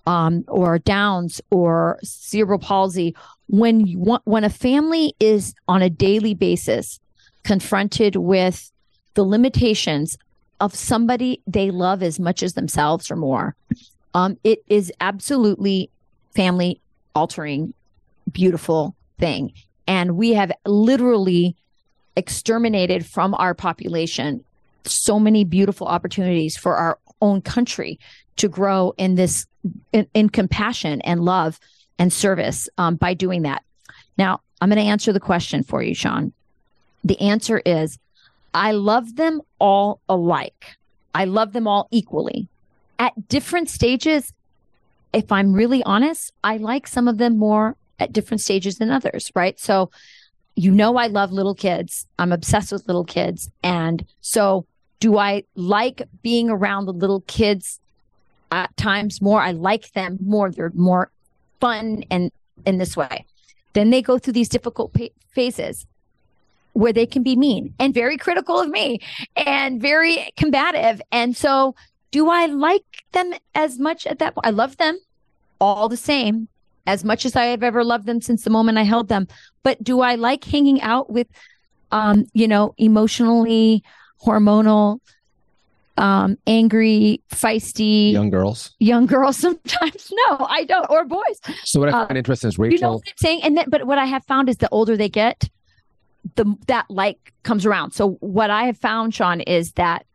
um, 0.07 0.45
or 0.49 0.79
Downs 0.79 1.41
or 1.51 1.99
cerebral 2.03 2.59
palsy. 2.59 3.15
When 3.49 3.87
you 3.87 3.99
want, 3.99 4.23
when 4.25 4.45
a 4.45 4.51
family 4.51 5.15
is 5.21 5.55
on 5.69 5.83
a 5.83 5.91
daily 5.91 6.35
basis 6.35 7.01
confronted 7.45 8.17
with 8.17 8.71
the 9.15 9.25
limitations 9.25 10.17
of 10.63 10.75
somebody 10.77 11.43
they 11.47 11.73
love 11.73 12.05
as 12.05 12.21
much 12.21 12.43
as 12.43 12.55
themselves 12.55 13.11
or 13.11 13.17
more, 13.17 13.57
um, 14.15 14.39
it 14.45 14.61
is 14.69 14.93
absolutely 15.01 15.91
family 16.37 16.81
altering, 17.17 17.75
beautiful 18.31 18.95
thing. 19.19 19.53
And 19.89 20.17
we 20.17 20.35
have 20.35 20.53
literally 20.65 21.57
exterminated 22.17 23.05
from 23.05 23.35
our 23.35 23.55
population 23.55 24.45
so 24.85 25.19
many 25.19 25.45
beautiful 25.45 25.89
opportunities 25.89 26.57
for 26.57 26.77
our 26.77 26.99
own 27.21 27.43
country 27.43 27.99
to 28.37 28.49
grow 28.49 28.95
in 28.97 29.17
this 29.17 29.47
in, 29.93 30.07
in 30.15 30.29
compassion 30.29 31.01
and 31.03 31.25
love 31.25 31.59
and 31.99 32.13
service 32.13 32.69
um, 32.79 32.95
by 32.95 33.15
doing 33.15 33.43
that. 33.43 33.65
Now, 34.17 34.41
I'm 34.61 34.69
going 34.69 34.85
to 34.85 34.91
answer 34.91 35.13
the 35.13 35.21
question 35.21 35.65
for 35.65 35.83
you, 35.83 35.95
Sean. 35.95 36.33
The 37.03 37.21
answer 37.21 37.61
is 37.67 37.99
I 38.55 38.73
love 38.73 39.17
them 39.17 39.41
all 39.59 40.01
alike. 40.09 40.77
I 41.15 41.25
love 41.25 41.53
them 41.53 41.67
all 41.67 41.89
equally. 41.91 42.49
At 42.99 43.29
different 43.29 43.69
stages, 43.69 44.33
if 45.13 45.31
I'm 45.33 45.53
really 45.53 45.83
honest, 45.85 46.33
I 46.45 46.57
like 46.57 46.87
some 46.87 47.09
of 47.09 47.19
them 47.19 47.39
more 47.39 47.77
at 47.99 48.13
different 48.13 48.41
stages 48.41 48.79
than 48.79 48.91
others, 48.91 49.31
right? 49.35 49.59
So 49.59 49.91
you 50.55 50.71
know 50.71 50.97
I 50.97 51.07
love 51.07 51.33
little 51.33 51.55
kids. 51.55 52.07
I'm 52.19 52.33
obsessed 52.33 52.73
with 52.73 52.87
little 52.87 53.05
kids. 53.05 53.51
And 53.63 54.05
so 54.21 54.67
do 55.01 55.19
I 55.19 55.45
like 55.55 56.03
being 56.23 56.51
around 56.51 56.87
the 56.87 56.93
little 56.93 57.23
kids 57.23 57.81
at 58.51 58.77
times 58.77 59.21
more? 59.23 59.41
I 59.41 59.53
like 59.53 59.93
them 59.93 60.19
more. 60.23 60.51
They're 60.51 60.73
more 60.75 61.11
fun 61.61 62.05
and 62.11 62.31
in 62.67 62.79
this 62.79 62.97
way. 62.97 63.25
Then 63.73 63.91
they 63.91 64.03
go 64.03 64.19
through 64.19 64.35
these 64.35 64.49
difficult 64.49 64.95
phases 65.31 65.87
where 66.73 66.93
they 66.93 67.07
can 67.07 67.23
be 67.23 67.37
mean 67.37 67.75
and 67.79 67.93
very 67.93 68.17
critical 68.17 68.59
of 68.61 68.69
me 68.69 69.01
and 69.37 69.81
very 69.81 70.33
combative. 70.37 71.01
And 71.11 71.37
so 71.37 71.75
do 72.11 72.31
I 72.31 72.47
like 72.47 72.85
them 73.13 73.33
as 73.55 73.79
much 73.79 74.07
at 74.07 74.19
that 74.21 74.35
point? 74.35 74.47
I 74.47 74.51
love 74.51 74.77
them 74.77 74.99
all 75.61 75.89
the 75.89 75.97
same 75.97 76.49
as 76.87 77.05
much 77.05 77.25
as 77.25 77.37
I 77.37 77.45
have 77.47 77.63
ever 77.63 77.85
loved 77.85 78.07
them 78.07 78.21
since 78.21 78.45
the 78.45 78.51
moment 78.51 78.79
I 78.79 78.83
held 78.83 79.09
them. 79.09 79.29
But 79.63 79.83
do 79.83 80.01
I 80.01 80.17
like 80.17 80.45
hanging 80.45 80.81
out 80.83 81.11
with, 81.11 81.29
um, 81.91 82.27
you 82.33 82.49
know, 82.49 82.75
emotionally 82.79 83.85
hormonal, 84.25 84.99
um, 85.97 86.37
angry, 86.47 87.23
feisty 87.31 88.13
young 88.13 88.31
girls? 88.31 88.75
Young 88.81 89.07
girls 89.07 89.37
sometimes. 89.47 90.13
No, 90.29 90.47
I 90.49 90.65
don't. 90.65 90.87
Or 90.91 91.05
boys. 91.05 91.41
So 91.65 91.81
what 91.81 91.89
I 91.91 91.93
find 91.93 92.13
uh, 92.13 92.15
interesting 92.17 92.49
is 92.49 92.59
Rachel. 92.59 92.75
You 92.75 92.81
know 92.81 92.93
what 92.95 93.03
I'm 93.07 93.15
saying? 93.17 93.43
And 93.45 93.57
then, 93.57 93.67
but 93.69 93.87
what 93.87 93.99
I 93.99 94.07
have 94.07 94.25
found 94.25 94.49
is 94.49 94.57
the 94.57 94.69
older 94.71 94.97
they 94.97 95.09
get, 95.09 95.49
the 96.35 96.57
that 96.67 96.91
like 96.91 97.33
comes 97.43 97.67
around. 97.67 97.93
So 97.93 98.13
what 98.21 98.51
I 98.51 98.65
have 98.65 98.79
found, 98.79 99.15
Sean, 99.15 99.41
is 99.41 99.73
that 99.73 100.07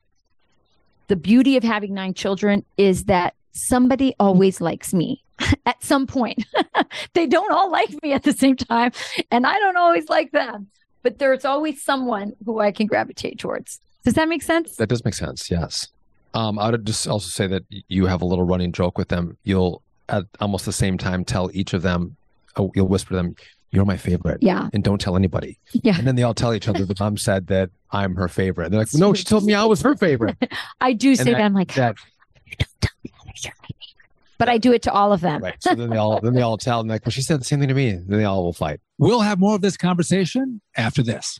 the 1.07 1.15
beauty 1.15 1.57
of 1.57 1.63
having 1.63 1.93
nine 1.93 2.13
children 2.13 2.65
is 2.77 3.05
that 3.05 3.35
somebody 3.51 4.13
always 4.19 4.61
likes 4.61 4.93
me 4.93 5.23
at 5.65 5.83
some 5.83 6.07
point. 6.07 6.45
they 7.13 7.27
don't 7.27 7.51
all 7.51 7.71
like 7.71 7.89
me 8.03 8.13
at 8.13 8.23
the 8.23 8.33
same 8.33 8.55
time, 8.55 8.91
and 9.31 9.45
I 9.45 9.53
don't 9.59 9.77
always 9.77 10.09
like 10.09 10.31
them. 10.31 10.67
But 11.03 11.19
there's 11.19 11.45
always 11.45 11.83
someone 11.83 12.33
who 12.45 12.59
I 12.59 12.71
can 12.71 12.87
gravitate 12.87 13.39
towards. 13.39 13.79
Does 14.03 14.15
that 14.15 14.27
make 14.27 14.41
sense? 14.41 14.75
That 14.75 14.87
does 14.87 15.05
make 15.05 15.13
sense. 15.13 15.49
Yes. 15.49 15.87
Um, 16.33 16.59
I 16.59 16.69
would 16.69 16.85
just 16.85 17.07
also 17.07 17.29
say 17.29 17.47
that 17.47 17.63
you 17.69 18.05
have 18.05 18.21
a 18.21 18.25
little 18.25 18.45
running 18.45 18.71
joke 18.71 18.97
with 18.97 19.07
them. 19.07 19.37
You'll 19.43 19.81
at 20.09 20.25
almost 20.39 20.65
the 20.65 20.73
same 20.73 20.97
time 20.97 21.25
tell 21.25 21.49
each 21.53 21.73
of 21.73 21.81
them, 21.81 22.15
oh, 22.55 22.71
you'll 22.75 22.87
whisper 22.87 23.09
to 23.09 23.15
them, 23.15 23.35
"You're 23.71 23.85
my 23.85 23.97
favorite." 23.97 24.39
Yeah. 24.41 24.69
And 24.73 24.83
don't 24.83 24.99
tell 24.99 25.15
anybody. 25.15 25.59
Yeah. 25.73 25.97
And 25.97 26.07
then 26.07 26.15
they 26.15 26.23
all 26.23 26.33
tell 26.33 26.53
each 26.53 26.67
other. 26.67 26.85
The 26.85 26.95
mom 26.99 27.17
said 27.17 27.47
that 27.47 27.69
I'm 27.91 28.15
her 28.15 28.27
favorite. 28.27 28.71
They're 28.71 28.79
like, 28.81 28.93
"No, 28.93 29.13
she 29.13 29.23
told 29.23 29.45
me 29.45 29.53
I 29.53 29.65
was 29.65 29.81
her 29.81 29.95
favorite." 29.95 30.37
I 30.81 30.93
do 30.93 31.15
say 31.15 31.25
that, 31.25 31.31
that. 31.31 31.41
I'm 31.41 31.53
like, 31.53 31.73
that, 31.75 31.95
don't 32.57 32.69
tell 32.81 32.91
me 33.03 33.11
you're 33.43 33.53
my 33.61 33.67
but 34.37 34.49
I 34.49 34.57
do 34.57 34.71
it 34.71 34.83
to 34.83 34.91
all 34.91 35.13
of 35.13 35.21
them. 35.21 35.41
Right. 35.41 35.55
So 35.59 35.75
then 35.75 35.89
they 35.89 35.97
all 35.97 36.19
then 36.21 36.33
they 36.33 36.41
all 36.41 36.57
tell 36.57 36.79
them 36.79 36.87
like, 36.87 37.05
well, 37.05 37.11
she 37.11 37.21
said 37.21 37.39
the 37.39 37.45
same 37.45 37.59
thing 37.59 37.69
to 37.69 37.73
me. 37.73 37.91
Then 37.91 38.19
they 38.19 38.25
all 38.25 38.43
will 38.43 38.53
fight. 38.53 38.79
We'll 38.97 39.21
have 39.21 39.39
more 39.39 39.55
of 39.55 39.61
this 39.61 39.77
conversation 39.77 40.61
after 40.75 41.03
this. 41.03 41.39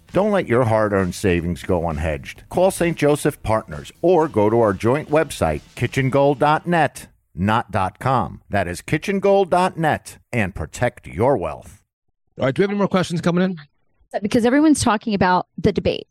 Don't 0.13 0.31
let 0.31 0.47
your 0.47 0.65
hard 0.65 0.91
earned 0.91 1.15
savings 1.15 1.63
go 1.63 1.81
unhedged. 1.81 2.47
Call 2.49 2.69
St. 2.69 2.97
Joseph 2.97 3.41
Partners 3.43 3.93
or 4.01 4.27
go 4.27 4.49
to 4.49 4.59
our 4.59 4.73
joint 4.73 5.09
website, 5.09 5.61
kitchengold.net, 5.75 7.07
not 7.33 7.99
.com. 7.99 8.41
That 8.49 8.67
is 8.67 8.81
kitchengold.net 8.81 10.17
and 10.33 10.53
protect 10.53 11.07
your 11.07 11.37
wealth. 11.37 11.81
All 12.37 12.45
right, 12.45 12.53
do 12.53 12.61
we 12.61 12.63
have 12.63 12.71
any 12.71 12.77
more 12.77 12.89
questions 12.89 13.21
coming 13.21 13.43
in? 13.43 14.21
Because 14.21 14.45
everyone's 14.45 14.83
talking 14.83 15.13
about 15.13 15.47
the 15.57 15.71
debate. 15.71 16.07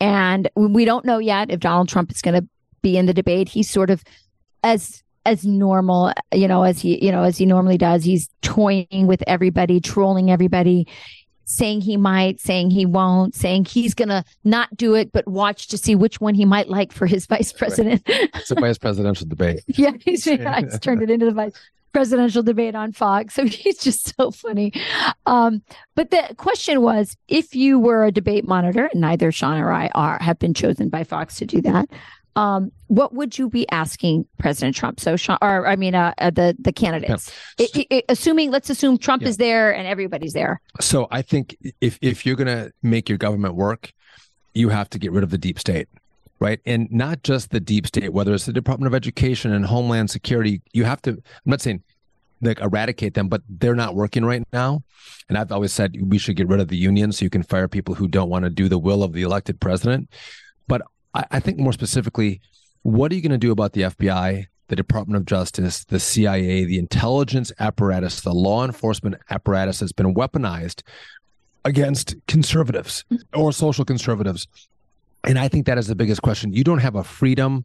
And 0.00 0.48
we 0.54 0.84
don't 0.84 1.04
know 1.04 1.18
yet 1.18 1.50
if 1.50 1.58
Donald 1.58 1.88
Trump 1.88 2.12
is 2.12 2.22
going 2.22 2.40
to 2.40 2.46
be 2.80 2.96
in 2.96 3.06
the 3.06 3.14
debate. 3.14 3.48
He's 3.48 3.68
sort 3.68 3.90
of 3.90 4.04
as 4.62 5.02
as 5.24 5.44
normal, 5.44 6.12
you 6.34 6.48
know, 6.48 6.64
as 6.64 6.80
he, 6.80 7.04
you 7.04 7.12
know, 7.12 7.22
as 7.22 7.38
he 7.38 7.46
normally 7.46 7.78
does. 7.78 8.02
He's 8.02 8.28
toying 8.42 9.06
with 9.06 9.22
everybody, 9.28 9.80
trolling 9.80 10.32
everybody 10.32 10.88
saying 11.44 11.82
he 11.82 11.96
might, 11.96 12.40
saying 12.40 12.70
he 12.70 12.86
won't, 12.86 13.34
saying 13.34 13.64
he's 13.64 13.94
going 13.94 14.08
to 14.08 14.24
not 14.44 14.76
do 14.76 14.94
it, 14.94 15.12
but 15.12 15.26
watch 15.26 15.68
to 15.68 15.78
see 15.78 15.94
which 15.94 16.20
one 16.20 16.34
he 16.34 16.44
might 16.44 16.68
like 16.68 16.92
for 16.92 17.06
his 17.06 17.26
vice 17.26 17.52
president. 17.52 18.02
Right. 18.08 18.30
It's 18.34 18.50
a 18.50 18.54
vice 18.54 18.78
presidential 18.78 19.26
debate. 19.26 19.62
yeah, 19.66 19.92
he's, 20.00 20.26
yeah, 20.26 20.60
he's 20.64 20.78
turned 20.78 21.02
it 21.02 21.10
into 21.10 21.26
the 21.26 21.32
vice. 21.32 21.52
presidential 21.92 22.42
debate 22.42 22.74
on 22.74 22.92
Fox. 22.92 23.38
I 23.38 23.42
mean, 23.42 23.52
he's 23.52 23.78
just 23.78 24.14
so 24.16 24.30
funny. 24.30 24.72
Um, 25.26 25.62
but 25.94 26.10
the 26.10 26.34
question 26.36 26.82
was, 26.82 27.16
if 27.28 27.54
you 27.54 27.78
were 27.78 28.04
a 28.04 28.12
debate 28.12 28.46
monitor, 28.46 28.88
and 28.92 29.00
neither 29.00 29.30
Sean 29.32 29.58
or 29.58 29.72
I 29.72 29.88
are 29.94 30.18
have 30.20 30.38
been 30.38 30.54
chosen 30.54 30.88
by 30.88 31.04
Fox 31.04 31.36
to 31.36 31.46
do 31.46 31.60
that, 31.62 31.88
um, 32.36 32.72
what 32.86 33.14
would 33.14 33.38
you 33.38 33.48
be 33.48 33.68
asking 33.70 34.26
President 34.38 34.74
Trump? 34.74 35.00
So, 35.00 35.16
Sean, 35.16 35.38
or 35.42 35.66
I 35.66 35.76
mean, 35.76 35.94
uh, 35.94 36.14
uh, 36.18 36.30
the 36.30 36.56
the 36.58 36.72
candidates. 36.72 37.30
Yeah. 37.58 37.66
It, 37.74 37.86
it, 37.90 38.04
assuming, 38.08 38.50
let's 38.50 38.70
assume 38.70 38.98
Trump 38.98 39.22
Yeah. 39.22 39.28
is 39.28 39.36
there 39.36 39.74
and 39.74 39.86
everybody's 39.86 40.32
there. 40.32 40.60
So 40.80 41.08
I 41.10 41.22
think 41.22 41.56
if 41.80 41.98
if 42.00 42.24
you're 42.24 42.36
going 42.36 42.46
to 42.46 42.72
make 42.82 43.08
your 43.08 43.18
government 43.18 43.54
work, 43.54 43.92
you 44.54 44.70
have 44.70 44.88
to 44.90 44.98
get 44.98 45.12
rid 45.12 45.24
of 45.24 45.30
the 45.30 45.38
deep 45.38 45.58
state, 45.58 45.88
right? 46.38 46.60
And 46.64 46.90
not 46.90 47.22
just 47.22 47.50
the 47.50 47.60
deep 47.60 47.86
state, 47.86 48.12
whether 48.12 48.32
it's 48.34 48.46
the 48.46 48.52
Department 48.52 48.86
of 48.86 48.94
Education 48.94 49.52
and 49.52 49.66
Homeland 49.66 50.10
Security. 50.10 50.62
You 50.72 50.84
have 50.84 51.02
to. 51.02 51.10
I'm 51.10 51.22
not 51.44 51.60
saying 51.60 51.82
like 52.40 52.60
eradicate 52.60 53.14
them, 53.14 53.28
but 53.28 53.42
they're 53.48 53.76
not 53.76 53.94
working 53.94 54.24
right 54.24 54.42
now. 54.52 54.82
And 55.28 55.38
I've 55.38 55.52
always 55.52 55.72
said 55.72 55.96
we 56.02 56.18
should 56.18 56.36
get 56.36 56.48
rid 56.48 56.60
of 56.60 56.68
the 56.68 56.76
union 56.76 57.12
so 57.12 57.24
you 57.24 57.30
can 57.30 57.42
fire 57.44 57.68
people 57.68 57.94
who 57.94 58.08
don't 58.08 58.28
want 58.28 58.44
to 58.44 58.50
do 58.50 58.68
the 58.68 58.78
will 58.78 59.02
of 59.04 59.12
the 59.12 59.22
elected 59.22 59.60
president. 59.60 60.10
I, 61.14 61.24
I 61.32 61.40
think 61.40 61.58
more 61.58 61.72
specifically, 61.72 62.40
what 62.82 63.12
are 63.12 63.14
you 63.14 63.22
going 63.22 63.32
to 63.32 63.38
do 63.38 63.52
about 63.52 63.72
the 63.72 63.82
FBI? 63.82 64.46
The 64.68 64.76
Department 64.76 65.16
of 65.18 65.26
Justice, 65.26 65.84
the 65.84 66.00
CIA, 66.00 66.64
the 66.64 66.78
intelligence 66.78 67.52
apparatus, 67.58 68.22
the 68.22 68.32
law 68.32 68.64
enforcement 68.64 69.16
apparatus 69.28 69.80
that's 69.80 69.92
been 69.92 70.14
weaponized 70.14 70.82
against 71.64 72.14
conservatives 72.26 73.04
or 73.34 73.52
social 73.52 73.84
conservatives. 73.84 74.48
And 75.24 75.38
I 75.38 75.48
think 75.48 75.66
that 75.66 75.78
is 75.78 75.88
the 75.88 75.94
biggest 75.94 76.22
question. 76.22 76.52
You 76.52 76.64
don't 76.64 76.78
have 76.78 76.94
a 76.96 77.04
freedom 77.04 77.64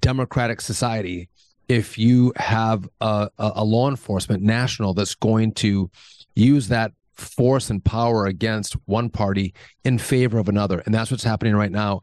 democratic 0.00 0.60
society 0.60 1.28
if 1.68 1.98
you 1.98 2.32
have 2.36 2.88
a, 3.00 3.28
a 3.38 3.64
law 3.64 3.88
enforcement 3.88 4.42
national 4.42 4.94
that's 4.94 5.14
going 5.14 5.52
to 5.52 5.90
use 6.34 6.68
that 6.68 6.92
force 7.14 7.70
and 7.70 7.84
power 7.84 8.26
against 8.26 8.74
one 8.84 9.08
party 9.08 9.54
in 9.84 9.98
favor 9.98 10.38
of 10.38 10.48
another. 10.48 10.80
And 10.80 10.94
that's 10.94 11.10
what's 11.10 11.24
happening 11.24 11.56
right 11.56 11.72
now. 11.72 12.02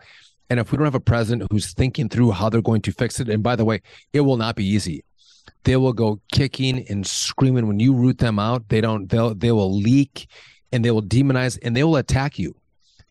And 0.50 0.60
if 0.60 0.72
we 0.72 0.78
don't 0.78 0.86
have 0.86 0.96
a 0.96 1.00
president 1.00 1.50
who's 1.52 1.74
thinking 1.74 2.10
through 2.10 2.32
how 2.32 2.50
they're 2.50 2.62
going 2.62 2.82
to 2.84 2.92
fix 2.92 3.20
it, 3.20 3.30
and 3.30 3.42
by 3.42 3.56
the 3.56 3.66
way, 3.66 3.82
it 4.12 4.22
will 4.22 4.38
not 4.38 4.56
be 4.56 4.66
easy. 4.66 5.04
They 5.64 5.78
will 5.78 5.94
go 5.94 6.20
kicking 6.32 6.86
and 6.90 7.08
screaming 7.08 7.68
when 7.68 7.80
you 7.80 7.94
root 7.94 8.18
them 8.18 8.38
out. 8.40 8.68
They 8.70 8.82
don't. 8.82 9.10
They'll. 9.10 9.34
They 9.34 9.52
will 9.52 9.74
leak, 9.74 10.28
and 10.72 10.84
they 10.84 10.92
will 10.92 11.02
demonize, 11.02 11.58
and 11.64 11.76
they 11.76 11.84
will 11.84 11.96
attack 11.96 12.38
you. 12.38 12.56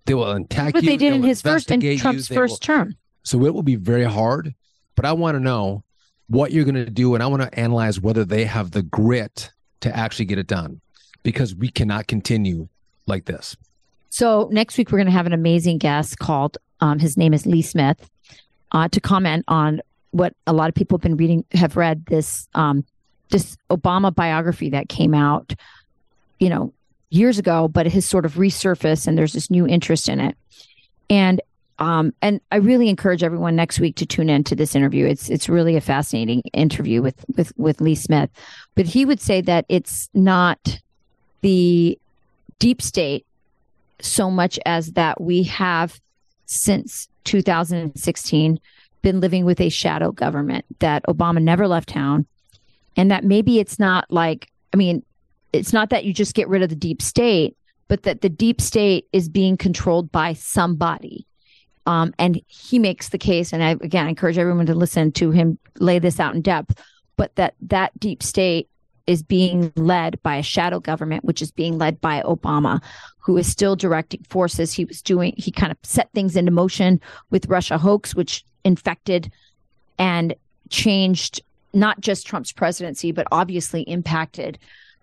They 0.05 0.15
will 0.15 0.31
attack 0.31 0.75
But 0.75 0.83
you. 0.83 0.91
they 0.91 0.97
did 0.97 1.15
in 1.15 1.23
his 1.23 1.41
first 1.43 1.71
in 1.71 1.81
Trump's 1.99 2.29
they 2.29 2.37
will- 2.37 2.43
first 2.49 2.63
term. 2.63 2.95
so 3.23 3.45
it 3.45 3.55
will 3.55 3.63
be 3.63 3.77
very 3.77 4.05
hard, 4.05 4.55
but 4.97 5.05
I 5.05 5.13
want 5.13 5.37
to 5.37 5.41
know 5.41 5.85
what 6.29 6.53
you're 6.53 6.65
going 6.65 6.75
to 6.75 6.91
do, 6.91 7.15
and 7.15 7.23
I 7.23 7.27
want 7.27 7.43
to 7.43 7.59
analyze 7.59 8.01
whether 8.01 8.25
they 8.25 8.45
have 8.45 8.73
the 8.73 8.83
grit 8.83 9.51
to 9.81 9.97
actually 9.97 10.25
get 10.27 10.39
it 10.39 10.47
done, 10.47 10.81
because 11.23 11.55
we 11.55 11.69
cannot 11.69 12.07
continue 12.07 12.69
like 13.07 13.25
this. 13.27 13.57
So 14.11 14.49
next 14.53 14.77
week 14.77 14.91
we're 14.93 14.99
going 14.99 15.07
to 15.07 15.13
have 15.13 15.27
an 15.27 15.33
amazing 15.33 15.79
guest 15.79 16.19
called. 16.19 16.59
Um, 16.83 16.99
his 16.99 17.17
name 17.17 17.33
is 17.33 17.47
Lee 17.47 17.63
Smith, 17.63 18.11
uh, 18.73 18.89
to 18.89 19.01
comment 19.01 19.45
on 19.47 19.81
what 20.11 20.35
a 20.49 20.53
lot 20.53 20.69
of 20.69 20.75
people 20.75 20.99
have 20.99 21.03
been 21.03 21.17
reading, 21.17 21.45
have 21.53 21.77
read 21.77 22.05
this 22.07 22.49
um, 22.55 22.85
this 23.31 23.57
Obama 23.71 24.13
biography 24.13 24.69
that 24.71 24.89
came 24.89 25.15
out, 25.15 25.55
you 26.41 26.51
know, 26.51 26.73
years 27.09 27.39
ago, 27.39 27.69
but 27.69 27.87
it 27.87 27.93
has 27.93 28.05
sort 28.05 28.25
of 28.25 28.35
resurfaced, 28.35 29.07
and 29.07 29.17
there's 29.17 29.33
this 29.33 29.49
new 29.49 29.65
interest 29.65 30.09
in 30.09 30.19
it. 30.19 30.37
And 31.09 31.41
um, 31.79 32.13
and 32.21 32.41
I 32.51 32.57
really 32.57 32.89
encourage 32.89 33.23
everyone 33.23 33.55
next 33.55 33.79
week 33.79 33.95
to 33.97 34.07
tune 34.07 34.29
in 34.29 34.43
to 34.45 34.57
this 34.57 34.75
interview. 34.75 35.07
It's 35.07 35.31
it's 35.31 35.49
really 35.49 35.77
a 35.77 35.81
fascinating 35.81 36.41
interview 36.53 37.01
with 37.01 37.25
with 37.37 37.53
with 37.57 37.81
Lee 37.81 37.95
Smith, 37.95 38.29
but 38.75 38.87
he 38.87 39.05
would 39.05 39.21
say 39.21 39.41
that 39.43 39.67
it's 39.69 40.11
not 40.15 40.81
the 41.43 41.97
deep 42.59 42.83
state 42.83 43.25
so 44.01 44.33
much 44.33 44.59
as 44.67 44.95
that 44.95 45.21
we 45.21 45.45
have 45.45 46.01
since 46.53 47.09
2016 47.25 48.61
been 49.03 49.21
living 49.21 49.45
with 49.45 49.61
a 49.61 49.69
shadow 49.69 50.13
government 50.13 50.65
that 50.79 51.03
Obama 51.09 51.43
never 51.43 51.67
left 51.67 51.89
town. 51.89 52.27
And 52.97 53.11
that 53.11 53.25
maybe 53.25 53.59
it's 53.59 53.79
not 53.79 54.11
like 54.11 54.51
I 54.73 54.77
mean 54.77 55.03
it's 55.53 55.73
not 55.73 55.91
that 55.91 56.05
you 56.05 56.15
just 56.15 56.35
get 56.35 56.49
rid 56.49 56.63
of 56.63 56.69
the 56.69 56.77
deep 56.77 57.03
state 57.03 57.57
but 57.89 58.05
that 58.05 58.23
the 58.23 58.29
deep 58.29 58.61
state 58.61 59.07
is 59.13 59.29
being 59.29 59.57
controlled 59.57 60.11
by 60.11 60.33
somebody. 60.33 61.27
Um, 61.85 62.15
and 62.19 62.41
he 62.47 62.79
makes 62.79 63.09
the 63.09 63.19
case 63.19 63.53
and 63.53 63.63
I 63.63 63.71
again 63.71 64.09
encourage 64.09 64.39
everyone 64.39 64.67
to 64.67 64.75
listen 64.75 65.11
to 65.13 65.31
him 65.31 65.59
lay 65.79 65.99
this 65.99 66.21
out 66.21 66.35
in 66.35 66.43
depth 66.43 66.81
but 67.17 67.35
that 67.37 67.55
that 67.63 67.99
deep 67.99 68.23
state 68.23 68.69
is 69.07 69.23
being 69.23 69.73
led 69.75 70.23
by 70.23 70.37
a 70.37 70.43
shadow 70.43 70.79
government 70.79 71.25
which 71.25 71.43
is 71.43 71.51
being 71.51 71.79
led 71.79 72.01
by 72.01 72.23
Obama 72.23 72.81
who 73.23 73.37
is 73.37 73.47
still 73.47 73.77
directing 73.77 74.23
forces. 74.25 74.73
He 74.73 74.85
was 74.85 75.01
doing, 75.01 75.35
he 75.37 75.51
kind 75.51 75.73
of 75.73 75.79
set 75.83 76.11
things 76.13 76.37
into 76.37 76.51
motion 76.51 77.01
with 77.31 77.49
Russia 77.49 77.79
hoax, 77.79 78.15
which 78.15 78.45
infected 78.65 79.33
and 79.99 80.35
changed 80.69 81.41
not 81.73 82.01
just 82.01 82.27
Trump's 82.27 82.53
presidency, 82.53 83.13
but 83.13 83.27
obviously 83.33 83.83
impacted 83.83 84.59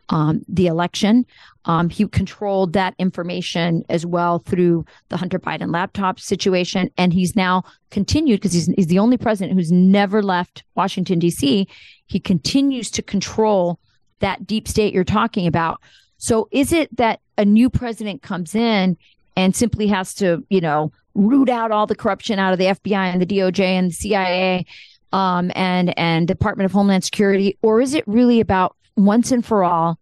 um, 0.09 0.43
the 0.47 0.67
election. 0.67 1.25
Um, 1.65 1.89
he 1.89 2.07
controlled 2.07 2.73
that 2.73 2.95
information 2.97 3.83
as 3.89 4.05
well 4.05 4.39
through 4.39 4.85
the 5.09 5.17
Hunter 5.17 5.39
Biden 5.39 5.71
laptop 5.71 6.19
situation. 6.19 6.89
And 6.97 7.13
he's 7.13 7.35
now 7.35 7.63
continued 7.91 8.39
because 8.39 8.53
he's, 8.53 8.67
he's 8.67 8.87
the 8.87 8.99
only 8.99 9.17
president 9.17 9.57
who's 9.57 9.71
never 9.71 10.21
left 10.21 10.63
Washington, 10.75 11.19
D.C. 11.19 11.67
He 12.07 12.19
continues 12.19 12.91
to 12.91 13.01
control 13.01 13.79
that 14.19 14.45
deep 14.45 14.67
state 14.67 14.93
you're 14.93 15.03
talking 15.03 15.47
about. 15.47 15.79
So 16.17 16.49
is 16.51 16.73
it 16.73 16.95
that 16.97 17.21
a 17.39 17.45
new 17.45 17.69
president 17.69 18.21
comes 18.21 18.53
in 18.53 18.97
and 19.35 19.55
simply 19.55 19.87
has 19.87 20.13
to, 20.15 20.45
you 20.49 20.61
know, 20.61 20.91
root 21.15 21.49
out 21.49 21.71
all 21.71 21.87
the 21.87 21.95
corruption 21.95 22.37
out 22.37 22.53
of 22.53 22.59
the 22.59 22.65
FBI 22.65 23.11
and 23.11 23.21
the 23.21 23.25
DOJ 23.25 23.59
and 23.59 23.89
the 23.89 23.95
CIA 23.95 24.65
um, 25.11 25.51
and 25.55 25.97
and 25.97 26.27
Department 26.27 26.65
of 26.65 26.71
Homeland 26.71 27.03
Security, 27.03 27.57
or 27.63 27.81
is 27.81 27.95
it 27.95 28.07
really 28.07 28.39
about 28.39 28.75
once 28.95 29.31
and 29.31 29.43
for 29.43 29.63
all 29.63 29.97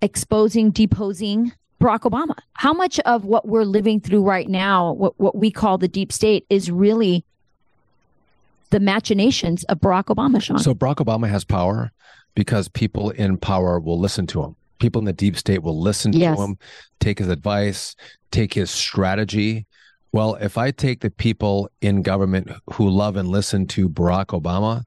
exposing, 0.00 0.70
deposing 0.70 1.52
Barack 1.80 2.00
Obama? 2.00 2.36
How 2.52 2.72
much 2.72 3.00
of 3.00 3.24
what 3.24 3.48
we're 3.48 3.64
living 3.64 3.98
through 3.98 4.22
right 4.22 4.48
now, 4.48 4.92
what 4.92 5.18
what 5.18 5.34
we 5.34 5.50
call 5.50 5.78
the 5.78 5.88
deep 5.88 6.12
state, 6.12 6.46
is 6.50 6.70
really 6.70 7.24
the 8.70 8.78
machinations 8.78 9.64
of 9.64 9.80
Barack 9.80 10.04
Obama, 10.04 10.40
Sean? 10.40 10.58
So 10.58 10.74
Barack 10.74 10.96
Obama 10.96 11.28
has 11.28 11.44
power 11.44 11.90
because 12.34 12.68
people 12.68 13.10
in 13.10 13.38
power 13.38 13.80
will 13.80 13.98
listen 13.98 14.26
to 14.28 14.42
him. 14.42 14.56
People 14.82 14.98
in 14.98 15.04
the 15.04 15.12
deep 15.12 15.36
state 15.36 15.62
will 15.62 15.80
listen 15.80 16.12
Yes. 16.12 16.36
to 16.36 16.42
him, 16.42 16.58
take 16.98 17.20
his 17.20 17.28
advice, 17.28 17.94
take 18.32 18.52
his 18.52 18.68
strategy. 18.68 19.64
Well, 20.10 20.34
if 20.34 20.58
I 20.58 20.72
take 20.72 21.00
the 21.02 21.10
people 21.10 21.70
in 21.80 22.02
government 22.02 22.50
who 22.72 22.90
love 22.90 23.14
and 23.16 23.28
listen 23.28 23.68
to 23.68 23.88
Barack 23.88 24.38
Obama 24.38 24.82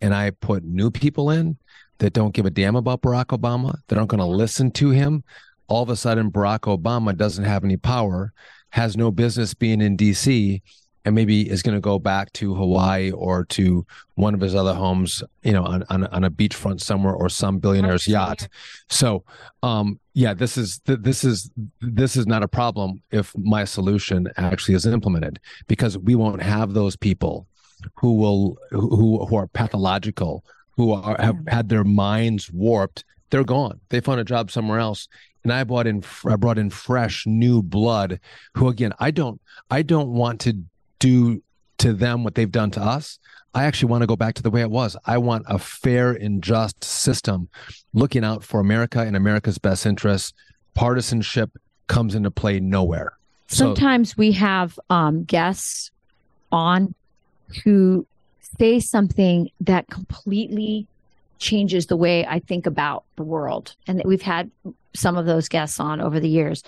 and 0.00 0.12
I 0.12 0.30
put 0.30 0.64
new 0.64 0.90
people 0.90 1.30
in 1.30 1.58
that 1.98 2.12
don't 2.12 2.34
give 2.34 2.44
a 2.44 2.50
damn 2.50 2.74
about 2.74 3.02
Barack 3.02 3.26
Obama, 3.26 3.76
that 3.86 3.96
aren't 3.96 4.10
going 4.10 4.18
to 4.18 4.26
listen 4.26 4.72
to 4.72 4.90
him, 4.90 5.22
all 5.68 5.84
of 5.84 5.90
a 5.90 5.96
sudden 5.96 6.32
Barack 6.32 6.62
Obama 6.62 7.16
doesn't 7.16 7.44
have 7.44 7.62
any 7.62 7.76
power, 7.76 8.32
has 8.70 8.96
no 8.96 9.12
business 9.12 9.54
being 9.54 9.80
in 9.80 9.96
DC, 9.96 10.60
and 11.06 11.14
maybe 11.14 11.48
is 11.48 11.62
going 11.62 11.76
to 11.76 11.80
go 11.80 12.00
back 12.00 12.32
to 12.32 12.52
Hawaii 12.52 13.12
or 13.12 13.44
to 13.44 13.86
one 14.16 14.34
of 14.34 14.40
his 14.40 14.56
other 14.56 14.74
homes, 14.74 15.22
you 15.44 15.52
know, 15.52 15.62
on, 15.62 15.84
on, 15.88 16.04
on 16.08 16.24
a 16.24 16.30
beachfront 16.30 16.80
somewhere 16.80 17.14
or 17.14 17.28
some 17.28 17.60
billionaire's 17.60 18.08
yacht. 18.08 18.48
So, 18.90 19.22
um, 19.62 20.00
yeah, 20.14 20.34
this 20.34 20.58
is 20.58 20.80
this 20.84 21.22
is 21.22 21.50
this 21.80 22.16
is 22.16 22.26
not 22.26 22.42
a 22.42 22.48
problem 22.48 23.02
if 23.12 23.32
my 23.38 23.64
solution 23.64 24.28
actually 24.36 24.74
is 24.74 24.84
implemented 24.84 25.38
because 25.68 25.96
we 25.96 26.16
won't 26.16 26.42
have 26.42 26.74
those 26.74 26.96
people 26.96 27.46
who 27.94 28.14
will 28.14 28.58
who 28.70 29.24
who 29.26 29.36
are 29.36 29.46
pathological, 29.46 30.44
who 30.72 30.92
are 30.92 31.16
have 31.20 31.38
had 31.46 31.68
their 31.68 31.84
minds 31.84 32.50
warped. 32.52 33.04
They're 33.30 33.44
gone. 33.44 33.80
They 33.90 34.00
found 34.00 34.20
a 34.20 34.24
job 34.24 34.50
somewhere 34.50 34.80
else, 34.80 35.06
and 35.44 35.52
I 35.52 35.62
brought 35.62 35.86
in 35.86 36.02
I 36.26 36.34
brought 36.34 36.58
in 36.58 36.70
fresh 36.70 37.26
new 37.26 37.62
blood. 37.62 38.18
Who 38.54 38.68
again, 38.68 38.92
I 38.98 39.12
don't 39.12 39.40
I 39.70 39.82
don't 39.82 40.08
want 40.08 40.40
to 40.40 40.64
do 40.98 41.42
to 41.78 41.92
them 41.92 42.24
what 42.24 42.34
they've 42.34 42.50
done 42.50 42.70
to 42.72 42.80
us. 42.82 43.18
I 43.54 43.64
actually 43.64 43.90
want 43.90 44.02
to 44.02 44.06
go 44.06 44.16
back 44.16 44.34
to 44.34 44.42
the 44.42 44.50
way 44.50 44.60
it 44.60 44.70
was. 44.70 44.96
I 45.06 45.18
want 45.18 45.44
a 45.48 45.58
fair 45.58 46.12
and 46.12 46.42
just 46.42 46.84
system 46.84 47.48
looking 47.94 48.24
out 48.24 48.44
for 48.44 48.60
America 48.60 49.00
and 49.00 49.16
America's 49.16 49.58
best 49.58 49.86
interests. 49.86 50.32
Partisanship 50.74 51.50
comes 51.86 52.14
into 52.14 52.30
play 52.30 52.60
nowhere. 52.60 53.16
So- 53.48 53.66
sometimes 53.66 54.16
we 54.16 54.32
have 54.32 54.78
um, 54.90 55.24
guests 55.24 55.90
on 56.52 56.94
who 57.64 58.06
say 58.58 58.80
something 58.80 59.50
that 59.60 59.88
completely 59.88 60.86
changes 61.38 61.86
the 61.86 61.96
way 61.96 62.26
I 62.26 62.40
think 62.40 62.66
about 62.66 63.04
the 63.16 63.22
world. 63.22 63.74
And 63.86 64.02
we've 64.04 64.22
had 64.22 64.50
some 64.94 65.16
of 65.16 65.26
those 65.26 65.48
guests 65.48 65.78
on 65.78 66.00
over 66.00 66.18
the 66.18 66.28
years. 66.28 66.62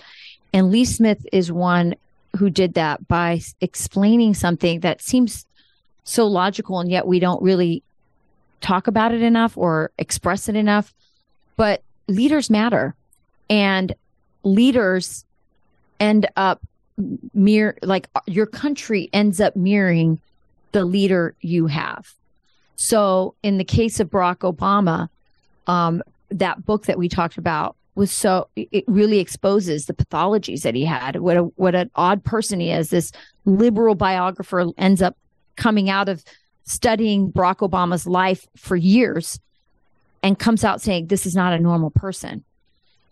And 0.53 0.71
Lee 0.71 0.85
Smith 0.85 1.25
is 1.31 1.51
one 1.51 1.95
who 2.37 2.49
did 2.49 2.73
that 2.75 3.07
by 3.07 3.41
explaining 3.61 4.33
something 4.33 4.81
that 4.81 5.01
seems 5.01 5.45
so 6.03 6.25
logical 6.25 6.79
and 6.79 6.89
yet 6.89 7.07
we 7.07 7.19
don't 7.19 7.41
really 7.41 7.83
talk 8.61 8.87
about 8.87 9.13
it 9.13 9.21
enough 9.21 9.57
or 9.57 9.91
express 9.97 10.49
it 10.49 10.55
enough, 10.55 10.93
but 11.55 11.81
leaders 12.07 12.49
matter. 12.49 12.95
And 13.49 13.93
leaders 14.43 15.25
end 15.99 16.27
up 16.35 16.61
mirror 17.33 17.77
like 17.81 18.09
your 18.27 18.45
country 18.45 19.09
ends 19.13 19.39
up 19.39 19.55
mirroring 19.55 20.19
the 20.71 20.85
leader 20.85 21.35
you 21.41 21.67
have. 21.67 22.13
So 22.75 23.35
in 23.43 23.57
the 23.57 23.63
case 23.63 23.99
of 23.99 24.09
Barack 24.09 24.37
Obama, 24.37 25.09
um, 25.67 26.03
that 26.29 26.65
book 26.65 26.85
that 26.85 26.97
we 26.97 27.09
talked 27.09 27.37
about 27.37 27.75
was 27.95 28.11
so 28.11 28.47
it 28.55 28.85
really 28.87 29.19
exposes 29.19 29.85
the 29.85 29.93
pathologies 29.93 30.61
that 30.61 30.75
he 30.75 30.85
had. 30.85 31.17
What 31.17 31.37
a 31.37 31.43
what 31.43 31.75
an 31.75 31.91
odd 31.95 32.23
person 32.23 32.59
he 32.59 32.71
is. 32.71 32.89
This 32.89 33.11
liberal 33.45 33.95
biographer 33.95 34.67
ends 34.77 35.01
up 35.01 35.17
coming 35.55 35.89
out 35.89 36.09
of 36.09 36.23
studying 36.63 37.31
Barack 37.31 37.57
Obama's 37.57 38.07
life 38.07 38.47
for 38.55 38.75
years 38.75 39.39
and 40.21 40.37
comes 40.37 40.63
out 40.63 40.81
saying 40.81 41.07
this 41.07 41.25
is 41.25 41.35
not 41.35 41.53
a 41.53 41.59
normal 41.59 41.89
person. 41.89 42.43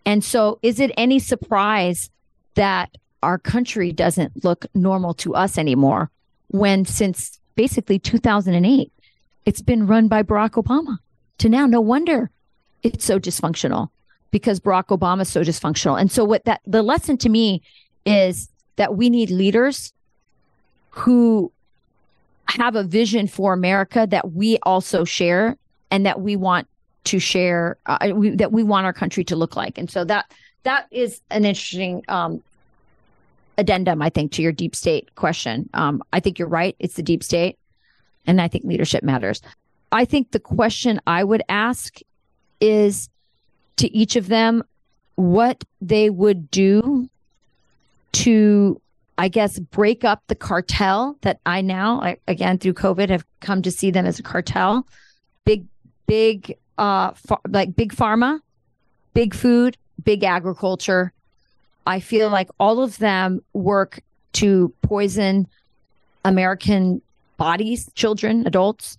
And 0.06 0.24
so 0.24 0.60
is 0.62 0.80
it 0.80 0.92
any 0.96 1.20
surprise 1.20 2.10
that 2.56 2.90
our 3.24 3.38
country 3.38 3.92
doesn't 3.92 4.44
look 4.44 4.66
normal 4.74 5.14
to 5.16 5.36
us 5.36 5.58
anymore 5.58 6.12
when 6.48 6.86
since 6.86 7.40
basically 7.56 8.00
2008 8.00 8.92
it's 9.46 9.62
been 9.62 9.88
run 9.88 10.08
by 10.08 10.24
Barack 10.24 10.52
Obama 10.52 10.98
to 11.40 11.50
now 11.50 11.66
no 11.66 11.82
wonder 11.82 12.30
it's 12.84 13.04
so 13.04 13.20
dysfunctional 13.20 13.90
because 14.38 14.60
Barack 14.60 14.88
Obama 14.88 15.22
is 15.22 15.30
so 15.30 15.42
dysfunctional. 15.42 16.00
And 16.00 16.12
so 16.12 16.24
what 16.24 16.46
that 16.46 16.62
the 16.66 16.84
lesson 16.84 17.18
to 17.18 17.30
me 17.30 17.62
is 18.06 18.50
that 18.76 18.96
we 18.96 19.10
need 19.10 19.30
leaders 19.32 19.94
who 20.92 21.52
have 22.46 22.76
a 22.76 22.84
vision 22.84 23.28
for 23.28 23.54
America 23.54 24.08
that 24.10 24.32
we 24.32 24.58
also 24.64 25.04
share 25.04 25.58
and 25.92 26.06
that 26.06 26.22
we 26.22 26.36
want 26.36 26.68
to 27.06 27.20
share 27.20 27.78
uh, 27.88 28.12
we, 28.14 28.30
that 28.32 28.52
we 28.52 28.64
want 28.64 28.86
our 28.86 28.94
country 28.94 29.24
to 29.24 29.36
look 29.36 29.56
like. 29.56 29.78
And 29.78 29.90
so 29.90 30.04
that 30.06 30.32
that 30.64 30.88
is 30.92 31.22
an 31.30 31.46
interesting 31.46 32.04
um, 32.08 32.44
addendum, 33.58 34.02
I 34.02 34.10
think, 34.10 34.32
to 34.34 34.42
your 34.42 34.52
deep 34.52 34.76
state 34.76 35.16
question. 35.16 35.70
Um, 35.74 36.04
I 36.14 36.20
think 36.20 36.38
you're 36.38 36.48
right. 36.48 36.76
It's 36.80 36.96
the 36.96 37.04
deep 37.04 37.24
state. 37.24 37.58
And 38.26 38.42
I 38.42 38.48
think 38.48 38.66
leadership 38.66 39.04
matters. 39.04 39.42
I 39.92 40.06
think 40.06 40.32
the 40.32 40.40
question 40.40 41.00
I 41.08 41.24
would 41.24 41.44
ask 41.48 42.00
is 42.60 43.10
to 43.78 43.96
each 43.96 44.16
of 44.16 44.28
them 44.28 44.64
what 45.16 45.64
they 45.82 46.10
would 46.10 46.52
do 46.52 47.10
to, 48.12 48.80
I 49.18 49.28
guess, 49.28 49.60
break 49.60 50.04
up 50.04 50.24
the 50.28 50.36
cartel 50.36 51.18
that 51.22 51.40
I 51.46 51.62
now, 51.62 52.16
again, 52.28 52.58
through 52.58 52.74
COVID, 52.74 53.10
have 53.10 53.26
come 53.40 53.62
to 53.64 53.72
see 53.72 53.92
them 53.92 54.06
as 54.06 54.20
a 54.20 54.24
cartel. 54.24 54.88
Big, 55.46 55.66
big, 56.06 56.56
uh, 56.78 57.12
like 57.48 57.76
big 57.76 57.94
pharma, 57.94 58.40
big 59.14 59.34
food, 59.34 59.78
big 60.04 60.24
agriculture. 60.24 61.14
I 61.86 62.00
feel 62.00 62.30
like 62.30 62.50
all 62.60 62.82
of 62.82 62.98
them 62.98 63.42
work 63.54 64.02
to 64.34 64.74
poison 64.82 65.48
American 66.26 67.02
bodies, 67.38 67.90
children, 67.96 68.46
adults. 68.46 68.98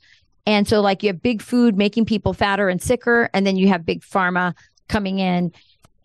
And 0.49 0.67
so, 0.67 0.81
like, 0.81 1.03
you 1.03 1.11
have 1.11 1.21
big 1.21 1.43
food 1.43 1.77
making 1.77 2.07
people 2.07 2.33
fatter 2.33 2.71
and 2.71 2.81
sicker, 2.81 3.29
and 3.35 3.47
then 3.47 3.57
you 3.57 3.69
have 3.69 3.85
big 3.85 4.01
pharma 4.01 4.55
coming 4.89 5.19
in 5.19 5.53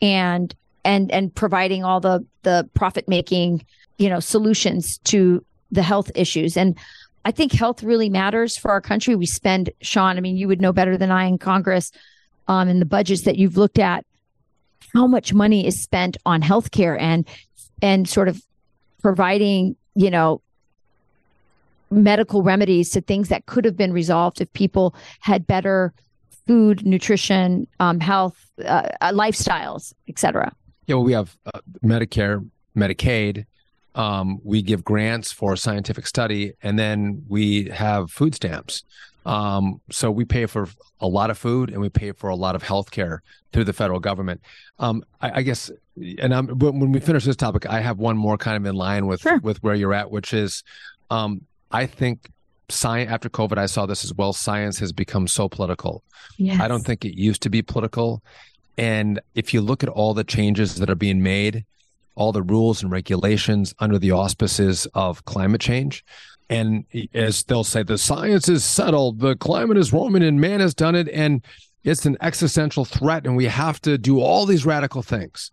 and 0.01 0.53
and 0.83 1.09
and 1.13 1.33
providing 1.33 1.85
all 1.85 2.01
the 2.01 2.25
the 2.41 2.69
profit 2.73 3.07
making 3.07 3.65
you 3.97 4.09
know 4.09 4.19
solutions 4.19 4.97
to 5.05 5.45
the 5.71 5.81
health 5.81 6.11
issues. 6.13 6.57
And 6.57 6.77
i 7.25 7.31
think 7.31 7.53
health 7.53 7.83
really 7.83 8.09
matters 8.09 8.57
for 8.57 8.69
our 8.69 8.81
country. 8.81 9.15
We 9.15 9.25
spend 9.25 9.69
sean 9.81 10.17
i 10.17 10.19
mean 10.19 10.35
you 10.35 10.49
would 10.49 10.59
know 10.59 10.73
better 10.73 10.97
than 10.97 11.09
i 11.09 11.23
in 11.23 11.37
congress 11.37 11.89
um 12.49 12.67
in 12.67 12.79
the 12.79 12.85
budgets 12.85 13.21
that 13.21 13.37
you've 13.37 13.55
looked 13.55 13.79
at 13.79 14.05
how 14.93 15.07
much 15.07 15.33
money 15.33 15.65
is 15.65 15.81
spent 15.81 16.17
on 16.25 16.41
healthcare 16.41 16.99
and 16.99 17.25
and 17.81 18.09
sort 18.09 18.27
of 18.27 18.43
providing 19.01 19.77
you 19.95 20.11
know 20.11 20.41
medical 21.93 22.43
remedies 22.43 22.89
to 22.91 23.01
things 23.01 23.29
that 23.29 23.45
could 23.45 23.65
have 23.65 23.77
been 23.77 23.93
resolved 23.93 24.41
if 24.41 24.51
people 24.53 24.95
had 25.19 25.47
better 25.47 25.93
food, 26.47 26.85
nutrition, 26.85 27.67
um, 27.79 27.99
health, 27.99 28.51
uh, 28.65 28.89
uh 29.01 29.11
lifestyles, 29.11 29.93
etc. 30.07 30.51
Yeah, 30.87 30.95
well, 30.95 31.05
we 31.05 31.13
have 31.13 31.37
uh, 31.45 31.59
Medicare, 31.83 32.47
Medicaid. 32.75 33.45
Um, 33.95 34.39
we 34.43 34.61
give 34.61 34.83
grants 34.83 35.31
for 35.31 35.55
scientific 35.55 36.07
study, 36.07 36.53
and 36.61 36.77
then 36.77 37.23
we 37.27 37.69
have 37.69 38.11
food 38.11 38.35
stamps. 38.35 38.83
Um, 39.25 39.79
so 39.89 40.11
we 40.11 40.25
pay 40.25 40.45
for 40.47 40.67
a 40.99 41.07
lot 41.07 41.29
of 41.29 41.37
food, 41.37 41.69
and 41.69 41.79
we 41.79 41.89
pay 41.89 42.11
for 42.11 42.29
a 42.29 42.35
lot 42.35 42.55
of 42.55 42.63
health 42.63 42.91
care 42.91 43.21
through 43.53 43.63
the 43.63 43.73
federal 43.73 43.99
government. 43.99 44.41
Um, 44.79 45.03
I, 45.21 45.39
I, 45.39 45.41
guess, 45.43 45.71
and 46.17 46.33
I'm, 46.33 46.47
when 46.47 46.91
we 46.91 46.99
finish 46.99 47.23
this 47.23 47.35
topic, 47.35 47.67
I 47.67 47.79
have 47.79 47.99
one 47.99 48.17
more 48.17 48.37
kind 48.37 48.57
of 48.57 48.65
in 48.65 48.75
line 48.75 49.07
with 49.07 49.21
sure. 49.21 49.39
with 49.39 49.61
where 49.63 49.75
you're 49.75 49.93
at, 49.93 50.11
which 50.11 50.33
is, 50.33 50.63
um, 51.09 51.45
I 51.74 51.86
think 51.86 52.30
science 52.69 53.11
after 53.11 53.30
COVID, 53.30 53.57
I 53.57 53.65
saw 53.65 53.86
this 53.86 54.03
as 54.03 54.13
well. 54.13 54.32
Science 54.32 54.80
has 54.80 54.91
become 54.91 55.28
so 55.28 55.49
political. 55.49 56.03
Yes. 56.38 56.61
I 56.61 56.67
don't 56.67 56.86
think 56.86 57.03
it 57.03 57.19
used 57.19 57.41
to 57.41 57.49
be 57.49 57.61
political. 57.61 58.24
And 58.78 59.19
if 59.36 59.53
you 59.53 59.61
look 59.61 59.84
at 59.84 59.89
all 59.89 60.13
the 60.13 60.24
changes 60.24 60.76
that 60.76 60.89
are 60.89 60.95
being 60.95 61.21
made, 61.21 61.65
all 62.15 62.32
the 62.32 62.41
rules 62.41 62.82
and 62.82 62.91
regulations 62.91 63.74
under 63.80 63.99
the 63.99 64.11
auspices 64.11 64.88
of 64.93 65.26
climate 65.26 65.61
change, 65.61 66.05
and 66.49 66.86
as 67.13 67.43
they'll 67.43 67.63
say, 67.63 67.84
the 67.84 67.97
science 67.97 68.47
is 68.47 68.63
settled, 68.63 69.19
the 69.19 69.36
climate 69.36 69.78
is 69.78 69.91
warming, 69.91 70.24
and 70.24 70.39
man 70.39 70.59
has 70.59 70.74
done 70.76 70.95
it, 70.95 71.09
and 71.09 71.41
it's 71.84 72.05
an 72.05 72.17
existential 72.21 72.86
threat, 72.86 73.26
and 73.26 73.36
we 73.36 73.45
have 73.45 73.82
to 73.82 73.97
do 73.97 74.19
all 74.19 74.45
these 74.45 74.65
radical 74.65 75.01
things. 75.01 75.51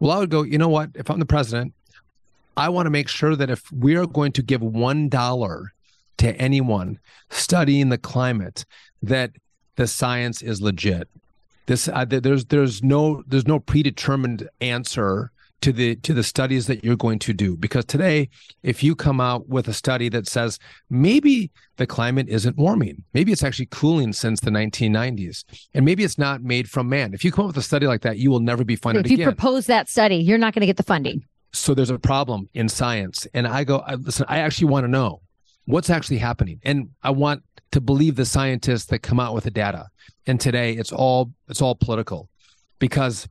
Well, 0.00 0.12
I 0.12 0.18
would 0.18 0.30
go, 0.30 0.42
you 0.42 0.58
know 0.58 0.68
what? 0.68 0.90
If 0.94 1.10
I'm 1.10 1.18
the 1.18 1.26
president, 1.26 1.74
I 2.58 2.68
want 2.68 2.86
to 2.86 2.90
make 2.90 3.08
sure 3.08 3.36
that 3.36 3.50
if 3.50 3.70
we 3.72 3.96
are 3.96 4.06
going 4.06 4.32
to 4.32 4.42
give 4.42 4.62
one 4.62 5.08
dollar 5.08 5.72
to 6.18 6.34
anyone 6.36 6.98
studying 7.30 7.88
the 7.88 7.98
climate 7.98 8.64
that 9.02 9.30
the 9.76 9.86
science 9.86 10.42
is 10.42 10.60
legit. 10.60 11.08
This 11.66 11.88
uh, 11.88 12.04
there's 12.04 12.46
there's 12.46 12.82
no 12.82 13.22
there's 13.26 13.46
no 13.46 13.60
predetermined 13.60 14.48
answer 14.60 15.30
to 15.60 15.72
the 15.72 15.96
to 15.96 16.12
the 16.12 16.22
studies 16.22 16.66
that 16.66 16.84
you're 16.84 16.96
going 16.96 17.18
to 17.20 17.32
do 17.32 17.56
because 17.56 17.84
today 17.84 18.28
if 18.62 18.82
you 18.82 18.94
come 18.94 19.20
out 19.20 19.48
with 19.48 19.68
a 19.68 19.72
study 19.72 20.08
that 20.08 20.26
says 20.26 20.58
maybe 20.88 21.50
the 21.76 21.86
climate 21.86 22.28
isn't 22.28 22.56
warming 22.56 23.02
maybe 23.12 23.32
it's 23.32 23.42
actually 23.42 23.66
cooling 23.66 24.12
since 24.12 24.38
the 24.38 24.50
1990s 24.50 25.42
and 25.74 25.84
maybe 25.84 26.04
it's 26.04 26.16
not 26.16 26.42
made 26.42 26.70
from 26.70 26.88
man 26.88 27.12
if 27.12 27.24
you 27.24 27.32
come 27.32 27.44
up 27.44 27.48
with 27.48 27.56
a 27.56 27.62
study 27.62 27.88
like 27.88 28.02
that 28.02 28.18
you 28.18 28.30
will 28.30 28.38
never 28.38 28.64
be 28.64 28.76
funded 28.76 29.04
if 29.04 29.10
you 29.10 29.16
again. 29.16 29.26
propose 29.26 29.66
that 29.66 29.88
study 29.88 30.14
you're 30.14 30.38
not 30.38 30.54
going 30.54 30.60
to 30.60 30.66
get 30.66 30.76
the 30.76 30.82
funding 30.84 31.24
so 31.52 31.74
there's 31.74 31.90
a 31.90 31.98
problem 31.98 32.48
in 32.54 32.68
science 32.68 33.26
and 33.34 33.46
i 33.46 33.64
go 33.64 33.82
listen 34.00 34.26
i 34.28 34.38
actually 34.38 34.66
want 34.66 34.84
to 34.84 34.88
know 34.88 35.20
what's 35.68 35.90
actually 35.90 36.16
happening. 36.16 36.60
And 36.64 36.88
I 37.02 37.10
want 37.10 37.42
to 37.72 37.80
believe 37.80 38.16
the 38.16 38.24
scientists 38.24 38.86
that 38.86 39.00
come 39.00 39.20
out 39.20 39.34
with 39.34 39.44
the 39.44 39.50
data. 39.50 39.88
And 40.26 40.40
today 40.40 40.72
it's 40.72 40.92
all 40.92 41.30
it's 41.48 41.62
all 41.62 41.74
political 41.74 42.28
because 42.78 43.28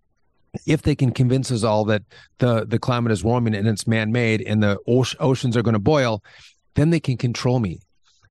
if 0.65 0.84
they 0.84 0.95
can 0.95 1.11
convince 1.11 1.51
us 1.51 1.63
all 1.63 1.84
that 1.86 2.03
the 2.38 2.65
the 2.65 2.80
climate 2.80 3.11
is 3.11 3.24
warming 3.24 3.55
and 3.55 3.68
it's 3.68 3.88
man-made 3.88 4.41
and 4.41 4.61
the 4.61 4.78
oceans 4.88 5.57
are 5.57 5.61
going 5.63 5.74
to 5.74 5.80
boil, 5.80 6.24
then 6.76 6.91
they 6.91 6.99
can 6.99 7.18
control 7.18 7.59
me. 7.59 7.80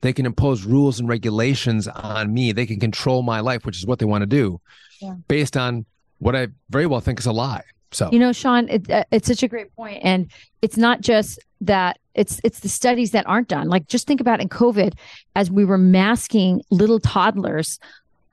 They 0.02 0.12
can 0.12 0.26
impose 0.26 0.64
rules 0.64 1.00
and 1.00 1.08
regulations 1.08 1.88
on 1.88 2.32
me. 2.32 2.52
They 2.52 2.66
can 2.66 2.78
control 2.78 3.22
my 3.22 3.40
life, 3.40 3.64
which 3.64 3.78
is 3.78 3.86
what 3.86 3.98
they 3.98 4.04
want 4.04 4.22
to 4.22 4.26
do, 4.26 4.60
yeah. 5.00 5.14
based 5.26 5.56
on 5.56 5.84
what 6.18 6.36
I 6.36 6.48
very 6.70 6.86
well 6.86 7.00
think 7.00 7.18
is 7.18 7.26
a 7.26 7.32
lie. 7.32 7.64
So 7.92 8.10
you 8.12 8.18
know, 8.18 8.32
Sean, 8.32 8.68
it, 8.68 8.90
uh, 8.90 9.04
it's 9.10 9.28
such 9.28 9.42
a 9.42 9.48
great 9.48 9.74
point, 9.76 10.00
and 10.02 10.30
it's 10.62 10.76
not 10.76 11.00
just 11.00 11.38
that 11.60 11.98
it's 12.14 12.40
it's 12.44 12.60
the 12.60 12.68
studies 12.68 13.12
that 13.12 13.26
aren't 13.26 13.48
done. 13.48 13.68
Like 13.68 13.86
just 13.86 14.06
think 14.06 14.20
about 14.20 14.40
in 14.40 14.48
COVID, 14.48 14.94
as 15.34 15.50
we 15.50 15.64
were 15.64 15.78
masking 15.78 16.62
little 16.70 16.98
toddlers. 16.98 17.78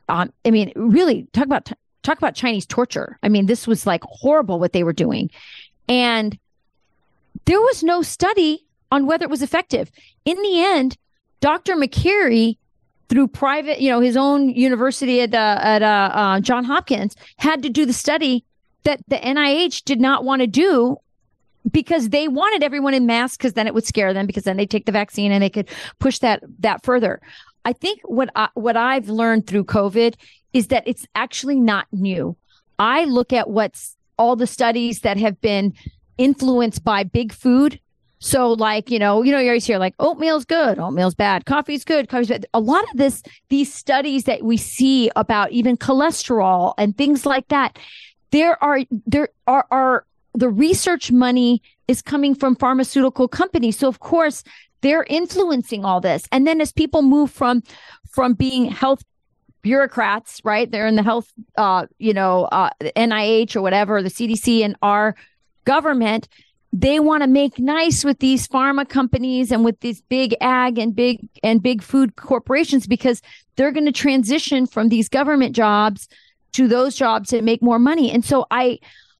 Um, 0.10 0.34
I 0.46 0.52
mean, 0.52 0.72
really 0.76 1.28
talk 1.34 1.46
about 1.46 1.72
talk 2.02 2.18
about 2.18 2.36
Chinese 2.36 2.66
torture. 2.66 3.18
I 3.24 3.30
mean, 3.30 3.46
this 3.46 3.68
was 3.68 3.86
like 3.86 4.04
horrible 4.04 4.60
what 4.60 4.74
they 4.74 4.84
were 4.84 4.94
doing, 4.94 5.30
and 5.88 6.38
there 7.46 7.62
was 7.62 7.84
no 7.84 8.02
study 8.02 8.66
on 8.92 9.06
whether 9.06 9.24
it 9.24 9.30
was 9.30 9.42
effective. 9.42 9.92
In 10.26 10.42
the 10.42 10.62
end, 10.62 10.98
Dr. 11.42 11.76
Makary 11.76 12.58
through 13.10 13.28
private, 13.28 13.82
you 13.82 13.90
know, 13.90 14.00
his 14.00 14.18
own 14.18 14.50
university 14.50 15.22
at 15.22 15.34
uh, 15.34 15.60
at 15.62 15.82
uh, 15.82 16.10
uh, 16.14 16.40
John 16.40 16.64
Hopkins 16.64 17.16
had 17.38 17.62
to 17.64 17.70
do 17.70 17.86
the 17.86 17.94
study 17.94 18.46
that 18.84 19.02
the 19.08 19.18
NIH 19.18 19.84
did 19.84 20.00
not 20.00 20.24
want 20.24 20.42
to 20.42 20.48
do 20.48 20.98
because 21.72 22.10
they 22.10 22.28
wanted 22.28 22.64
everyone 22.64 22.94
in 22.94 23.06
masks 23.06 23.38
because 23.38 23.54
then 23.54 23.68
it 23.68 23.74
would 23.74 23.86
scare 23.86 24.14
them 24.14 24.26
because 24.26 24.44
then 24.44 24.58
they 24.58 24.66
take 24.66 24.86
the 24.86 24.92
vaccine 24.92 25.32
and 25.32 25.42
they 25.42 25.50
could 25.50 25.70
push 26.00 26.20
that 26.20 26.44
that 26.60 26.84
further. 26.84 27.22
I 27.66 27.74
think 27.74 28.02
what 28.04 28.30
I, 28.36 28.50
what 28.54 28.76
I've 28.76 29.10
learned 29.10 29.48
through 29.48 29.66
COVID 29.66 30.16
is 30.52 30.68
that 30.68 30.84
it's 30.86 31.08
actually 31.16 31.60
not 31.60 31.88
new. 31.92 32.36
I 32.78 33.06
look 33.06 33.32
at 33.34 33.50
what's 33.50 33.96
all 34.18 34.36
the 34.36 34.48
studies 34.48 35.02
that 35.02 35.18
have 35.18 35.40
been 35.42 35.74
influenced 36.18 36.84
by 36.84 37.04
big 37.04 37.34
food. 37.34 37.80
So, 38.20 38.54
like, 38.54 38.90
you 38.90 39.00
know, 39.00 39.22
you 39.22 39.32
know, 39.32 39.40
you 39.40 39.48
always 39.48 39.66
hear 39.66 39.80
like 39.80 39.96
oatmeal's 40.00 40.46
good, 40.46 40.80
oatmeal's 40.80 41.16
bad, 41.16 41.46
coffee's 41.46 41.84
good, 41.84 42.08
coffee's 42.08 42.30
bad. 42.30 42.46
A 42.54 42.60
lot 42.60 42.84
of 42.92 42.98
this, 42.98 43.22
these 43.50 43.74
studies 43.74 44.24
that 44.26 44.44
we 44.44 44.56
see 44.56 45.12
about 45.16 45.52
even 45.52 45.76
cholesterol 45.76 46.74
and 46.78 46.98
things 46.98 47.26
like 47.26 47.48
that, 47.50 47.78
there 48.34 48.62
are 48.64 48.80
there 48.90 49.30
are 49.48 49.66
are 49.72 50.06
the 50.34 50.50
research 50.50 51.12
money 51.12 51.62
is 51.88 52.02
coming 52.02 52.34
from 52.34 52.56
pharmaceutical 52.56 53.28
companies. 53.28 53.78
So 53.78 53.88
of 53.88 54.00
course 54.00 54.44
they're 54.82 55.06
influencing 55.08 55.86
all 55.86 56.02
this. 56.02 56.28
And 56.32 56.46
then 56.46 56.60
as 56.60 56.72
people 56.74 57.04
move 57.04 57.32
from 57.32 57.62
from 58.10 58.34
being 58.34 58.66
health 58.66 59.04
bureaucrats, 59.62 60.42
right? 60.44 60.70
They're 60.70 60.88
in 60.88 60.96
the 60.96 61.04
health, 61.04 61.32
uh, 61.58 61.86
you 62.00 62.14
know, 62.14 62.46
uh, 62.46 62.72
NIH 62.82 63.56
or 63.56 63.62
whatever, 63.62 64.02
the 64.02 64.10
CDC 64.10 64.66
and 64.66 64.76
our 64.82 65.16
government 65.64 66.28
they 66.76 67.00
want 67.00 67.22
to 67.22 67.28
make 67.28 67.60
nice 67.60 68.04
with 68.04 68.18
these 68.18 68.48
pharma 68.48 68.90
companies 68.90 69.52
and 69.52 69.64
with 69.64 69.80
these 69.82 70.02
big 70.02 70.36
ag 70.42 70.80
and 70.80 70.96
big 70.96 71.30
and 71.44 71.62
big 71.62 71.84
food 71.84 72.16
corporations 72.16 72.88
because 72.88 73.22
they're 73.56 73.72
going 73.72 73.86
to 73.86 73.92
transition 73.92 74.66
from 74.66 74.90
these 74.90 75.08
government 75.08 75.56
jobs 75.56 76.10
to 76.54 76.68
those 76.68 76.96
jobs 76.96 77.34
and 77.34 77.46
make 77.46 77.62
more 77.62 77.80
money. 77.80 78.12
And 78.12 78.24
so 78.24 78.46
I 78.50 78.80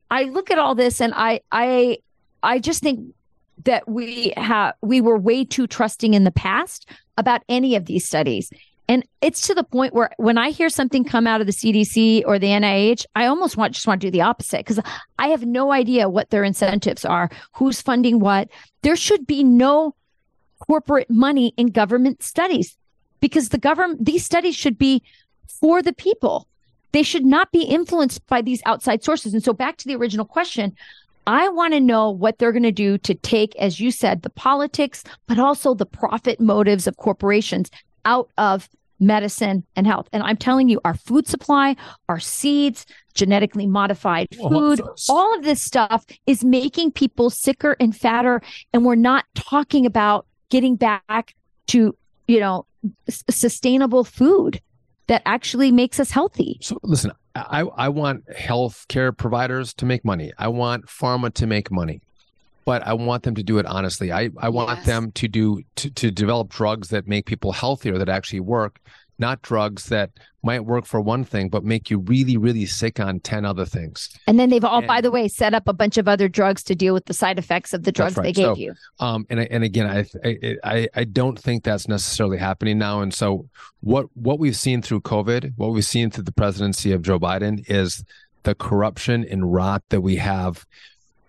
I 0.10 0.24
look 0.24 0.52
at 0.52 0.58
all 0.58 0.76
this 0.76 1.02
and 1.02 1.14
I 1.16 1.42
I 1.52 1.98
I 2.42 2.60
just 2.60 2.82
think 2.82 3.14
that 3.66 3.88
we 3.88 4.34
have 4.38 4.76
we 4.82 5.02
were 5.02 5.18
way 5.18 5.46
too 5.46 5.68
trusting 5.68 6.14
in 6.14 6.24
the 6.24 6.32
past 6.32 6.90
about 7.18 7.42
any 7.50 7.76
of 7.76 7.86
these 7.86 8.06
studies. 8.06 8.52
And 8.90 9.08
it's 9.22 9.48
to 9.48 9.56
the 9.56 9.64
point 9.64 9.94
where 9.94 10.12
when 10.18 10.38
I 10.38 10.50
hear 10.50 10.68
something 10.68 11.06
come 11.06 11.26
out 11.26 11.40
of 11.40 11.48
the 11.48 11.54
CDC 11.54 12.24
or 12.26 12.38
the 12.38 12.48
NIH, 12.48 13.06
I 13.16 13.28
almost 13.28 13.56
want 13.56 13.74
just 13.74 13.88
want 13.88 14.02
to 14.02 14.08
do 14.08 14.12
the 14.12 14.22
opposite 14.22 14.58
because 14.58 14.80
I 15.18 15.28
have 15.28 15.46
no 15.46 15.72
idea 15.72 16.10
what 16.10 16.32
their 16.32 16.44
incentives 16.44 17.06
are, 17.06 17.30
who's 17.54 17.82
funding 17.82 18.20
what. 18.20 18.50
There 18.82 18.98
should 18.98 19.26
be 19.26 19.44
no 19.44 19.96
corporate 20.68 21.10
money 21.10 21.54
in 21.56 21.68
government 21.68 22.24
studies 22.24 22.78
because 23.22 23.50
the 23.50 23.58
government 23.58 24.06
these 24.06 24.26
studies 24.26 24.56
should 24.56 24.78
be 24.78 25.02
for 25.48 25.82
the 25.82 25.94
people. 25.94 26.48
They 26.94 27.04
should 27.04 27.26
not 27.26 27.52
be 27.52 27.64
influenced 27.64 28.26
by 28.28 28.42
these 28.42 28.62
outside 28.66 29.04
sources. 29.04 29.34
And 29.34 29.44
so 29.44 29.52
back 29.54 29.78
to 29.78 29.88
the 29.88 29.96
original 29.96 30.26
question, 30.26 30.76
I 31.28 31.50
want 31.50 31.74
to 31.74 31.80
know 31.80 32.10
what 32.10 32.38
they're 32.38 32.52
going 32.52 32.64
to 32.64 32.72
do 32.72 32.98
to 33.00 33.14
take, 33.14 33.56
as 33.58 33.80
you 33.80 33.92
said, 33.92 34.22
the 34.22 34.30
politics, 34.30 35.04
but 35.28 35.40
also 35.40 35.74
the 35.74 35.86
profit 35.86 36.40
motives 36.40 36.88
of 36.88 36.98
corporations 36.98 37.70
out 38.06 38.30
of 38.38 38.70
medicine 39.00 39.64
and 39.76 39.88
health. 39.88 40.08
And 40.14 40.24
I'm 40.24 40.38
telling 40.38 40.70
you, 40.70 40.80
our 40.86 40.94
food 40.94 41.28
supply, 41.28 41.76
our 42.10 42.20
seeds, 42.20 42.86
genetically 43.14 43.68
modified 43.68 44.28
food, 44.50 44.82
all 45.10 45.36
of 45.36 45.44
this 45.44 45.62
stuff 45.62 46.06
is 46.26 46.44
making 46.44 46.92
people 46.92 47.30
sicker 47.30 47.76
and 47.80 47.96
fatter. 47.96 48.42
And 48.74 48.86
we're 48.86 48.96
not 48.96 49.26
talking 49.36 49.86
about 49.86 50.26
getting 50.50 50.76
back 50.76 51.36
to, 51.68 51.96
you 52.28 52.40
know, 52.40 52.66
s- 53.08 53.24
sustainable 53.30 54.04
food 54.04 54.62
that 55.08 55.22
actually 55.26 55.72
makes 55.72 56.00
us 56.00 56.12
healthy. 56.12 56.58
So 56.62 56.80
listen, 56.84 57.12
I, 57.36 57.62
I 57.76 57.90
want 57.90 58.26
healthcare 58.28 59.16
providers 59.16 59.74
to 59.76 59.86
make 59.86 60.06
money. 60.06 60.32
I 60.38 60.48
want 60.48 60.86
pharma 60.88 61.34
to 61.36 61.48
make 61.48 61.72
money 61.72 62.02
but 62.66 62.86
I 62.86 62.94
want 62.94 63.24
them 63.24 63.36
to 63.36 63.44
do 63.44 63.58
it 63.58 63.66
honestly. 63.66 64.12
I, 64.12 64.30
I 64.38 64.50
want 64.50 64.78
yes. 64.78 64.86
them 64.86 65.12
to 65.14 65.28
do 65.28 65.62
to, 65.76 65.90
to 65.90 66.12
develop 66.12 66.50
drugs 66.50 66.90
that 66.90 67.08
make 67.08 67.26
people 67.26 67.52
healthier 67.52 67.98
that 67.98 68.10
actually 68.10 68.40
work, 68.40 68.80
not 69.20 69.42
drugs 69.42 69.86
that 69.86 70.12
might 70.42 70.66
work 70.66 70.86
for 70.86 71.00
one 71.00 71.24
thing 71.24 71.48
but 71.50 71.64
make 71.64 71.90
you 71.90 72.00
really 72.00 72.38
really 72.38 72.66
sick 72.66 73.00
on 73.00 73.20
10 73.20 73.46
other 73.46 73.66
things. 73.66 74.10
And 74.28 74.40
then 74.40 74.50
they've 74.50 74.64
all 74.64 74.80
and, 74.80 74.88
by 74.88 75.02
the 75.02 75.12
way 75.12 75.28
set 75.28 75.54
up 75.54 75.68
a 75.68 75.74
bunch 75.74 75.98
of 75.98 76.08
other 76.08 76.28
drugs 76.28 76.64
to 76.64 76.76
deal 76.76 76.94
with 76.94 77.06
the 77.06 77.14
side 77.14 77.40
effects 77.40 77.74
of 77.74 77.84
the 77.84 77.92
drugs 77.92 78.18
right. 78.18 78.24
they 78.24 78.34
gave 78.34 78.46
so, 78.46 78.56
you. 78.56 78.74
Um 79.00 79.26
and 79.30 79.40
and 79.40 79.64
again 79.64 79.88
I, 80.24 80.58
I 80.64 80.88
I 80.94 81.04
don't 81.04 81.40
think 81.40 81.64
that's 81.64 81.88
necessarily 81.88 82.38
happening 82.38 82.78
now 82.78 83.02
and 83.02 83.14
so 83.14 83.48
what 83.82 84.08
what 84.16 84.40
we've 84.40 84.56
seen 84.56 84.82
through 84.82 85.02
COVID, 85.02 85.54
what 85.58 85.74
we've 85.74 85.86
seen 85.86 86.10
through 86.10 86.24
the 86.24 86.32
presidency 86.32 86.92
of 86.94 87.02
Joe 87.02 87.20
Biden 87.20 87.70
is 87.70 88.04
the 88.44 88.56
corruption 88.56 89.26
and 89.30 89.54
rot 89.54 89.84
that 89.90 90.02
we 90.02 90.18
have 90.18 90.66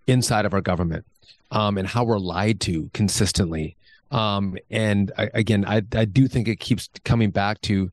inside 0.07 0.45
of 0.45 0.55
our 0.55 0.61
government 0.61 1.05
um, 1.51 1.79
and 1.79 1.89
how 1.89 2.05
we're 2.05 2.19
lied 2.19 2.61
to 2.61 2.91
consistently. 2.93 3.77
Um, 4.15 4.57
and 4.71 5.11
I, 5.19 5.29
again, 5.35 5.65
I, 5.67 5.83
I 5.93 6.05
do 6.05 6.29
think 6.29 6.47
it 6.47 6.61
keeps 6.61 6.89
coming 7.05 7.31
back 7.31 7.61
to 7.63 7.91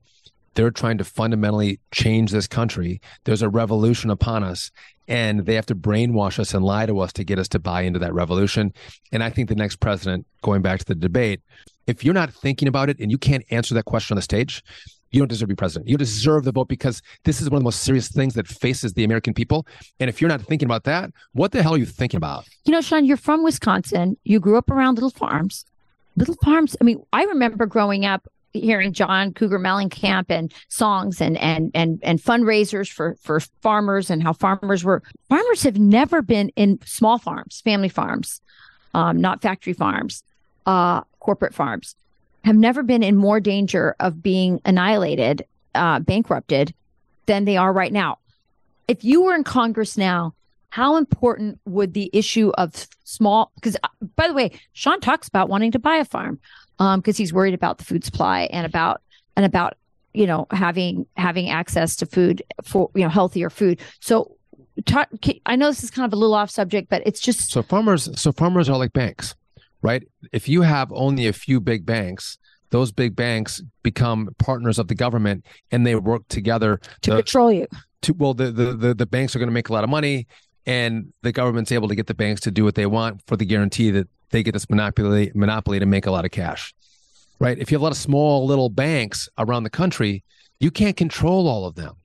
they're 0.53 0.69
trying 0.69 0.99
to 0.99 1.03
fundamentally 1.03 1.79
change 1.91 2.31
this 2.31 2.45
country. 2.45 3.01
There's 3.23 3.41
a 3.41 3.49
revolution 3.49 4.11
upon 4.11 4.43
us, 4.43 4.69
and 5.07 5.45
they 5.47 5.55
have 5.55 5.65
to 5.67 5.75
brainwash 5.75 6.37
us 6.37 6.53
and 6.53 6.63
lie 6.63 6.85
to 6.85 6.99
us 6.99 7.11
to 7.13 7.23
get 7.23 7.39
us 7.39 7.47
to 7.49 7.59
buy 7.59 7.81
into 7.81 7.97
that 7.99 8.13
revolution. 8.13 8.71
And 9.11 9.23
I 9.23 9.31
think 9.31 9.49
the 9.49 9.55
next 9.55 9.77
president, 9.77 10.27
going 10.43 10.61
back 10.61 10.79
to 10.79 10.85
the 10.85 10.95
debate, 10.95 11.41
if 11.87 12.05
you're 12.05 12.13
not 12.13 12.31
thinking 12.31 12.67
about 12.67 12.89
it 12.89 12.99
and 12.99 13.09
you 13.09 13.17
can't 13.17 13.43
answer 13.49 13.73
that 13.73 13.85
question 13.85 14.13
on 14.13 14.17
the 14.17 14.21
stage, 14.21 14.63
you 15.09 15.19
don't 15.19 15.27
deserve 15.27 15.47
to 15.47 15.55
be 15.55 15.55
president. 15.55 15.89
You 15.89 15.97
deserve 15.97 16.43
the 16.43 16.51
vote 16.51 16.67
because 16.67 17.01
this 17.23 17.41
is 17.41 17.49
one 17.49 17.57
of 17.57 17.61
the 17.61 17.65
most 17.65 17.81
serious 17.81 18.09
things 18.09 18.35
that 18.35 18.47
faces 18.47 18.93
the 18.93 19.03
American 19.03 19.33
people. 19.33 19.65
And 19.99 20.09
if 20.09 20.21
you're 20.21 20.29
not 20.29 20.41
thinking 20.41 20.67
about 20.67 20.83
that, 20.83 21.09
what 21.33 21.51
the 21.51 21.63
hell 21.63 21.73
are 21.73 21.77
you 21.77 21.85
thinking 21.85 22.17
about? 22.17 22.45
You 22.65 22.71
know, 22.71 22.81
Sean, 22.81 23.05
you're 23.05 23.17
from 23.17 23.43
Wisconsin. 23.43 24.17
You 24.23 24.39
grew 24.39 24.57
up 24.57 24.69
around 24.69 24.95
little 24.95 25.09
farms. 25.09 25.65
Little 26.15 26.35
farms. 26.43 26.75
I 26.79 26.83
mean, 26.83 27.03
I 27.13 27.23
remember 27.23 27.65
growing 27.65 28.05
up 28.05 28.27
hearing 28.53 28.91
John 28.91 29.33
Cougar 29.33 29.59
Mellencamp 29.59 30.25
and 30.29 30.53
songs 30.67 31.21
and 31.21 31.37
and 31.37 31.71
and 31.73 31.99
and 32.03 32.21
fundraisers 32.21 32.91
for 32.91 33.15
for 33.21 33.39
farmers 33.61 34.09
and 34.09 34.21
how 34.21 34.33
farmers 34.33 34.83
were 34.83 35.01
farmers 35.29 35.63
have 35.63 35.77
never 35.77 36.21
been 36.21 36.49
in 36.49 36.79
small 36.85 37.17
farms, 37.17 37.61
family 37.61 37.89
farms, 37.89 38.41
um, 38.93 39.21
not 39.21 39.41
factory 39.41 39.73
farms, 39.73 40.23
uh, 40.65 41.01
corporate 41.19 41.53
farms 41.53 41.95
have 42.43 42.55
never 42.55 42.83
been 42.83 43.03
in 43.03 43.15
more 43.15 43.39
danger 43.39 43.95
of 43.99 44.21
being 44.21 44.59
annihilated, 44.65 45.45
uh, 45.75 45.99
bankrupted 45.99 46.73
than 47.27 47.45
they 47.45 47.57
are 47.57 47.71
right 47.71 47.93
now. 47.93 48.17
If 48.87 49.03
you 49.03 49.21
were 49.21 49.35
in 49.35 49.43
Congress 49.43 49.97
now, 49.97 50.33
how 50.71 50.97
important 50.97 51.59
would 51.65 51.93
the 51.93 52.09
issue 52.11 52.51
of 52.57 52.87
small, 53.03 53.51
because 53.55 53.77
uh, 53.83 53.87
by 54.15 54.27
the 54.27 54.33
way, 54.33 54.51
Sean 54.73 54.99
talks 54.99 55.27
about 55.27 55.47
wanting 55.47 55.71
to 55.71 55.79
buy 55.79 55.97
a 55.97 56.05
farm 56.05 56.39
because 56.77 56.95
um, 56.95 57.13
he's 57.13 57.31
worried 57.31 57.53
about 57.53 57.77
the 57.77 57.85
food 57.85 58.03
supply 58.03 58.49
and 58.51 58.65
about, 58.65 59.01
and 59.35 59.45
about, 59.45 59.75
you 60.13 60.25
know, 60.25 60.47
having, 60.51 61.05
having 61.15 61.49
access 61.49 61.95
to 61.97 62.05
food 62.05 62.41
for, 62.63 62.89
you 62.95 63.03
know, 63.03 63.09
healthier 63.09 63.49
food. 63.49 63.79
So 63.99 64.35
talk, 64.85 65.09
I 65.45 65.55
know 65.55 65.67
this 65.67 65.83
is 65.83 65.91
kind 65.91 66.05
of 66.05 66.13
a 66.13 66.15
little 66.15 66.33
off 66.33 66.49
subject, 66.49 66.89
but 66.89 67.03
it's 67.05 67.19
just. 67.19 67.51
So 67.51 67.61
farmers, 67.61 68.09
so 68.19 68.31
farmers 68.31 68.67
are 68.67 68.77
like 68.77 68.93
banks 68.93 69.35
right? 69.81 70.03
If 70.31 70.47
you 70.47 70.61
have 70.61 70.91
only 70.93 71.27
a 71.27 71.33
few 71.33 71.59
big 71.59 71.85
banks, 71.85 72.37
those 72.69 72.91
big 72.91 73.15
banks 73.15 73.61
become 73.83 74.29
partners 74.37 74.79
of 74.79 74.87
the 74.87 74.95
government 74.95 75.45
and 75.71 75.85
they 75.85 75.95
work 75.95 76.27
together 76.29 76.79
to 77.01 77.11
control 77.11 77.51
you. 77.51 77.67
To, 78.03 78.13
well, 78.13 78.33
the, 78.33 78.51
the, 78.51 78.73
the, 78.73 78.93
the 78.93 79.05
banks 79.05 79.35
are 79.35 79.39
going 79.39 79.49
to 79.49 79.53
make 79.53 79.69
a 79.69 79.73
lot 79.73 79.83
of 79.83 79.89
money 79.89 80.27
and 80.65 81.13
the 81.21 81.31
government's 81.31 81.71
able 81.71 81.87
to 81.87 81.95
get 81.95 82.07
the 82.07 82.13
banks 82.13 82.41
to 82.41 82.51
do 82.51 82.63
what 82.63 82.75
they 82.75 82.85
want 82.85 83.21
for 83.27 83.35
the 83.35 83.45
guarantee 83.45 83.91
that 83.91 84.07
they 84.29 84.43
get 84.43 84.53
this 84.53 84.69
monopoly 84.69 85.31
monopoly 85.35 85.79
to 85.79 85.85
make 85.85 86.05
a 86.05 86.11
lot 86.11 86.25
of 86.25 86.31
cash. 86.31 86.73
Right? 87.39 87.57
If 87.57 87.71
you 87.71 87.75
have 87.75 87.81
a 87.81 87.83
lot 87.83 87.91
of 87.91 87.97
small 87.97 88.45
little 88.45 88.69
banks 88.69 89.27
around 89.37 89.63
the 89.63 89.69
country, 89.69 90.23
you 90.59 90.69
can't 90.69 90.95
control 90.95 91.47
all 91.47 91.65
of 91.65 91.75
them. 91.75 91.95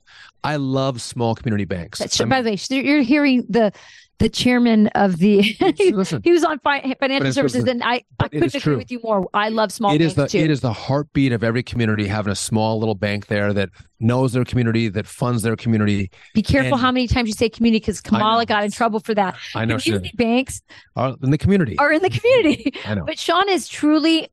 I 0.42 0.56
love 0.56 1.02
small 1.02 1.34
community 1.34 1.64
banks. 1.64 1.98
That's, 1.98 2.16
by 2.18 2.40
the 2.40 2.50
way, 2.50 2.58
you're 2.70 3.02
hearing 3.02 3.44
the 3.48 3.72
the 4.18 4.28
chairman 4.28 4.86
of 4.88 5.18
the 5.18 5.56
Listen, 5.92 6.22
he 6.24 6.32
was 6.32 6.42
on 6.42 6.58
fi- 6.60 6.94
financial 6.98 7.32
services 7.32 7.64
and 7.64 7.82
I, 7.82 8.02
I 8.18 8.28
couldn't 8.28 8.48
agree 8.48 8.60
true. 8.60 8.76
with 8.78 8.90
you 8.90 9.00
more. 9.02 9.28
I 9.34 9.50
love 9.50 9.70
small 9.72 9.94
it 9.94 9.98
banks 9.98 10.12
is 10.12 10.14
the, 10.16 10.26
too. 10.26 10.38
It 10.38 10.50
is 10.50 10.60
the 10.60 10.72
heartbeat 10.72 11.32
of 11.32 11.44
every 11.44 11.62
community 11.62 12.06
having 12.06 12.32
a 12.32 12.36
small 12.36 12.78
little 12.78 12.94
bank 12.94 13.26
there 13.26 13.52
that 13.52 13.68
knows 14.00 14.32
their 14.32 14.44
community, 14.44 14.88
that 14.88 15.06
funds 15.06 15.42
their 15.42 15.56
community. 15.56 16.10
Be 16.34 16.42
careful 16.42 16.74
and, 16.74 16.80
how 16.80 16.92
many 16.92 17.06
times 17.06 17.28
you 17.28 17.34
say 17.34 17.48
community 17.48 17.80
because 17.80 18.00
Kamala 18.00 18.46
got 18.46 18.64
in 18.64 18.70
trouble 18.70 19.00
for 19.00 19.14
that. 19.14 19.36
I 19.54 19.64
know. 19.64 19.78
Community 19.78 20.12
banks 20.16 20.62
are 20.96 21.16
in 21.22 21.30
the 21.30 21.38
community. 21.38 21.78
Are 21.78 21.92
in 21.92 22.02
the 22.02 22.10
community. 22.10 22.72
I 22.86 22.94
know. 22.94 23.04
But 23.04 23.18
Sean 23.18 23.48
is 23.50 23.68
truly 23.68 24.28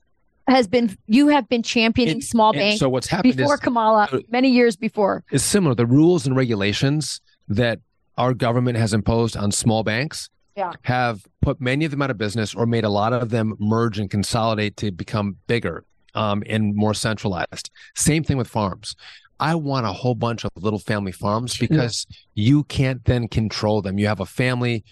has 0.48 0.68
been 0.68 0.98
you 1.08 1.30
have 1.30 1.48
been 1.48 1.64
championing 1.64 2.16
and, 2.16 2.24
small 2.24 2.54
banks. 2.54 2.80
So 2.80 2.90
what's 2.90 3.08
happened 3.08 3.36
before 3.36 3.56
is, 3.56 3.60
Kamala, 3.60 4.10
many 4.30 4.50
years 4.50 4.76
before. 4.76 5.24
Is 5.32 5.44
similar. 5.44 5.76
The 5.76 5.86
rules 5.86 6.26
and 6.26 6.36
regulations 6.36 7.22
that 7.48 7.80
our 8.18 8.34
government 8.34 8.78
has 8.78 8.94
imposed 8.94 9.36
on 9.36 9.52
small 9.52 9.84
banks 9.84 10.30
yeah. 10.56 10.72
have 10.84 11.26
put 11.42 11.60
many 11.60 11.86
of 11.86 11.92
them 11.92 12.02
out 12.02 12.12
of 12.12 12.18
business 12.18 12.54
or 12.54 12.66
made 12.66 12.84
a 12.84 12.90
lot 12.90 13.14
of 13.14 13.30
them 13.30 13.56
merge 13.60 14.00
and 14.00 14.10
consolidate 14.10 14.78
to 14.78 14.92
become 14.92 15.38
bigger 15.48 15.84
um, 16.16 16.44
and 16.48 16.76
more 16.76 16.94
centralized. 16.94 17.70
Same 17.96 18.24
thing 18.24 18.38
with 18.38 18.48
farms. 18.48 18.96
I 19.40 19.56
want 19.56 19.86
a 19.86 19.92
whole 19.92 20.16
bunch 20.16 20.46
of 20.46 20.52
little 20.56 20.80
family 20.80 21.12
farms 21.12 21.58
because 21.58 22.06
yeah. 22.10 22.16
you 22.36 22.64
can't 22.66 23.04
then 23.06 23.28
control 23.28 23.82
them. 23.82 23.98
You 23.98 24.08
have 24.08 24.20
a 24.20 24.26
family, 24.26 24.84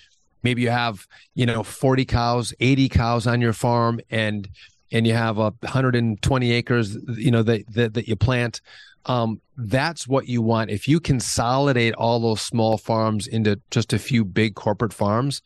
maybe 0.44 0.64
you 0.64 0.72
have, 0.72 1.08
you 1.36 1.46
know, 1.46 1.64
40 1.64 2.06
cows, 2.06 2.54
80 2.60 2.90
cows 2.90 3.28
on 3.28 3.40
your 3.40 3.54
farm 3.54 4.02
and 4.10 4.50
and 4.92 5.08
you 5.08 5.14
have 5.14 5.38
a 5.38 5.52
120 5.62 6.52
acres, 6.52 6.98
you 7.18 7.32
know, 7.32 7.44
that 7.44 7.72
that, 7.74 7.94
that 7.94 8.08
you 8.08 8.16
plant. 8.16 8.62
Um, 9.06 9.42
that's 9.58 10.08
what 10.08 10.28
you 10.28 10.42
want. 10.42 10.70
If 10.70 10.88
you 10.88 11.00
consolidate 11.00 11.94
all 11.96 12.20
those 12.20 12.42
small 12.42 12.78
farms 12.78 13.28
into 13.28 13.60
just 13.72 13.94
a 13.94 14.00
few 14.00 14.24
big 14.24 14.56
corporate 14.56 14.94
farms, 14.94 15.42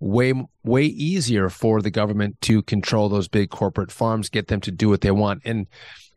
way 0.00 0.34
way 0.64 0.84
easier 0.84 1.48
for 1.48 1.82
the 1.82 1.90
government 1.90 2.40
to 2.42 2.62
control 2.62 3.08
those 3.08 3.28
big 3.28 3.50
corporate 3.50 3.92
farms, 3.92 4.28
get 4.28 4.48
them 4.48 4.60
to 4.62 4.70
do 4.70 4.88
what 4.88 5.00
they 5.00 5.10
want. 5.10 5.42
And 5.44 5.66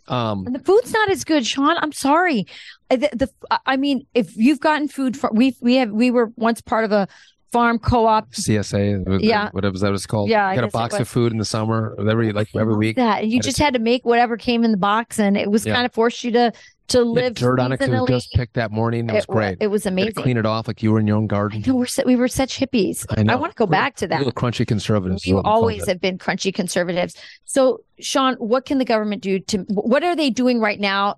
um, 0.08 0.46
and 0.46 0.56
the 0.56 0.60
food's 0.60 0.92
not 0.92 1.10
as 1.10 1.24
good, 1.24 1.46
Sean. 1.46 1.78
I'm 1.78 1.92
sorry. 1.92 2.46
The, 2.90 3.10
the 3.14 3.30
I 3.66 3.78
mean, 3.78 4.06
if 4.14 4.36
you've 4.36 4.60
gotten 4.60 4.88
food 4.88 5.18
we 5.32 5.56
we 5.62 5.76
have 5.76 5.92
we 5.92 6.12
were 6.12 6.32
once 6.36 6.62
part 6.62 6.84
of 6.84 6.92
a 6.92 7.08
farm 7.52 7.80
co-op 7.80 8.32
CSA, 8.32 9.22
yeah, 9.22 9.50
whatever 9.52 9.78
that 9.78 9.92
was 9.92 10.06
called. 10.06 10.30
Yeah, 10.30 10.50
you 10.52 10.56
got 10.56 10.68
a 10.68 10.72
box 10.72 10.96
of 10.96 11.08
food 11.08 11.32
in 11.32 11.38
the 11.38 11.46
summer 11.46 11.96
every 12.00 12.32
like 12.32 12.50
every 12.56 12.76
week. 12.76 12.96
That 12.96 13.28
you 13.28 13.40
just 13.40 13.58
had 13.58 13.74
to 13.74 13.80
make 13.80 14.06
whatever 14.06 14.38
came 14.38 14.64
in 14.64 14.72
the 14.72 14.78
box, 14.78 15.20
and 15.20 15.38
it 15.38 15.52
was 15.52 15.66
yeah. 15.66 15.74
kind 15.74 15.86
of 15.86 15.94
forced 15.94 16.24
you 16.24 16.32
to 16.32 16.54
to 16.92 17.04
live 17.04 17.36
dirt 17.36 17.60
on 17.60 17.72
it 17.72 17.80
because 17.80 18.08
just 18.08 18.32
picked 18.34 18.54
that 18.54 18.72
morning. 18.72 19.10
It 19.10 19.14
was 19.14 19.24
it, 19.24 19.30
great. 19.30 19.58
It 19.60 19.68
was 19.68 19.86
amazing. 19.86 20.14
Clean 20.14 20.38
it 20.38 20.46
off 20.46 20.68
like 20.68 20.84
you 20.84 20.92
were 20.92 21.00
in 21.00 21.08
your 21.08 21.18
own 21.18 21.28
garden. 21.28 21.64
We're 21.66 21.88
we 22.06 22.16
were 22.16 22.28
such 22.28 22.60
hippies. 22.60 23.06
I, 23.18 23.24
know. 23.24 23.34
I 23.34 23.36
want 23.36 23.52
to 23.52 23.56
go 23.56 23.66
we're 23.66 23.72
back 23.72 23.96
to 23.98 24.08
that. 24.08 24.18
Little 24.18 24.34
crunchy 24.34 24.68
conservatives. 24.68 25.26
We 25.26 25.34
always 25.34 25.88
have 25.88 26.00
been 26.00 26.18
crunchy 26.18 26.54
conservatives. 26.54 27.16
So, 27.46 27.84
Sean, 28.00 28.36
what 28.36 28.66
can 28.66 28.78
the 28.78 28.86
government 28.86 29.22
do 29.22 29.40
to? 29.40 29.60
What 29.70 30.04
are 30.04 30.16
they 30.16 30.30
doing 30.30 30.60
right 30.60 30.80
now? 30.80 31.18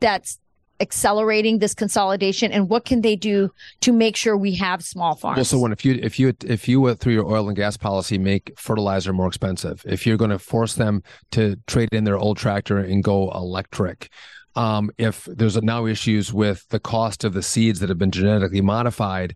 That's 0.00 0.38
accelerating 0.82 1.58
this 1.58 1.74
consolidation 1.74 2.52
and 2.52 2.68
what 2.68 2.84
can 2.84 3.00
they 3.00 3.16
do 3.16 3.50
to 3.80 3.92
make 3.92 4.16
sure 4.16 4.36
we 4.36 4.54
have 4.54 4.82
small 4.82 5.14
farms 5.14 5.36
well 5.36 5.44
so 5.44 5.58
when 5.58 5.72
if 5.72 5.84
you 5.84 5.98
if 6.02 6.18
you 6.18 6.34
if 6.44 6.68
you 6.68 6.94
through 6.96 7.14
your 7.14 7.24
oil 7.24 7.48
and 7.48 7.56
gas 7.56 7.76
policy 7.76 8.18
make 8.18 8.52
fertilizer 8.58 9.12
more 9.12 9.28
expensive 9.28 9.82
if 9.86 10.06
you're 10.06 10.18
going 10.18 10.30
to 10.30 10.38
force 10.38 10.74
them 10.74 11.02
to 11.30 11.56
trade 11.66 11.88
in 11.92 12.04
their 12.04 12.18
old 12.18 12.36
tractor 12.36 12.78
and 12.78 13.02
go 13.02 13.30
electric 13.30 14.10
um, 14.54 14.90
if 14.98 15.24
there's 15.24 15.60
now 15.62 15.86
issues 15.86 16.32
with 16.32 16.68
the 16.68 16.80
cost 16.80 17.24
of 17.24 17.32
the 17.32 17.42
seeds 17.42 17.80
that 17.80 17.88
have 17.88 17.98
been 17.98 18.10
genetically 18.10 18.60
modified, 18.60 19.34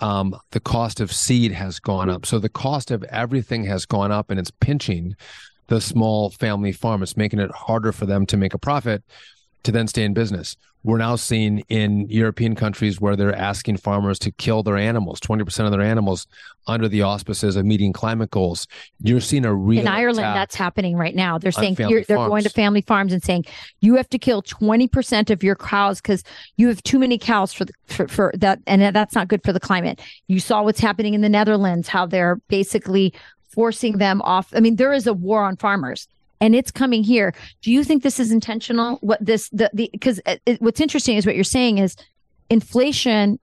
um, 0.00 0.36
the 0.50 0.60
cost 0.60 1.00
of 1.00 1.12
seed 1.12 1.52
has 1.52 1.78
gone 1.78 2.10
up. 2.10 2.26
So 2.26 2.38
the 2.38 2.48
cost 2.48 2.90
of 2.90 3.02
everything 3.04 3.64
has 3.64 3.86
gone 3.86 4.12
up 4.12 4.30
and 4.30 4.38
it's 4.38 4.50
pinching 4.50 5.14
the 5.68 5.80
small 5.80 6.30
family 6.30 6.72
farm. 6.72 7.02
It's 7.02 7.16
making 7.16 7.38
it 7.38 7.50
harder 7.50 7.92
for 7.92 8.06
them 8.06 8.26
to 8.26 8.36
make 8.36 8.54
a 8.54 8.58
profit 8.58 9.02
to 9.64 9.72
then 9.72 9.86
stay 9.86 10.04
in 10.04 10.14
business. 10.14 10.56
We're 10.84 10.98
now 10.98 11.14
seeing 11.14 11.60
in 11.68 12.08
European 12.08 12.56
countries 12.56 13.00
where 13.00 13.14
they're 13.14 13.34
asking 13.34 13.76
farmers 13.76 14.18
to 14.20 14.32
kill 14.32 14.64
their 14.64 14.76
animals, 14.76 15.20
20% 15.20 15.64
of 15.64 15.70
their 15.70 15.80
animals, 15.80 16.26
under 16.66 16.88
the 16.88 17.02
auspices 17.02 17.54
of 17.54 17.64
meeting 17.64 17.92
climate 17.92 18.32
goals. 18.32 18.66
You're 19.00 19.20
seeing 19.20 19.44
a 19.44 19.54
real 19.54 19.80
in 19.80 19.86
Ireland 19.86 20.18
that's 20.18 20.56
happening 20.56 20.96
right 20.96 21.14
now. 21.14 21.38
They're 21.38 21.52
saying 21.52 21.74
they're 21.74 22.02
going 22.08 22.42
to 22.42 22.50
family 22.50 22.80
farms 22.80 23.12
and 23.12 23.22
saying 23.22 23.44
you 23.80 23.94
have 23.94 24.08
to 24.08 24.18
kill 24.18 24.42
20% 24.42 25.30
of 25.30 25.44
your 25.44 25.54
cows 25.54 26.00
because 26.00 26.24
you 26.56 26.66
have 26.66 26.82
too 26.82 26.98
many 26.98 27.16
cows 27.16 27.52
for, 27.52 27.64
the, 27.64 27.72
for 27.86 28.08
for 28.08 28.32
that, 28.38 28.58
and 28.66 28.94
that's 28.94 29.14
not 29.14 29.28
good 29.28 29.44
for 29.44 29.52
the 29.52 29.60
climate. 29.60 30.00
You 30.26 30.40
saw 30.40 30.64
what's 30.64 30.80
happening 30.80 31.14
in 31.14 31.20
the 31.20 31.28
Netherlands, 31.28 31.86
how 31.86 32.06
they're 32.06 32.36
basically 32.48 33.14
forcing 33.50 33.98
them 33.98 34.20
off. 34.22 34.48
I 34.52 34.60
mean, 34.60 34.76
there 34.76 34.92
is 34.92 35.06
a 35.06 35.12
war 35.14 35.44
on 35.44 35.56
farmers 35.56 36.08
and 36.42 36.56
it's 36.56 36.72
coming 36.72 37.04
here. 37.04 37.32
Do 37.62 37.70
you 37.70 37.84
think 37.84 38.02
this 38.02 38.18
is 38.18 38.32
intentional? 38.32 38.96
What 38.96 39.24
this 39.24 39.48
the 39.50 39.70
the 39.72 39.88
because 39.92 40.20
uh, 40.26 40.36
what's 40.58 40.80
interesting 40.80 41.16
is 41.16 41.24
what 41.24 41.36
you're 41.36 41.44
saying 41.44 41.78
is 41.78 41.96
inflation, 42.50 43.38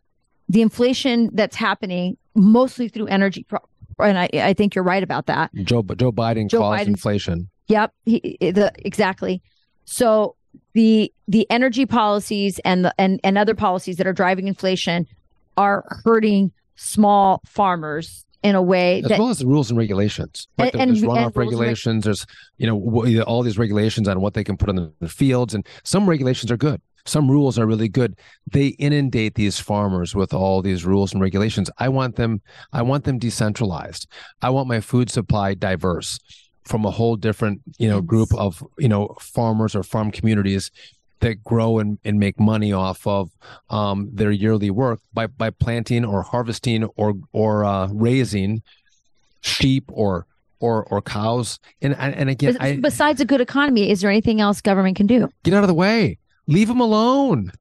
the 0.49 0.61
inflation 0.61 1.29
that's 1.33 1.55
happening 1.55 2.17
mostly 2.35 2.89
through 2.89 3.07
energy. 3.07 3.43
Pro- 3.43 3.59
and 3.99 4.19
I, 4.19 4.29
I 4.33 4.53
think 4.53 4.75
you're 4.75 4.83
right 4.83 5.01
about 5.01 5.27
that. 5.27 5.49
Joe 5.55 5.81
Joe 5.95 6.11
Biden 6.11 6.49
Joe 6.49 6.59
caused 6.59 6.83
Biden, 6.83 6.87
inflation. 6.87 7.49
Yep, 7.67 7.93
he, 8.05 8.37
the 8.41 8.71
exactly. 8.79 9.41
So 9.85 10.35
the 10.73 11.11
the 11.27 11.49
energy 11.49 11.85
policies 11.85 12.59
and 12.65 12.83
the 12.83 12.93
and, 12.99 13.21
and 13.23 13.37
other 13.37 13.55
policies 13.55 13.95
that 13.95 14.07
are 14.07 14.13
driving 14.13 14.47
inflation 14.47 15.07
are 15.55 15.85
hurting 16.03 16.51
small 16.75 17.41
farmers 17.45 18.25
in 18.43 18.55
a 18.55 18.61
way 18.61 19.01
as 19.01 19.09
that, 19.09 19.19
well 19.19 19.29
as 19.29 19.39
the 19.39 19.47
rules 19.47 19.69
and 19.69 19.77
regulations. 19.77 20.47
Right? 20.57 20.73
And, 20.73 20.91
there's 20.91 21.01
runoff 21.01 21.35
regulations. 21.35 22.05
There's 22.05 22.25
you 22.57 22.67
know 22.67 23.23
all 23.23 23.43
these 23.43 23.57
regulations 23.57 24.07
on 24.07 24.21
what 24.21 24.33
they 24.33 24.43
can 24.43 24.57
put 24.57 24.69
on 24.69 24.93
the 24.99 25.09
fields, 25.09 25.53
and 25.53 25.65
some 25.83 26.09
regulations 26.09 26.51
are 26.51 26.57
good. 26.57 26.81
Some 27.05 27.29
rules 27.29 27.57
are 27.57 27.65
really 27.65 27.89
good. 27.89 28.17
They 28.51 28.67
inundate 28.67 29.35
these 29.35 29.59
farmers 29.59 30.15
with 30.15 30.33
all 30.33 30.61
these 30.61 30.85
rules 30.85 31.13
and 31.13 31.21
regulations. 31.21 31.69
I 31.77 31.89
want 31.89 32.15
them. 32.15 32.41
I 32.71 32.81
want 32.81 33.03
them 33.03 33.17
decentralized. 33.17 34.07
I 34.41 34.49
want 34.49 34.67
my 34.67 34.79
food 34.79 35.09
supply 35.09 35.53
diverse 35.53 36.19
from 36.65 36.85
a 36.85 36.91
whole 36.91 37.15
different 37.15 37.61
you 37.77 37.89
know 37.89 38.01
group 38.01 38.33
of 38.35 38.63
you 38.77 38.87
know 38.87 39.15
farmers 39.19 39.75
or 39.75 39.83
farm 39.83 40.11
communities 40.11 40.71
that 41.21 41.43
grow 41.43 41.79
and, 41.79 41.99
and 42.03 42.19
make 42.19 42.39
money 42.39 42.71
off 42.71 43.05
of 43.05 43.29
um, 43.69 44.09
their 44.13 44.31
yearly 44.31 44.69
work 44.69 44.99
by, 45.13 45.27
by 45.27 45.49
planting 45.49 46.05
or 46.05 46.23
harvesting 46.23 46.85
or 46.95 47.15
or 47.31 47.65
uh, 47.65 47.87
raising 47.87 48.61
sheep 49.41 49.85
or 49.89 50.25
or 50.59 50.83
or 50.85 51.01
cows. 51.01 51.59
And 51.81 51.95
and 51.97 52.29
again, 52.29 52.57
I, 52.59 52.77
besides 52.77 53.21
a 53.21 53.25
good 53.25 53.41
economy, 53.41 53.89
is 53.89 54.01
there 54.01 54.09
anything 54.09 54.41
else 54.41 54.61
government 54.61 54.97
can 54.97 55.07
do? 55.07 55.29
Get 55.43 55.53
out 55.53 55.63
of 55.63 55.67
the 55.67 55.73
way. 55.73 56.17
Leave 56.47 56.67
them 56.67 56.79
alone. 56.79 57.51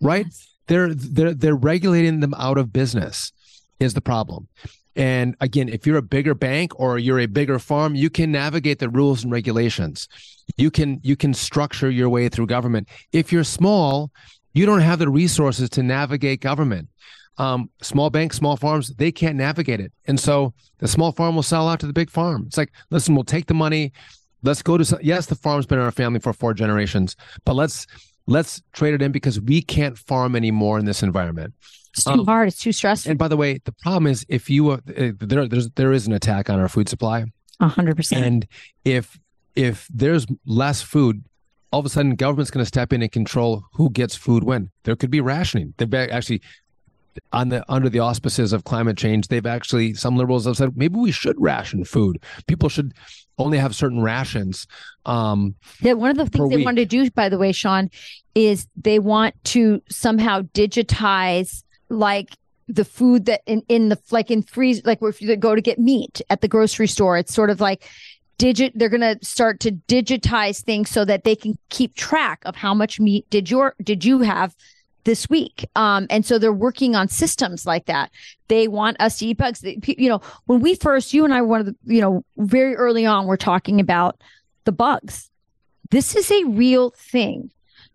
Right? 0.00 0.26
Yes. 0.26 0.48
They're 0.66 0.94
they're 0.94 1.34
they're 1.34 1.54
regulating 1.56 2.20
them 2.20 2.34
out 2.34 2.58
of 2.58 2.72
business. 2.72 3.32
Is 3.80 3.94
the 3.94 4.00
problem. 4.00 4.48
And 4.96 5.36
again, 5.40 5.68
if 5.68 5.86
you're 5.86 5.96
a 5.96 6.02
bigger 6.02 6.34
bank 6.34 6.78
or 6.78 6.98
you're 6.98 7.20
a 7.20 7.26
bigger 7.26 7.58
farm, 7.58 7.94
you 7.94 8.10
can 8.10 8.30
navigate 8.30 8.78
the 8.78 8.88
rules 8.88 9.24
and 9.24 9.32
regulations. 9.32 10.08
You 10.56 10.70
can 10.70 11.00
you 11.02 11.16
can 11.16 11.34
structure 11.34 11.90
your 11.90 12.08
way 12.08 12.28
through 12.28 12.46
government. 12.46 12.88
If 13.12 13.32
you're 13.32 13.44
small, 13.44 14.10
you 14.52 14.66
don't 14.66 14.80
have 14.80 14.98
the 14.98 15.08
resources 15.08 15.68
to 15.70 15.82
navigate 15.82 16.40
government. 16.40 16.88
Um, 17.36 17.70
small 17.82 18.10
banks, 18.10 18.36
small 18.36 18.56
farms, 18.56 18.94
they 18.94 19.10
can't 19.10 19.36
navigate 19.36 19.80
it. 19.80 19.92
And 20.06 20.20
so 20.20 20.54
the 20.78 20.86
small 20.86 21.10
farm 21.10 21.34
will 21.34 21.42
sell 21.42 21.68
out 21.68 21.80
to 21.80 21.86
the 21.86 21.92
big 21.92 22.08
farm. 22.08 22.44
It's 22.46 22.56
like, 22.56 22.72
listen, 22.90 23.16
we'll 23.16 23.24
take 23.24 23.46
the 23.46 23.54
money. 23.54 23.92
Let's 24.44 24.62
go 24.62 24.78
to 24.78 24.98
yes, 25.02 25.26
the 25.26 25.34
farm's 25.34 25.66
been 25.66 25.78
in 25.78 25.84
our 25.84 25.90
family 25.90 26.20
for 26.20 26.32
four 26.32 26.54
generations, 26.54 27.16
but 27.44 27.54
let's 27.54 27.86
let's 28.26 28.62
trade 28.72 28.94
it 28.94 29.02
in 29.02 29.12
because 29.12 29.40
we 29.40 29.62
can't 29.62 29.98
farm 29.98 30.36
anymore 30.36 30.78
in 30.78 30.84
this 30.84 31.02
environment. 31.02 31.54
It's 31.92 32.04
too 32.04 32.10
um, 32.10 32.26
hard. 32.26 32.48
It's 32.48 32.58
too 32.58 32.72
stressful. 32.72 33.10
And 33.10 33.18
by 33.18 33.28
the 33.28 33.36
way, 33.36 33.60
the 33.64 33.72
problem 33.72 34.06
is 34.06 34.26
if 34.28 34.50
you 34.50 34.70
uh, 34.70 34.78
there 34.86 35.46
there's 35.46 35.70
there 35.70 35.92
is 35.92 36.06
an 36.06 36.12
attack 36.12 36.50
on 36.50 36.58
our 36.58 36.68
food 36.68 36.88
supply. 36.88 37.26
A 37.60 37.68
hundred 37.68 37.96
percent. 37.96 38.24
And 38.24 38.46
if 38.84 39.18
if 39.54 39.86
there's 39.92 40.26
less 40.44 40.82
food, 40.82 41.24
all 41.70 41.80
of 41.80 41.86
a 41.86 41.88
sudden 41.88 42.16
government's 42.16 42.50
going 42.50 42.62
to 42.62 42.68
step 42.68 42.92
in 42.92 43.02
and 43.02 43.12
control 43.12 43.64
who 43.74 43.90
gets 43.90 44.16
food 44.16 44.42
when. 44.42 44.70
There 44.82 44.96
could 44.96 45.10
be 45.10 45.20
rationing. 45.20 45.74
They've 45.76 45.94
actually 45.94 46.42
on 47.32 47.48
the 47.48 47.64
under 47.68 47.88
the 47.88 48.00
auspices 48.00 48.52
of 48.52 48.64
climate 48.64 48.96
change, 48.96 49.28
they've 49.28 49.46
actually 49.46 49.94
some 49.94 50.16
liberals 50.16 50.46
have 50.46 50.56
said 50.56 50.76
maybe 50.76 50.98
we 50.98 51.12
should 51.12 51.36
ration 51.38 51.84
food. 51.84 52.18
People 52.46 52.68
should 52.68 52.92
only 53.38 53.58
have 53.58 53.74
certain 53.74 54.00
rations. 54.00 54.66
Um, 55.06 55.54
yeah, 55.80 55.94
one 55.94 56.10
of 56.10 56.16
the 56.16 56.26
things 56.26 56.50
they 56.50 56.56
week. 56.56 56.64
want 56.64 56.76
to 56.78 56.84
do, 56.84 57.10
by 57.10 57.28
the 57.28 57.38
way, 57.38 57.52
Sean, 57.52 57.90
is 58.34 58.66
they 58.76 58.98
want 58.98 59.34
to 59.44 59.82
somehow 59.88 60.42
digitize 60.42 61.62
like 61.88 62.30
the 62.68 62.84
food 62.84 63.26
that 63.26 63.42
in, 63.46 63.62
in 63.68 63.88
the 63.88 63.98
like 64.10 64.30
in 64.30 64.42
freeze 64.42 64.84
like 64.84 64.98
if 65.02 65.20
you 65.20 65.36
go 65.36 65.54
to 65.54 65.60
get 65.60 65.78
meat 65.78 66.22
at 66.30 66.40
the 66.40 66.48
grocery 66.48 66.88
store 66.88 67.18
it's 67.18 67.34
sort 67.34 67.50
of 67.50 67.60
like 67.60 67.86
digit 68.38 68.72
they're 68.74 68.88
going 68.88 69.00
to 69.00 69.18
start 69.22 69.60
to 69.60 69.70
digitize 69.86 70.62
things 70.62 70.88
so 70.88 71.04
that 71.04 71.24
they 71.24 71.36
can 71.36 71.58
keep 71.68 71.94
track 71.94 72.40
of 72.46 72.56
how 72.56 72.72
much 72.72 72.98
meat 72.98 73.28
did 73.28 73.50
your 73.50 73.74
did 73.82 74.02
you 74.02 74.20
have 74.20 74.56
this 75.04 75.28
week 75.28 75.66
um, 75.76 76.06
and 76.10 76.24
so 76.24 76.38
they're 76.38 76.52
working 76.52 76.94
on 76.94 77.08
systems 77.08 77.66
like 77.66 77.86
that 77.86 78.10
they 78.48 78.68
want 78.68 78.96
us 79.00 79.18
to 79.18 79.26
eat 79.26 79.38
bugs 79.38 79.62
you 79.62 80.08
know 80.08 80.20
when 80.46 80.60
we 80.60 80.74
first 80.74 81.14
you 81.14 81.24
and 81.24 81.34
i 81.34 81.40
one 81.42 81.60
of 81.60 81.66
the 81.66 81.76
you 81.84 82.00
know 82.00 82.24
very 82.38 82.74
early 82.74 83.06
on 83.06 83.26
we're 83.26 83.36
talking 83.36 83.80
about 83.80 84.20
the 84.64 84.72
bugs 84.72 85.30
this 85.90 86.16
is 86.16 86.30
a 86.30 86.44
real 86.44 86.90
thing 86.90 87.50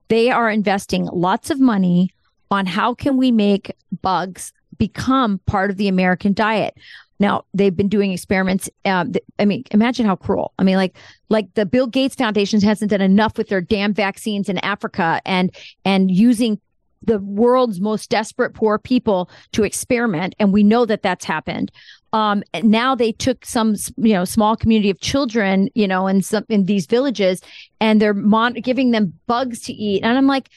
they 0.08 0.30
are 0.30 0.50
investing 0.50 1.06
lots 1.06 1.50
of 1.50 1.60
money 1.60 2.10
on 2.52 2.66
how 2.66 2.94
can 2.94 3.18
we 3.18 3.32
make 3.32 3.76
bugs 4.02 4.54
become 4.80 5.40
part 5.46 5.70
of 5.70 5.78
the 5.78 5.88
American 5.88 6.34
diet. 6.34 6.76
Now 7.20 7.44
they've 7.54 7.76
been 7.76 7.90
doing 7.90 8.12
experiments. 8.12 8.70
Um, 8.86 9.12
th- 9.12 9.26
I 9.38 9.46
mean, 9.46 9.66
imagine 9.72 10.06
how 10.06 10.16
cruel. 10.16 10.54
I 10.58 10.64
mean, 10.64 10.78
like 10.78 10.96
like 11.28 11.54
the 11.54 11.66
Bill 11.66 11.86
Gates 11.86 12.16
Foundation 12.16 12.62
hasn't 12.62 12.92
done 12.92 13.02
enough 13.02 13.38
with 13.38 13.50
their 13.50 13.62
damn 13.62 13.94
vaccines 13.94 14.50
in 14.50 14.58
Africa 14.60 15.22
and 15.26 15.54
and 15.84 16.10
using 16.10 16.60
the 17.02 17.20
world's 17.20 17.80
most 17.80 18.10
desperate 18.10 18.54
poor 18.54 18.78
people 18.78 19.30
to 19.54 19.64
experiment, 19.64 20.36
and 20.40 20.54
we 20.54 20.64
know 20.64 20.86
that 20.86 21.02
that's 21.02 21.26
happened. 21.26 21.72
Um, 22.12 22.44
now 22.64 22.96
they 22.96 23.12
took 23.12 23.46
some, 23.46 23.76
you 23.98 24.14
know, 24.14 24.26
small 24.26 24.56
community 24.56 24.90
of 24.90 25.00
children, 25.00 25.70
you 25.76 25.88
know, 25.88 26.08
in 26.08 26.22
some 26.22 26.46
in 26.50 26.66
these 26.66 26.86
villages, 26.86 27.42
and 27.80 28.02
they're 28.02 28.14
mon- 28.14 28.54
giving 28.54 28.92
them 28.92 29.14
bugs 29.28 29.62
to 29.64 29.74
eat, 29.74 30.04
and 30.04 30.18
I'm 30.18 30.28
like, 30.28 30.50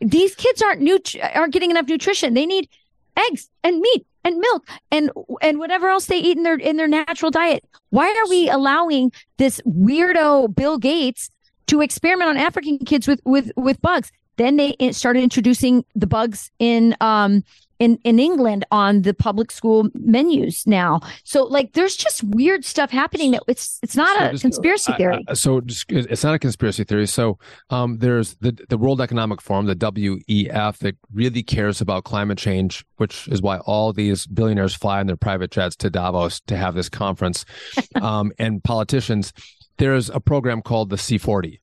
these 0.00 0.34
kids 0.34 0.62
aren't 0.62 0.82
nut- 0.82 1.16
aren't 1.34 1.52
getting 1.52 1.70
enough 1.70 1.88
nutrition. 1.88 2.34
They 2.34 2.46
need 2.46 2.68
eggs 3.16 3.48
and 3.62 3.80
meat 3.80 4.06
and 4.24 4.38
milk 4.38 4.68
and 4.90 5.10
and 5.40 5.58
whatever 5.58 5.88
else 5.88 6.06
they 6.06 6.18
eat 6.18 6.36
in 6.36 6.42
their 6.42 6.56
in 6.56 6.76
their 6.76 6.88
natural 6.88 7.30
diet. 7.30 7.64
Why 7.90 8.08
are 8.08 8.28
we 8.28 8.48
allowing 8.48 9.12
this 9.38 9.60
weirdo 9.66 10.54
Bill 10.54 10.78
Gates 10.78 11.30
to 11.68 11.80
experiment 11.80 12.30
on 12.30 12.36
African 12.36 12.78
kids 12.78 13.08
with 13.08 13.20
with 13.24 13.50
with 13.56 13.80
bugs? 13.80 14.12
Then 14.36 14.56
they 14.56 14.74
started 14.92 15.22
introducing 15.22 15.84
the 15.94 16.06
bugs 16.06 16.50
in 16.58 16.96
um 17.00 17.44
in 17.78 17.98
in 18.04 18.18
England 18.20 18.64
on 18.70 19.02
the 19.02 19.12
public 19.12 19.50
school 19.50 19.88
menus 19.94 20.66
now. 20.66 21.00
So 21.24 21.44
like 21.44 21.72
there's 21.72 21.96
just 21.96 22.22
weird 22.22 22.64
stuff 22.64 22.90
happening 22.90 23.32
that 23.32 23.42
it's 23.48 23.78
it's 23.82 23.96
not 23.96 24.16
So 24.18 24.24
a 24.24 24.30
just- 24.30 24.42
conspiracy 24.42 24.92
I- 24.92 24.96
theory. 24.96 25.24
I- 25.28 25.34
so 25.34 25.60
just, 25.60 25.90
it's 25.90 26.22
not 26.24 26.34
a 26.34 26.38
conspiracy 26.38 26.84
theory. 26.84 27.06
So 27.06 27.38
um, 27.70 27.98
there's 27.98 28.36
the 28.36 28.52
the 28.68 28.78
World 28.78 29.00
Economic 29.00 29.40
Forum, 29.42 29.66
the 29.66 29.74
WEF, 29.76 30.78
that 30.78 30.96
really 31.12 31.42
cares 31.42 31.80
about 31.80 32.04
climate 32.04 32.38
change, 32.38 32.84
which 32.96 33.26
is 33.28 33.42
why 33.42 33.58
all 33.58 33.92
these 33.92 34.26
billionaires 34.26 34.74
fly 34.74 35.00
in 35.00 35.06
their 35.08 35.16
private 35.16 35.50
jets 35.50 35.74
to 35.76 35.90
Davos 35.90 36.40
to 36.46 36.56
have 36.56 36.74
this 36.74 36.88
conference, 36.88 37.44
um, 38.00 38.32
and 38.38 38.62
politicians. 38.64 39.32
There's 39.78 40.08
a 40.10 40.20
program 40.20 40.62
called 40.62 40.90
the 40.90 40.96
C40, 40.96 41.58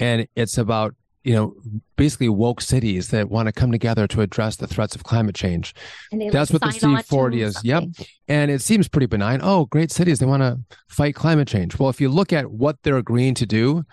and 0.00 0.26
it's 0.34 0.58
about 0.58 0.94
you 1.24 1.34
know 1.34 1.54
basically 1.96 2.28
woke 2.28 2.60
cities 2.60 3.08
that 3.08 3.30
want 3.30 3.46
to 3.46 3.52
come 3.52 3.70
together 3.70 4.06
to 4.08 4.20
address 4.22 4.56
the 4.56 4.66
threats 4.66 4.94
of 4.94 5.04
climate 5.04 5.34
change. 5.34 5.74
And 6.10 6.32
That's 6.32 6.52
like, 6.52 6.62
what 6.62 6.72
the 6.72 6.78
sign 6.78 6.96
on 6.96 7.02
to 7.02 7.08
C40 7.08 7.42
is. 7.42 7.64
Yep. 7.64 7.84
And 8.28 8.50
it 8.50 8.60
seems 8.62 8.88
pretty 8.88 9.06
benign. 9.06 9.40
Oh, 9.42 9.66
great 9.66 9.92
cities. 9.92 10.18
They 10.18 10.26
want 10.26 10.42
to 10.42 10.58
fight 10.88 11.14
climate 11.14 11.46
change. 11.46 11.78
Well, 11.78 11.90
if 11.90 12.00
you 12.00 12.08
look 12.08 12.32
at 12.32 12.50
what 12.50 12.82
they're 12.82 12.96
agreeing 12.96 13.34
to 13.34 13.46
do 13.46 13.84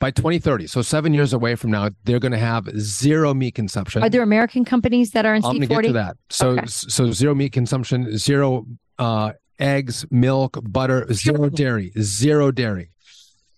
by 0.00 0.10
2030, 0.10 0.66
so 0.66 0.82
seven 0.82 1.14
years 1.14 1.32
away 1.32 1.54
from 1.54 1.70
now, 1.70 1.88
they're 2.04 2.18
going 2.18 2.32
to 2.32 2.38
have 2.38 2.68
zero 2.78 3.32
meat 3.32 3.54
consumption. 3.54 4.02
Are 4.02 4.10
there 4.10 4.22
American 4.22 4.64
companies 4.64 5.12
that 5.12 5.24
are 5.24 5.34
in 5.34 5.44
I'm 5.44 5.56
going 5.58 5.68
to 5.68 5.74
C40? 5.74 5.82
get 5.82 5.86
to 5.88 5.92
that. 5.94 6.16
So, 6.28 6.50
Okay. 6.50 6.66
so 6.66 7.10
zero 7.12 7.34
meat 7.34 7.52
consumption, 7.52 8.18
zero 8.18 8.66
uh, 8.98 9.32
eggs, 9.58 10.04
milk, 10.10 10.58
butter, 10.62 11.10
zero 11.12 11.48
dairy, 11.48 11.92
zero 12.00 12.50
dairy. 12.50 12.90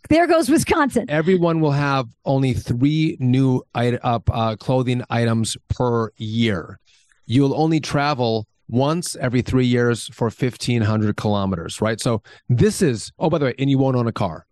There 0.08 0.26
goes 0.26 0.48
Wisconsin. 0.48 1.06
Everyone 1.08 1.60
will 1.60 1.72
have 1.72 2.08
only 2.24 2.54
three 2.54 3.16
new 3.20 3.62
it- 3.74 4.00
uh, 4.02 4.56
clothing 4.56 5.02
items 5.10 5.56
per 5.68 6.10
year. 6.16 6.78
You'll 7.26 7.54
only 7.54 7.78
travel 7.80 8.46
once 8.68 9.16
every 9.16 9.42
three 9.42 9.66
years 9.66 10.08
for 10.14 10.30
1,500 10.30 11.16
kilometers, 11.16 11.80
right? 11.80 12.00
So 12.00 12.22
this 12.48 12.80
is, 12.82 13.12
oh, 13.18 13.28
by 13.30 13.38
the 13.38 13.46
way, 13.46 13.54
and 13.58 13.68
you 13.68 13.78
won't 13.78 13.96
own 13.96 14.06
a 14.06 14.12
car, 14.12 14.46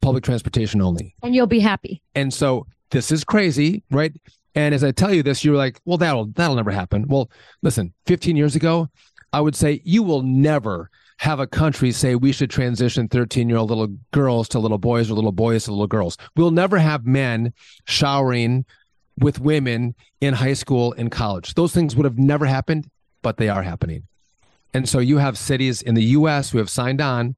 public 0.00 0.22
transportation 0.24 0.80
only. 0.80 1.14
And 1.22 1.34
you'll 1.34 1.46
be 1.46 1.60
happy. 1.60 2.02
And 2.14 2.32
so 2.32 2.66
this 2.90 3.10
is 3.10 3.24
crazy, 3.24 3.82
right? 3.90 4.12
And 4.54 4.74
as 4.74 4.84
I 4.84 4.92
tell 4.92 5.12
you 5.12 5.22
this, 5.22 5.44
you're 5.44 5.56
like, 5.56 5.80
well, 5.84 5.96
that'll 5.98 6.26
that'll 6.26 6.56
never 6.56 6.70
happen. 6.70 7.06
Well, 7.08 7.30
listen, 7.62 7.94
15 8.06 8.36
years 8.36 8.54
ago, 8.54 8.88
I 9.32 9.40
would 9.40 9.56
say 9.56 9.80
you 9.84 10.02
will 10.02 10.22
never 10.22 10.90
have 11.22 11.38
a 11.38 11.46
country 11.46 11.92
say 11.92 12.16
we 12.16 12.32
should 12.32 12.50
transition 12.50 13.06
13 13.06 13.48
year 13.48 13.56
old 13.58 13.70
little 13.70 13.86
girls 14.10 14.48
to 14.48 14.58
little 14.58 14.76
boys 14.76 15.08
or 15.08 15.14
little 15.14 15.30
boys 15.30 15.64
to 15.64 15.70
little 15.70 15.86
girls. 15.86 16.16
We'll 16.36 16.50
never 16.50 16.78
have 16.78 17.06
men 17.06 17.52
showering 17.84 18.64
with 19.20 19.38
women 19.38 19.94
in 20.20 20.34
high 20.34 20.54
school 20.54 20.92
and 20.98 21.12
college. 21.12 21.54
Those 21.54 21.72
things 21.72 21.94
would 21.94 22.04
have 22.06 22.18
never 22.18 22.44
happened, 22.44 22.88
but 23.22 23.36
they 23.36 23.48
are 23.48 23.62
happening. 23.62 24.02
And 24.74 24.88
so 24.88 24.98
you 24.98 25.18
have 25.18 25.38
cities 25.38 25.80
in 25.80 25.94
the 25.94 26.02
US 26.18 26.50
who 26.50 26.58
have 26.58 26.68
signed 26.68 27.00
on 27.00 27.36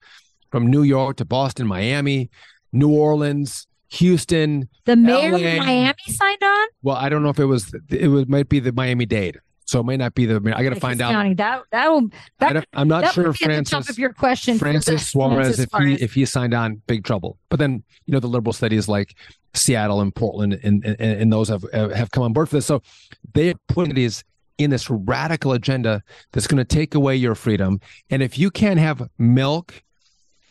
from 0.51 0.67
New 0.67 0.83
York 0.83 1.19
to 1.19 1.27
Boston, 1.27 1.67
Miami, 1.67 2.31
New 2.73 2.91
Orleans, 2.91 3.67
Houston, 3.89 4.67
The 4.87 4.97
mayor 4.97 5.33
LA. 5.33 5.37
of 5.37 5.59
Miami 5.59 5.95
signed 6.09 6.43
on. 6.43 6.69
well, 6.83 6.97
I 6.97 7.11
don't 7.11 7.23
know 7.23 7.29
if 7.29 7.39
it 7.39 7.45
was 7.45 7.75
it 7.91 8.09
was 8.09 8.27
might 8.29 8.49
be 8.49 8.61
the 8.61 8.73
Miami 8.73 9.05
Dade, 9.05 9.41
so 9.65 9.81
it 9.81 9.85
may 9.87 9.97
not 9.97 10.15
be 10.15 10.27
the. 10.27 10.37
I 10.55 10.63
got 10.63 10.75
to 10.75 10.81
find 10.81 11.01
out. 11.01 11.13
County. 11.13 11.35
That 11.35 11.63
that'll 11.71 12.09
That, 12.39 12.67
I'm 12.75 12.89
not 12.89 13.03
that 13.03 13.15
sure 13.15 13.29
would 13.29 13.39
be 13.39 13.47
at 13.47 13.49
the 13.49 13.55
top 13.63 13.71
Francis 13.71 13.91
of 13.91 13.99
your 13.99 14.13
question. 14.13 14.59
Francis 14.59 15.09
Suarez 15.09 15.59
if 15.59 15.71
he 15.79 15.95
if 15.95 16.15
he 16.15 16.25
signed 16.27 16.55
on, 16.55 16.83
big 16.87 17.05
trouble. 17.05 17.39
But 17.49 17.59
then 17.59 17.83
you 18.07 18.13
know 18.13 18.21
the 18.21 18.29
liberal 18.29 18.53
cities 18.53 18.89
like 18.89 19.15
Seattle 19.55 20.01
and 20.01 20.15
Portland 20.15 20.61
and 20.63 20.85
and, 20.85 21.01
and 21.01 21.33
those 21.33 21.49
have 21.49 21.65
have 21.73 22.11
come 22.11 22.23
on 22.23 22.33
board 22.33 22.49
for 22.49 22.57
this. 22.57 22.67
So 22.67 22.83
they 23.33 23.55
put 23.69 23.95
these 23.95 24.23
in 24.59 24.71
this 24.71 24.89
radical 24.91 25.53
agenda 25.53 26.03
that's 26.33 26.47
going 26.47 26.59
to 26.59 26.65
take 26.65 26.95
away 26.95 27.17
your 27.17 27.35
freedom. 27.35 27.81
And 28.11 28.23
if 28.23 28.39
you 28.39 28.51
can't 28.51 28.79
have 28.79 29.09
milk, 29.19 29.83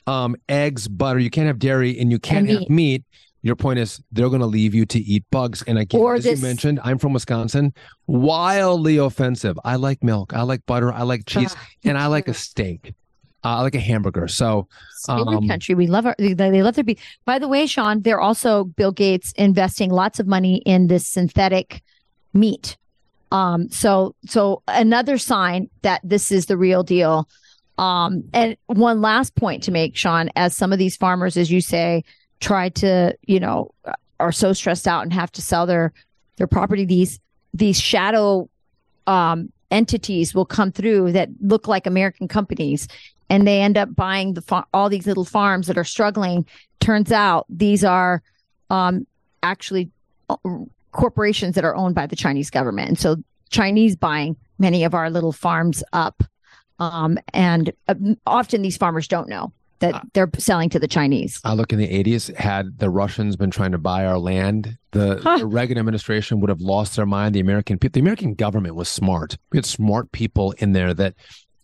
um, 0.08 0.36
eggs, 0.50 0.88
butter, 0.88 1.20
you 1.20 1.30
can't 1.30 1.48
have 1.48 1.60
dairy, 1.60 1.98
and 2.00 2.12
you 2.12 2.20
can't 2.20 2.50
And 2.50 2.60
have 2.60 2.70
meat. 2.70 3.04
Your 3.44 3.58
point 3.58 3.78
is 3.78 4.02
they're 4.12 4.30
going 4.30 4.42
to 4.42 4.48
leave 4.48 4.74
you 4.74 4.86
to 4.88 5.00
eat 5.00 5.26
bugs. 5.30 5.64
And 5.68 5.78
again, 5.78 6.00
Or 6.00 6.16
as 6.16 6.24
this- 6.24 6.40
you 6.40 6.46
mentioned, 6.48 6.80
I'm 6.84 6.98
from 6.98 7.14
Wisconsin. 7.14 7.74
Wildly 8.08 8.98
offensive. 8.98 9.60
I 9.64 9.76
like 9.76 10.04
milk. 10.04 10.34
I 10.34 10.44
like 10.44 10.66
butter. 10.66 10.92
I 10.92 11.04
like 11.04 11.26
cheese, 11.26 11.56
and 11.84 11.98
I 11.98 12.08
like 12.08 12.28
a 12.28 12.34
steak. 12.34 12.94
Uh, 13.46 13.58
I 13.58 13.62
like 13.62 13.76
a 13.76 13.80
hamburger. 13.80 14.30
So 14.30 14.70
um, 15.10 15.48
country. 15.50 15.76
We 15.76 15.88
love 15.88 16.06
our. 16.06 16.16
They, 16.18 16.34
they 16.34 16.64
love 16.64 16.76
their 16.76 16.86
beef. 16.86 17.00
By 17.26 17.40
the 17.40 17.50
way, 17.50 17.68
Sean, 17.68 18.02
they're 18.02 18.22
also 18.22 18.64
Bill 18.64 18.94
Gates 18.94 19.34
investing 19.34 19.92
lots 19.92 20.20
of 20.22 20.28
money 20.28 20.62
in 20.66 20.88
this 20.88 21.06
synthetic 21.06 21.82
meat. 22.34 22.78
Um. 23.32 23.70
So 23.70 24.16
so 24.26 24.64
another 24.70 25.18
sign 25.18 25.70
that 25.82 26.00
this 26.06 26.32
is 26.32 26.46
the 26.46 26.56
real 26.56 26.84
deal. 26.84 27.28
Um. 27.78 28.24
And 28.34 28.56
one 28.68 29.02
last 29.02 29.36
point 29.36 29.64
to 29.64 29.72
make, 29.72 29.98
Sean, 29.98 30.30
as 30.38 30.56
some 30.56 30.72
of 30.72 30.80
these 30.80 30.96
farmers, 30.96 31.36
as 31.36 31.52
you 31.52 31.60
say, 31.60 32.06
try 32.44 32.68
to 32.68 33.18
you 33.26 33.40
know 33.40 33.72
are 34.20 34.32
so 34.32 34.54
stressed 34.54 34.88
out 34.88 35.04
and 35.04 35.14
have 35.14 35.32
to 35.32 35.42
sell 35.42 35.66
their 35.66 35.94
their 36.36 36.48
property. 36.48 36.86
These 36.86 37.20
these 37.54 37.80
shadow 37.80 38.50
um 39.08 39.52
entities 39.72 40.36
will 40.36 40.46
come 40.46 40.72
through 40.72 41.14
that 41.14 41.30
look 41.42 41.68
like 41.68 41.88
American 41.88 42.28
companies 42.28 42.88
and 43.30 43.48
they 43.48 43.62
end 43.62 43.78
up 43.78 43.96
buying 43.96 44.34
the 44.34 44.66
all 44.74 44.90
these 44.90 45.08
little 45.08 45.26
farms 45.26 45.68
that 45.68 45.78
are 45.78 45.84
struggling. 45.84 46.46
Turns 46.80 47.12
out 47.12 47.46
these 47.50 47.84
are 47.84 48.22
um, 48.70 49.08
actually 49.42 49.90
uh, 50.30 50.36
corporations 50.92 51.56
that 51.56 51.64
are 51.64 51.76
owned 51.76 51.96
by 51.96 52.06
the 52.06 52.16
Chinese 52.16 52.50
government, 52.50 52.90
and 52.90 53.00
so 53.00 53.16
Chinese 53.50 53.96
buying 53.96 54.36
many 54.60 54.84
of 54.84 54.94
our 54.94 55.10
little 55.10 55.32
farms 55.32 55.84
up. 55.94 56.24
Um, 56.80 57.18
and 57.34 57.72
uh, 57.88 57.96
often 58.28 58.62
these 58.62 58.78
farmers 58.78 59.08
don't 59.08 59.30
know 59.30 59.54
that 59.92 60.06
they're 60.14 60.30
selling 60.38 60.70
to 60.70 60.80
the 60.80 60.88
Chinese. 60.88 61.40
I 61.44 61.54
look 61.54 61.72
in 61.74 61.80
the 61.80 61.88
80s, 61.88 62.36
had 62.36 62.80
the 62.80 62.90
Russians 62.90 63.36
been 63.36 63.52
trying 63.52 63.72
to 63.74 63.78
buy 63.78 64.06
our 64.06 64.18
land, 64.18 64.78
the, 64.92 65.20
Huh. 65.22 65.38
the 65.40 65.46
Reagan 65.46 65.78
administration 65.78 66.40
would 66.40 66.50
have 66.50 66.62
lost 66.62 66.96
their 66.96 67.06
mind. 67.06 67.36
The 67.36 67.40
American 67.40 67.78
people, 67.78 67.94
the 67.94 68.00
American 68.00 68.34
government 68.34 68.76
was 68.76 68.90
smart. 68.90 69.38
We 69.52 69.58
had 69.58 69.66
smart 69.66 70.12
people 70.12 70.54
in 70.60 70.74
there 70.74 70.94
that 70.94 71.16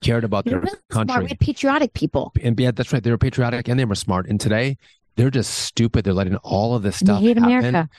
cared 0.02 0.24
about 0.24 0.46
They're 0.46 0.54
their 0.54 0.62
really 0.62 0.78
smart. 0.92 1.24
We 1.24 1.30
had 1.30 1.40
patriotic 1.40 1.94
people. 1.94 2.32
And 2.42 2.60
yeah, 2.60 2.72
that's 2.72 2.92
right. 2.94 3.04
They 3.04 3.12
were 3.12 3.18
patriotic 3.18 3.68
and 3.68 3.80
they 3.80 3.86
were 3.86 3.96
smart. 3.96 4.28
And 4.28 4.40
today, 4.40 4.78
they're 5.16 5.30
just 5.30 5.52
stupid. 5.54 6.06
They're 6.06 6.14
letting 6.14 6.36
all 6.38 6.76
of 6.76 6.84
this 6.84 6.98
stuff 6.98 7.22
hate 7.22 7.38
happen 7.38 7.66
America. 7.66 7.90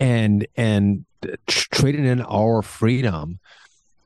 and 0.00 0.46
and 0.56 1.04
trading 1.46 2.04
in 2.04 2.20
our 2.22 2.62
freedom 2.62 3.38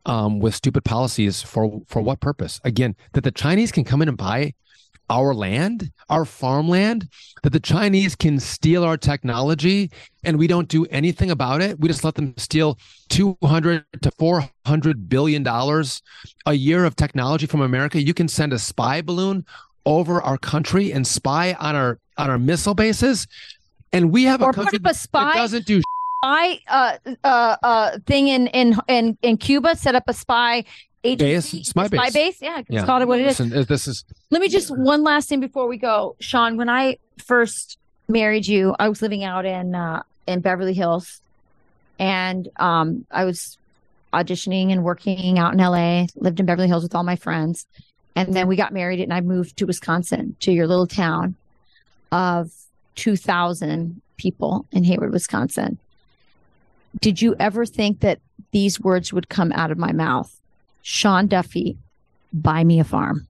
um, 0.06 0.38
with 0.38 0.54
stupid 0.54 0.84
policies 0.84 1.42
for 1.42 1.80
for 1.86 2.02
what 2.02 2.20
purpose? 2.20 2.60
Again, 2.64 2.94
that 3.12 3.24
the 3.24 3.30
Chinese 3.30 3.72
can 3.72 3.84
come 3.84 4.02
in 4.02 4.08
and 4.08 4.18
buy 4.18 4.54
our 5.10 5.34
land, 5.34 5.90
our 6.08 6.24
farmland, 6.24 7.08
that 7.42 7.50
the 7.50 7.60
Chinese 7.60 8.14
can 8.14 8.38
steal 8.40 8.84
our 8.84 8.96
technology 8.96 9.90
and 10.24 10.38
we 10.38 10.46
don't 10.46 10.68
do 10.68 10.84
anything 10.86 11.30
about 11.30 11.60
it. 11.62 11.78
We 11.80 11.88
just 11.88 12.04
let 12.04 12.14
them 12.14 12.34
steal 12.36 12.78
200 13.08 13.84
to 14.02 14.10
400 14.18 15.08
billion 15.08 15.42
dollars 15.42 16.02
a 16.46 16.54
year 16.54 16.84
of 16.84 16.96
technology 16.96 17.46
from 17.46 17.60
America. 17.60 18.02
You 18.02 18.14
can 18.14 18.28
send 18.28 18.52
a 18.52 18.58
spy 18.58 19.00
balloon 19.02 19.44
over 19.86 20.20
our 20.20 20.38
country 20.38 20.92
and 20.92 21.06
spy 21.06 21.54
on 21.54 21.74
our 21.74 21.98
on 22.18 22.28
our 22.28 22.38
missile 22.38 22.74
bases 22.74 23.26
and 23.92 24.10
we 24.12 24.24
have 24.24 24.42
Or 24.42 24.50
a 24.50 24.52
country 24.52 24.78
a 24.84 24.94
spy- 24.94 25.24
that 25.24 25.34
doesn't 25.34 25.66
do 25.66 25.80
spy 26.22 26.60
uh, 26.68 26.98
uh, 27.24 27.56
uh, 27.62 27.98
thing 28.06 28.28
in, 28.28 28.48
in 28.48 28.76
in 28.88 29.16
in 29.22 29.36
Cuba 29.36 29.76
set 29.76 29.94
up 29.94 30.04
a 30.08 30.12
spy 30.12 30.64
agency, 31.04 31.58
Base, 31.58 31.68
spy 31.68 31.86
spy 31.86 31.96
base. 32.06 32.12
base. 32.12 32.42
Yeah, 32.42 32.58
it's 32.60 32.68
Yeah. 32.70 32.84
called 32.86 33.02
it 33.02 33.08
what 33.08 33.20
it 33.20 33.26
is. 33.26 33.40
Listen, 33.40 33.64
this 33.68 33.86
is 33.88 34.04
Let 34.30 34.40
me 34.40 34.48
just 34.48 34.76
one 34.76 35.02
last 35.02 35.28
thing 35.28 35.40
before 35.40 35.66
we 35.68 35.76
go, 35.76 36.16
Sean. 36.20 36.56
When 36.56 36.68
I 36.68 36.98
first 37.24 37.78
married 38.08 38.46
you, 38.46 38.74
I 38.78 38.88
was 38.88 39.02
living 39.02 39.24
out 39.24 39.44
in 39.46 39.74
uh, 39.74 40.02
in 40.26 40.40
Beverly 40.40 40.74
Hills, 40.74 41.20
and 41.98 42.48
um, 42.56 43.06
I 43.10 43.24
was 43.24 43.56
auditioning 44.12 44.72
and 44.72 44.82
working 44.84 45.38
out 45.38 45.52
in 45.52 45.58
LA. 45.60 46.06
Lived 46.16 46.40
in 46.40 46.46
Beverly 46.46 46.68
Hills 46.68 46.82
with 46.82 46.94
all 46.94 47.04
my 47.04 47.16
friends, 47.16 47.66
and 48.16 48.34
then 48.34 48.48
we 48.48 48.56
got 48.56 48.72
married, 48.72 49.00
and 49.00 49.12
I 49.12 49.20
moved 49.20 49.56
to 49.58 49.66
Wisconsin, 49.66 50.36
to 50.40 50.52
your 50.52 50.66
little 50.66 50.86
town 50.86 51.36
of 52.10 52.50
two 52.94 53.16
thousand 53.16 54.00
people 54.16 54.66
in 54.72 54.84
Hayward, 54.84 55.12
Wisconsin. 55.12 55.78
Did 57.00 57.20
you 57.22 57.36
ever 57.38 57.64
think 57.66 58.00
that 58.00 58.18
these 58.50 58.80
words 58.80 59.12
would 59.12 59.28
come 59.28 59.52
out 59.52 59.70
of 59.70 59.78
my 59.78 59.92
mouth? 59.92 60.34
Sean 60.82 61.26
Duffy, 61.26 61.76
buy 62.32 62.64
me 62.64 62.80
a 62.80 62.84
farm. 62.84 63.28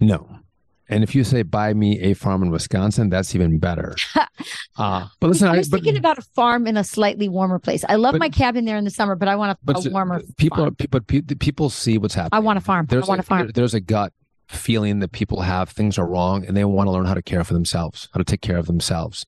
no. 0.00 0.28
And 0.86 1.02
if 1.02 1.14
you 1.14 1.24
say 1.24 1.40
buy 1.42 1.72
me 1.72 1.98
a 2.00 2.12
farm 2.12 2.42
in 2.42 2.50
Wisconsin, 2.50 3.08
that's 3.08 3.34
even 3.34 3.58
better. 3.58 3.96
uh, 4.76 5.06
but 5.18 5.28
listen, 5.28 5.48
I 5.48 5.54
I, 5.54 5.56
was 5.56 5.68
but, 5.70 5.78
thinking 5.78 5.96
about 5.96 6.18
a 6.18 6.22
farm 6.22 6.66
in 6.66 6.76
a 6.76 6.84
slightly 6.84 7.26
warmer 7.26 7.58
place. 7.58 7.86
I 7.88 7.94
love 7.94 8.12
But- 8.12 8.18
my 8.20 8.28
cabin 8.28 8.66
there 8.66 8.76
in 8.76 8.84
the 8.84 8.90
summer, 8.90 9.16
but 9.16 9.26
I 9.26 9.34
want 9.34 9.52
a, 9.52 9.58
but 9.64 9.84
a 9.84 9.90
warmer. 9.90 10.20
people, 10.36 10.58
farm. 10.58 10.76
are, 10.78 10.86
but 10.88 11.06
pe- 11.06 11.22
people 11.22 11.70
see 11.70 11.96
what's 11.96 12.12
happening. 12.14 12.36
I 12.36 12.40
want 12.40 12.58
a 12.58 12.60
farm. 12.60 12.84
There's 12.86 13.04
I 13.04 13.08
want 13.08 13.20
a 13.20 13.22
farm. 13.22 13.46
there- 13.46 13.52
there's 13.54 13.72
a 13.72 13.80
gut 13.80 14.12
feeling 14.48 14.98
that 14.98 15.10
people 15.12 15.40
have 15.40 15.70
things 15.70 15.96
are 15.98 16.06
wrong 16.06 16.44
and 16.44 16.54
they 16.54 16.66
want 16.66 16.86
to 16.86 16.90
learn 16.92 17.06
how 17.06 17.14
to 17.14 17.22
care 17.22 17.42
for 17.44 17.54
themselves, 17.54 18.10
how 18.12 18.18
to 18.18 18.24
take 18.24 18.42
care 18.42 18.58
of 18.58 18.66
themselves. 18.66 19.24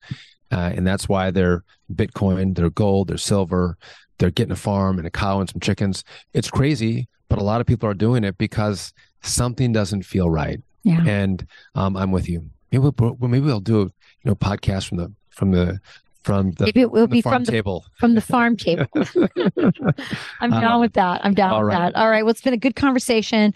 Uh, 0.51 0.71
and 0.75 0.85
that's 0.85 1.09
why 1.09 1.31
they're 1.31 1.63
Bitcoin, 1.91 2.55
their 2.55 2.69
gold, 2.69 3.07
their 3.07 3.17
silver, 3.17 3.79
they're 4.19 4.31
getting 4.31 4.51
a 4.51 4.55
farm 4.57 4.97
and 4.97 5.07
a 5.07 5.11
cow 5.11 5.39
and 5.39 5.49
some 5.49 5.59
chickens. 5.59 6.03
It's 6.33 6.49
crazy, 6.49 7.07
but 7.29 7.39
a 7.39 7.43
lot 7.43 7.61
of 7.61 7.67
people 7.67 7.87
are 7.89 7.93
doing 7.93 8.23
it 8.23 8.37
because 8.37 8.93
something 9.21 9.71
doesn't 9.73 10.03
feel 10.03 10.29
right. 10.29 10.59
Yeah. 10.83 11.03
And 11.05 11.45
um, 11.75 11.95
I'm 11.97 12.11
with 12.11 12.27
you. 12.29 12.45
Maybe 12.71 12.89
we'll, 12.99 13.17
maybe 13.21 13.45
we'll 13.45 13.59
do 13.59 13.81
a 13.81 13.83
you 13.85 13.91
know 14.25 14.35
podcast 14.35 14.87
from 14.87 14.97
the 14.97 15.11
from 15.29 15.51
the 15.51 15.79
from 16.23 16.51
the 16.51 16.65
Maybe 16.65 16.81
it 16.81 16.91
will 16.91 17.05
from 17.05 17.09
the 17.09 17.15
be 17.15 17.21
farm 17.21 17.35
from 17.35 17.43
the 17.45 17.51
table. 17.51 17.85
from 17.97 18.15
the 18.15 18.21
farm 18.21 18.57
table. 18.57 18.85
I'm 20.41 20.53
Uh, 20.53 20.59
down 20.59 20.81
with 20.81 20.93
that. 20.93 21.21
I'm 21.23 21.33
down 21.33 21.59
with 21.59 21.67
right. 21.73 21.93
that. 21.93 21.95
All 21.95 22.09
right. 22.09 22.23
Well, 22.23 22.31
it's 22.31 22.41
been 22.41 22.53
a 22.53 22.57
good 22.57 22.75
conversation. 22.75 23.53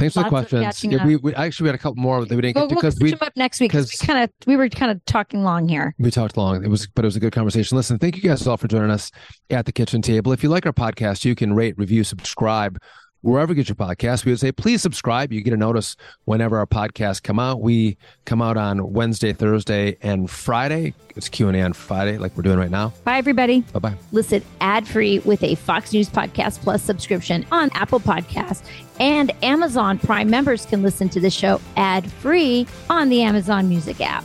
Thanks 0.00 0.14
for 0.14 0.22
the 0.24 0.28
questions. 0.28 0.82
Yeah, 0.84 1.06
we, 1.06 1.16
we 1.16 1.34
actually 1.34 1.64
we 1.64 1.68
had 1.68 1.74
a 1.76 1.78
couple 1.78 2.02
more 2.02 2.24
that 2.24 2.34
we 2.34 2.40
didn't 2.42 2.56
Well, 2.56 2.66
get 2.66 2.70
to 2.70 2.74
we'll 2.74 2.80
because 2.80 2.94
catch 2.94 3.02
we 3.04 3.10
them 3.10 3.18
up 3.22 3.36
next 3.36 3.60
week 3.60 3.70
because 3.70 3.90
'cause- 3.90 4.00
we 4.02 4.06
kind 4.06 4.24
of 4.24 4.30
we 4.46 4.56
were 4.56 4.68
kind 4.68 4.90
of 4.90 5.04
talking 5.04 5.44
long 5.44 5.68
here. 5.68 5.94
we 5.98 6.10
talked 6.10 6.36
long. 6.36 6.64
It 6.64 6.68
was, 6.68 6.86
but 6.88 7.04
it 7.04 7.06
was 7.08 7.16
a 7.16 7.20
good 7.20 7.32
conversation. 7.32 7.76
Listen, 7.76 7.98
thank 7.98 8.16
you 8.16 8.22
guys 8.22 8.46
all 8.46 8.56
for 8.56 8.66
joining 8.68 8.90
us 8.90 9.10
at 9.50 9.66
the 9.66 9.72
kitchen 9.72 10.02
table. 10.02 10.32
If 10.32 10.42
you 10.42 10.48
like 10.48 10.66
our 10.66 10.72
podcast, 10.72 11.24
you 11.24 11.34
can 11.34 11.52
rate, 11.54 11.74
review, 11.78 12.02
subscribe 12.04 12.78
wherever 13.22 13.52
you 13.52 13.56
get 13.56 13.68
your 13.68 13.76
podcast. 13.76 14.24
We 14.24 14.32
would 14.32 14.40
say 14.40 14.52
please 14.52 14.82
subscribe. 14.82 15.32
You 15.32 15.40
get 15.42 15.52
a 15.52 15.56
notice 15.56 15.96
whenever 16.24 16.58
our 16.58 16.66
podcasts 16.66 17.22
come 17.22 17.38
out. 17.38 17.60
We 17.60 17.96
come 18.24 18.42
out 18.42 18.56
on 18.56 18.92
Wednesday, 18.92 19.32
Thursday, 19.32 19.96
and 20.02 20.30
Friday. 20.30 20.94
It's 21.16 21.28
Q 21.28 21.48
and 21.48 21.56
A 21.56 21.62
on 21.62 21.72
Friday, 21.72 22.18
like 22.18 22.36
we're 22.36 22.42
doing 22.42 22.58
right 22.58 22.70
now. 22.70 22.92
Bye, 23.04 23.18
everybody. 23.18 23.60
Bye 23.72 23.78
bye. 23.78 23.94
Listen 24.12 24.42
ad 24.60 24.86
free 24.86 25.18
with 25.20 25.42
a 25.42 25.54
Fox 25.56 25.92
News 25.92 26.08
Podcast 26.08 26.60
Plus 26.60 26.82
subscription 26.82 27.44
on 27.50 27.70
Apple 27.74 28.00
Podcasts. 28.00 28.62
And 28.98 29.32
Amazon 29.42 29.98
Prime 29.98 30.28
members 30.30 30.66
can 30.66 30.82
listen 30.82 31.08
to 31.10 31.20
the 31.20 31.30
show 31.30 31.60
ad 31.76 32.10
free 32.10 32.66
on 32.88 33.08
the 33.08 33.22
Amazon 33.22 33.68
Music 33.68 34.00
app. 34.00 34.24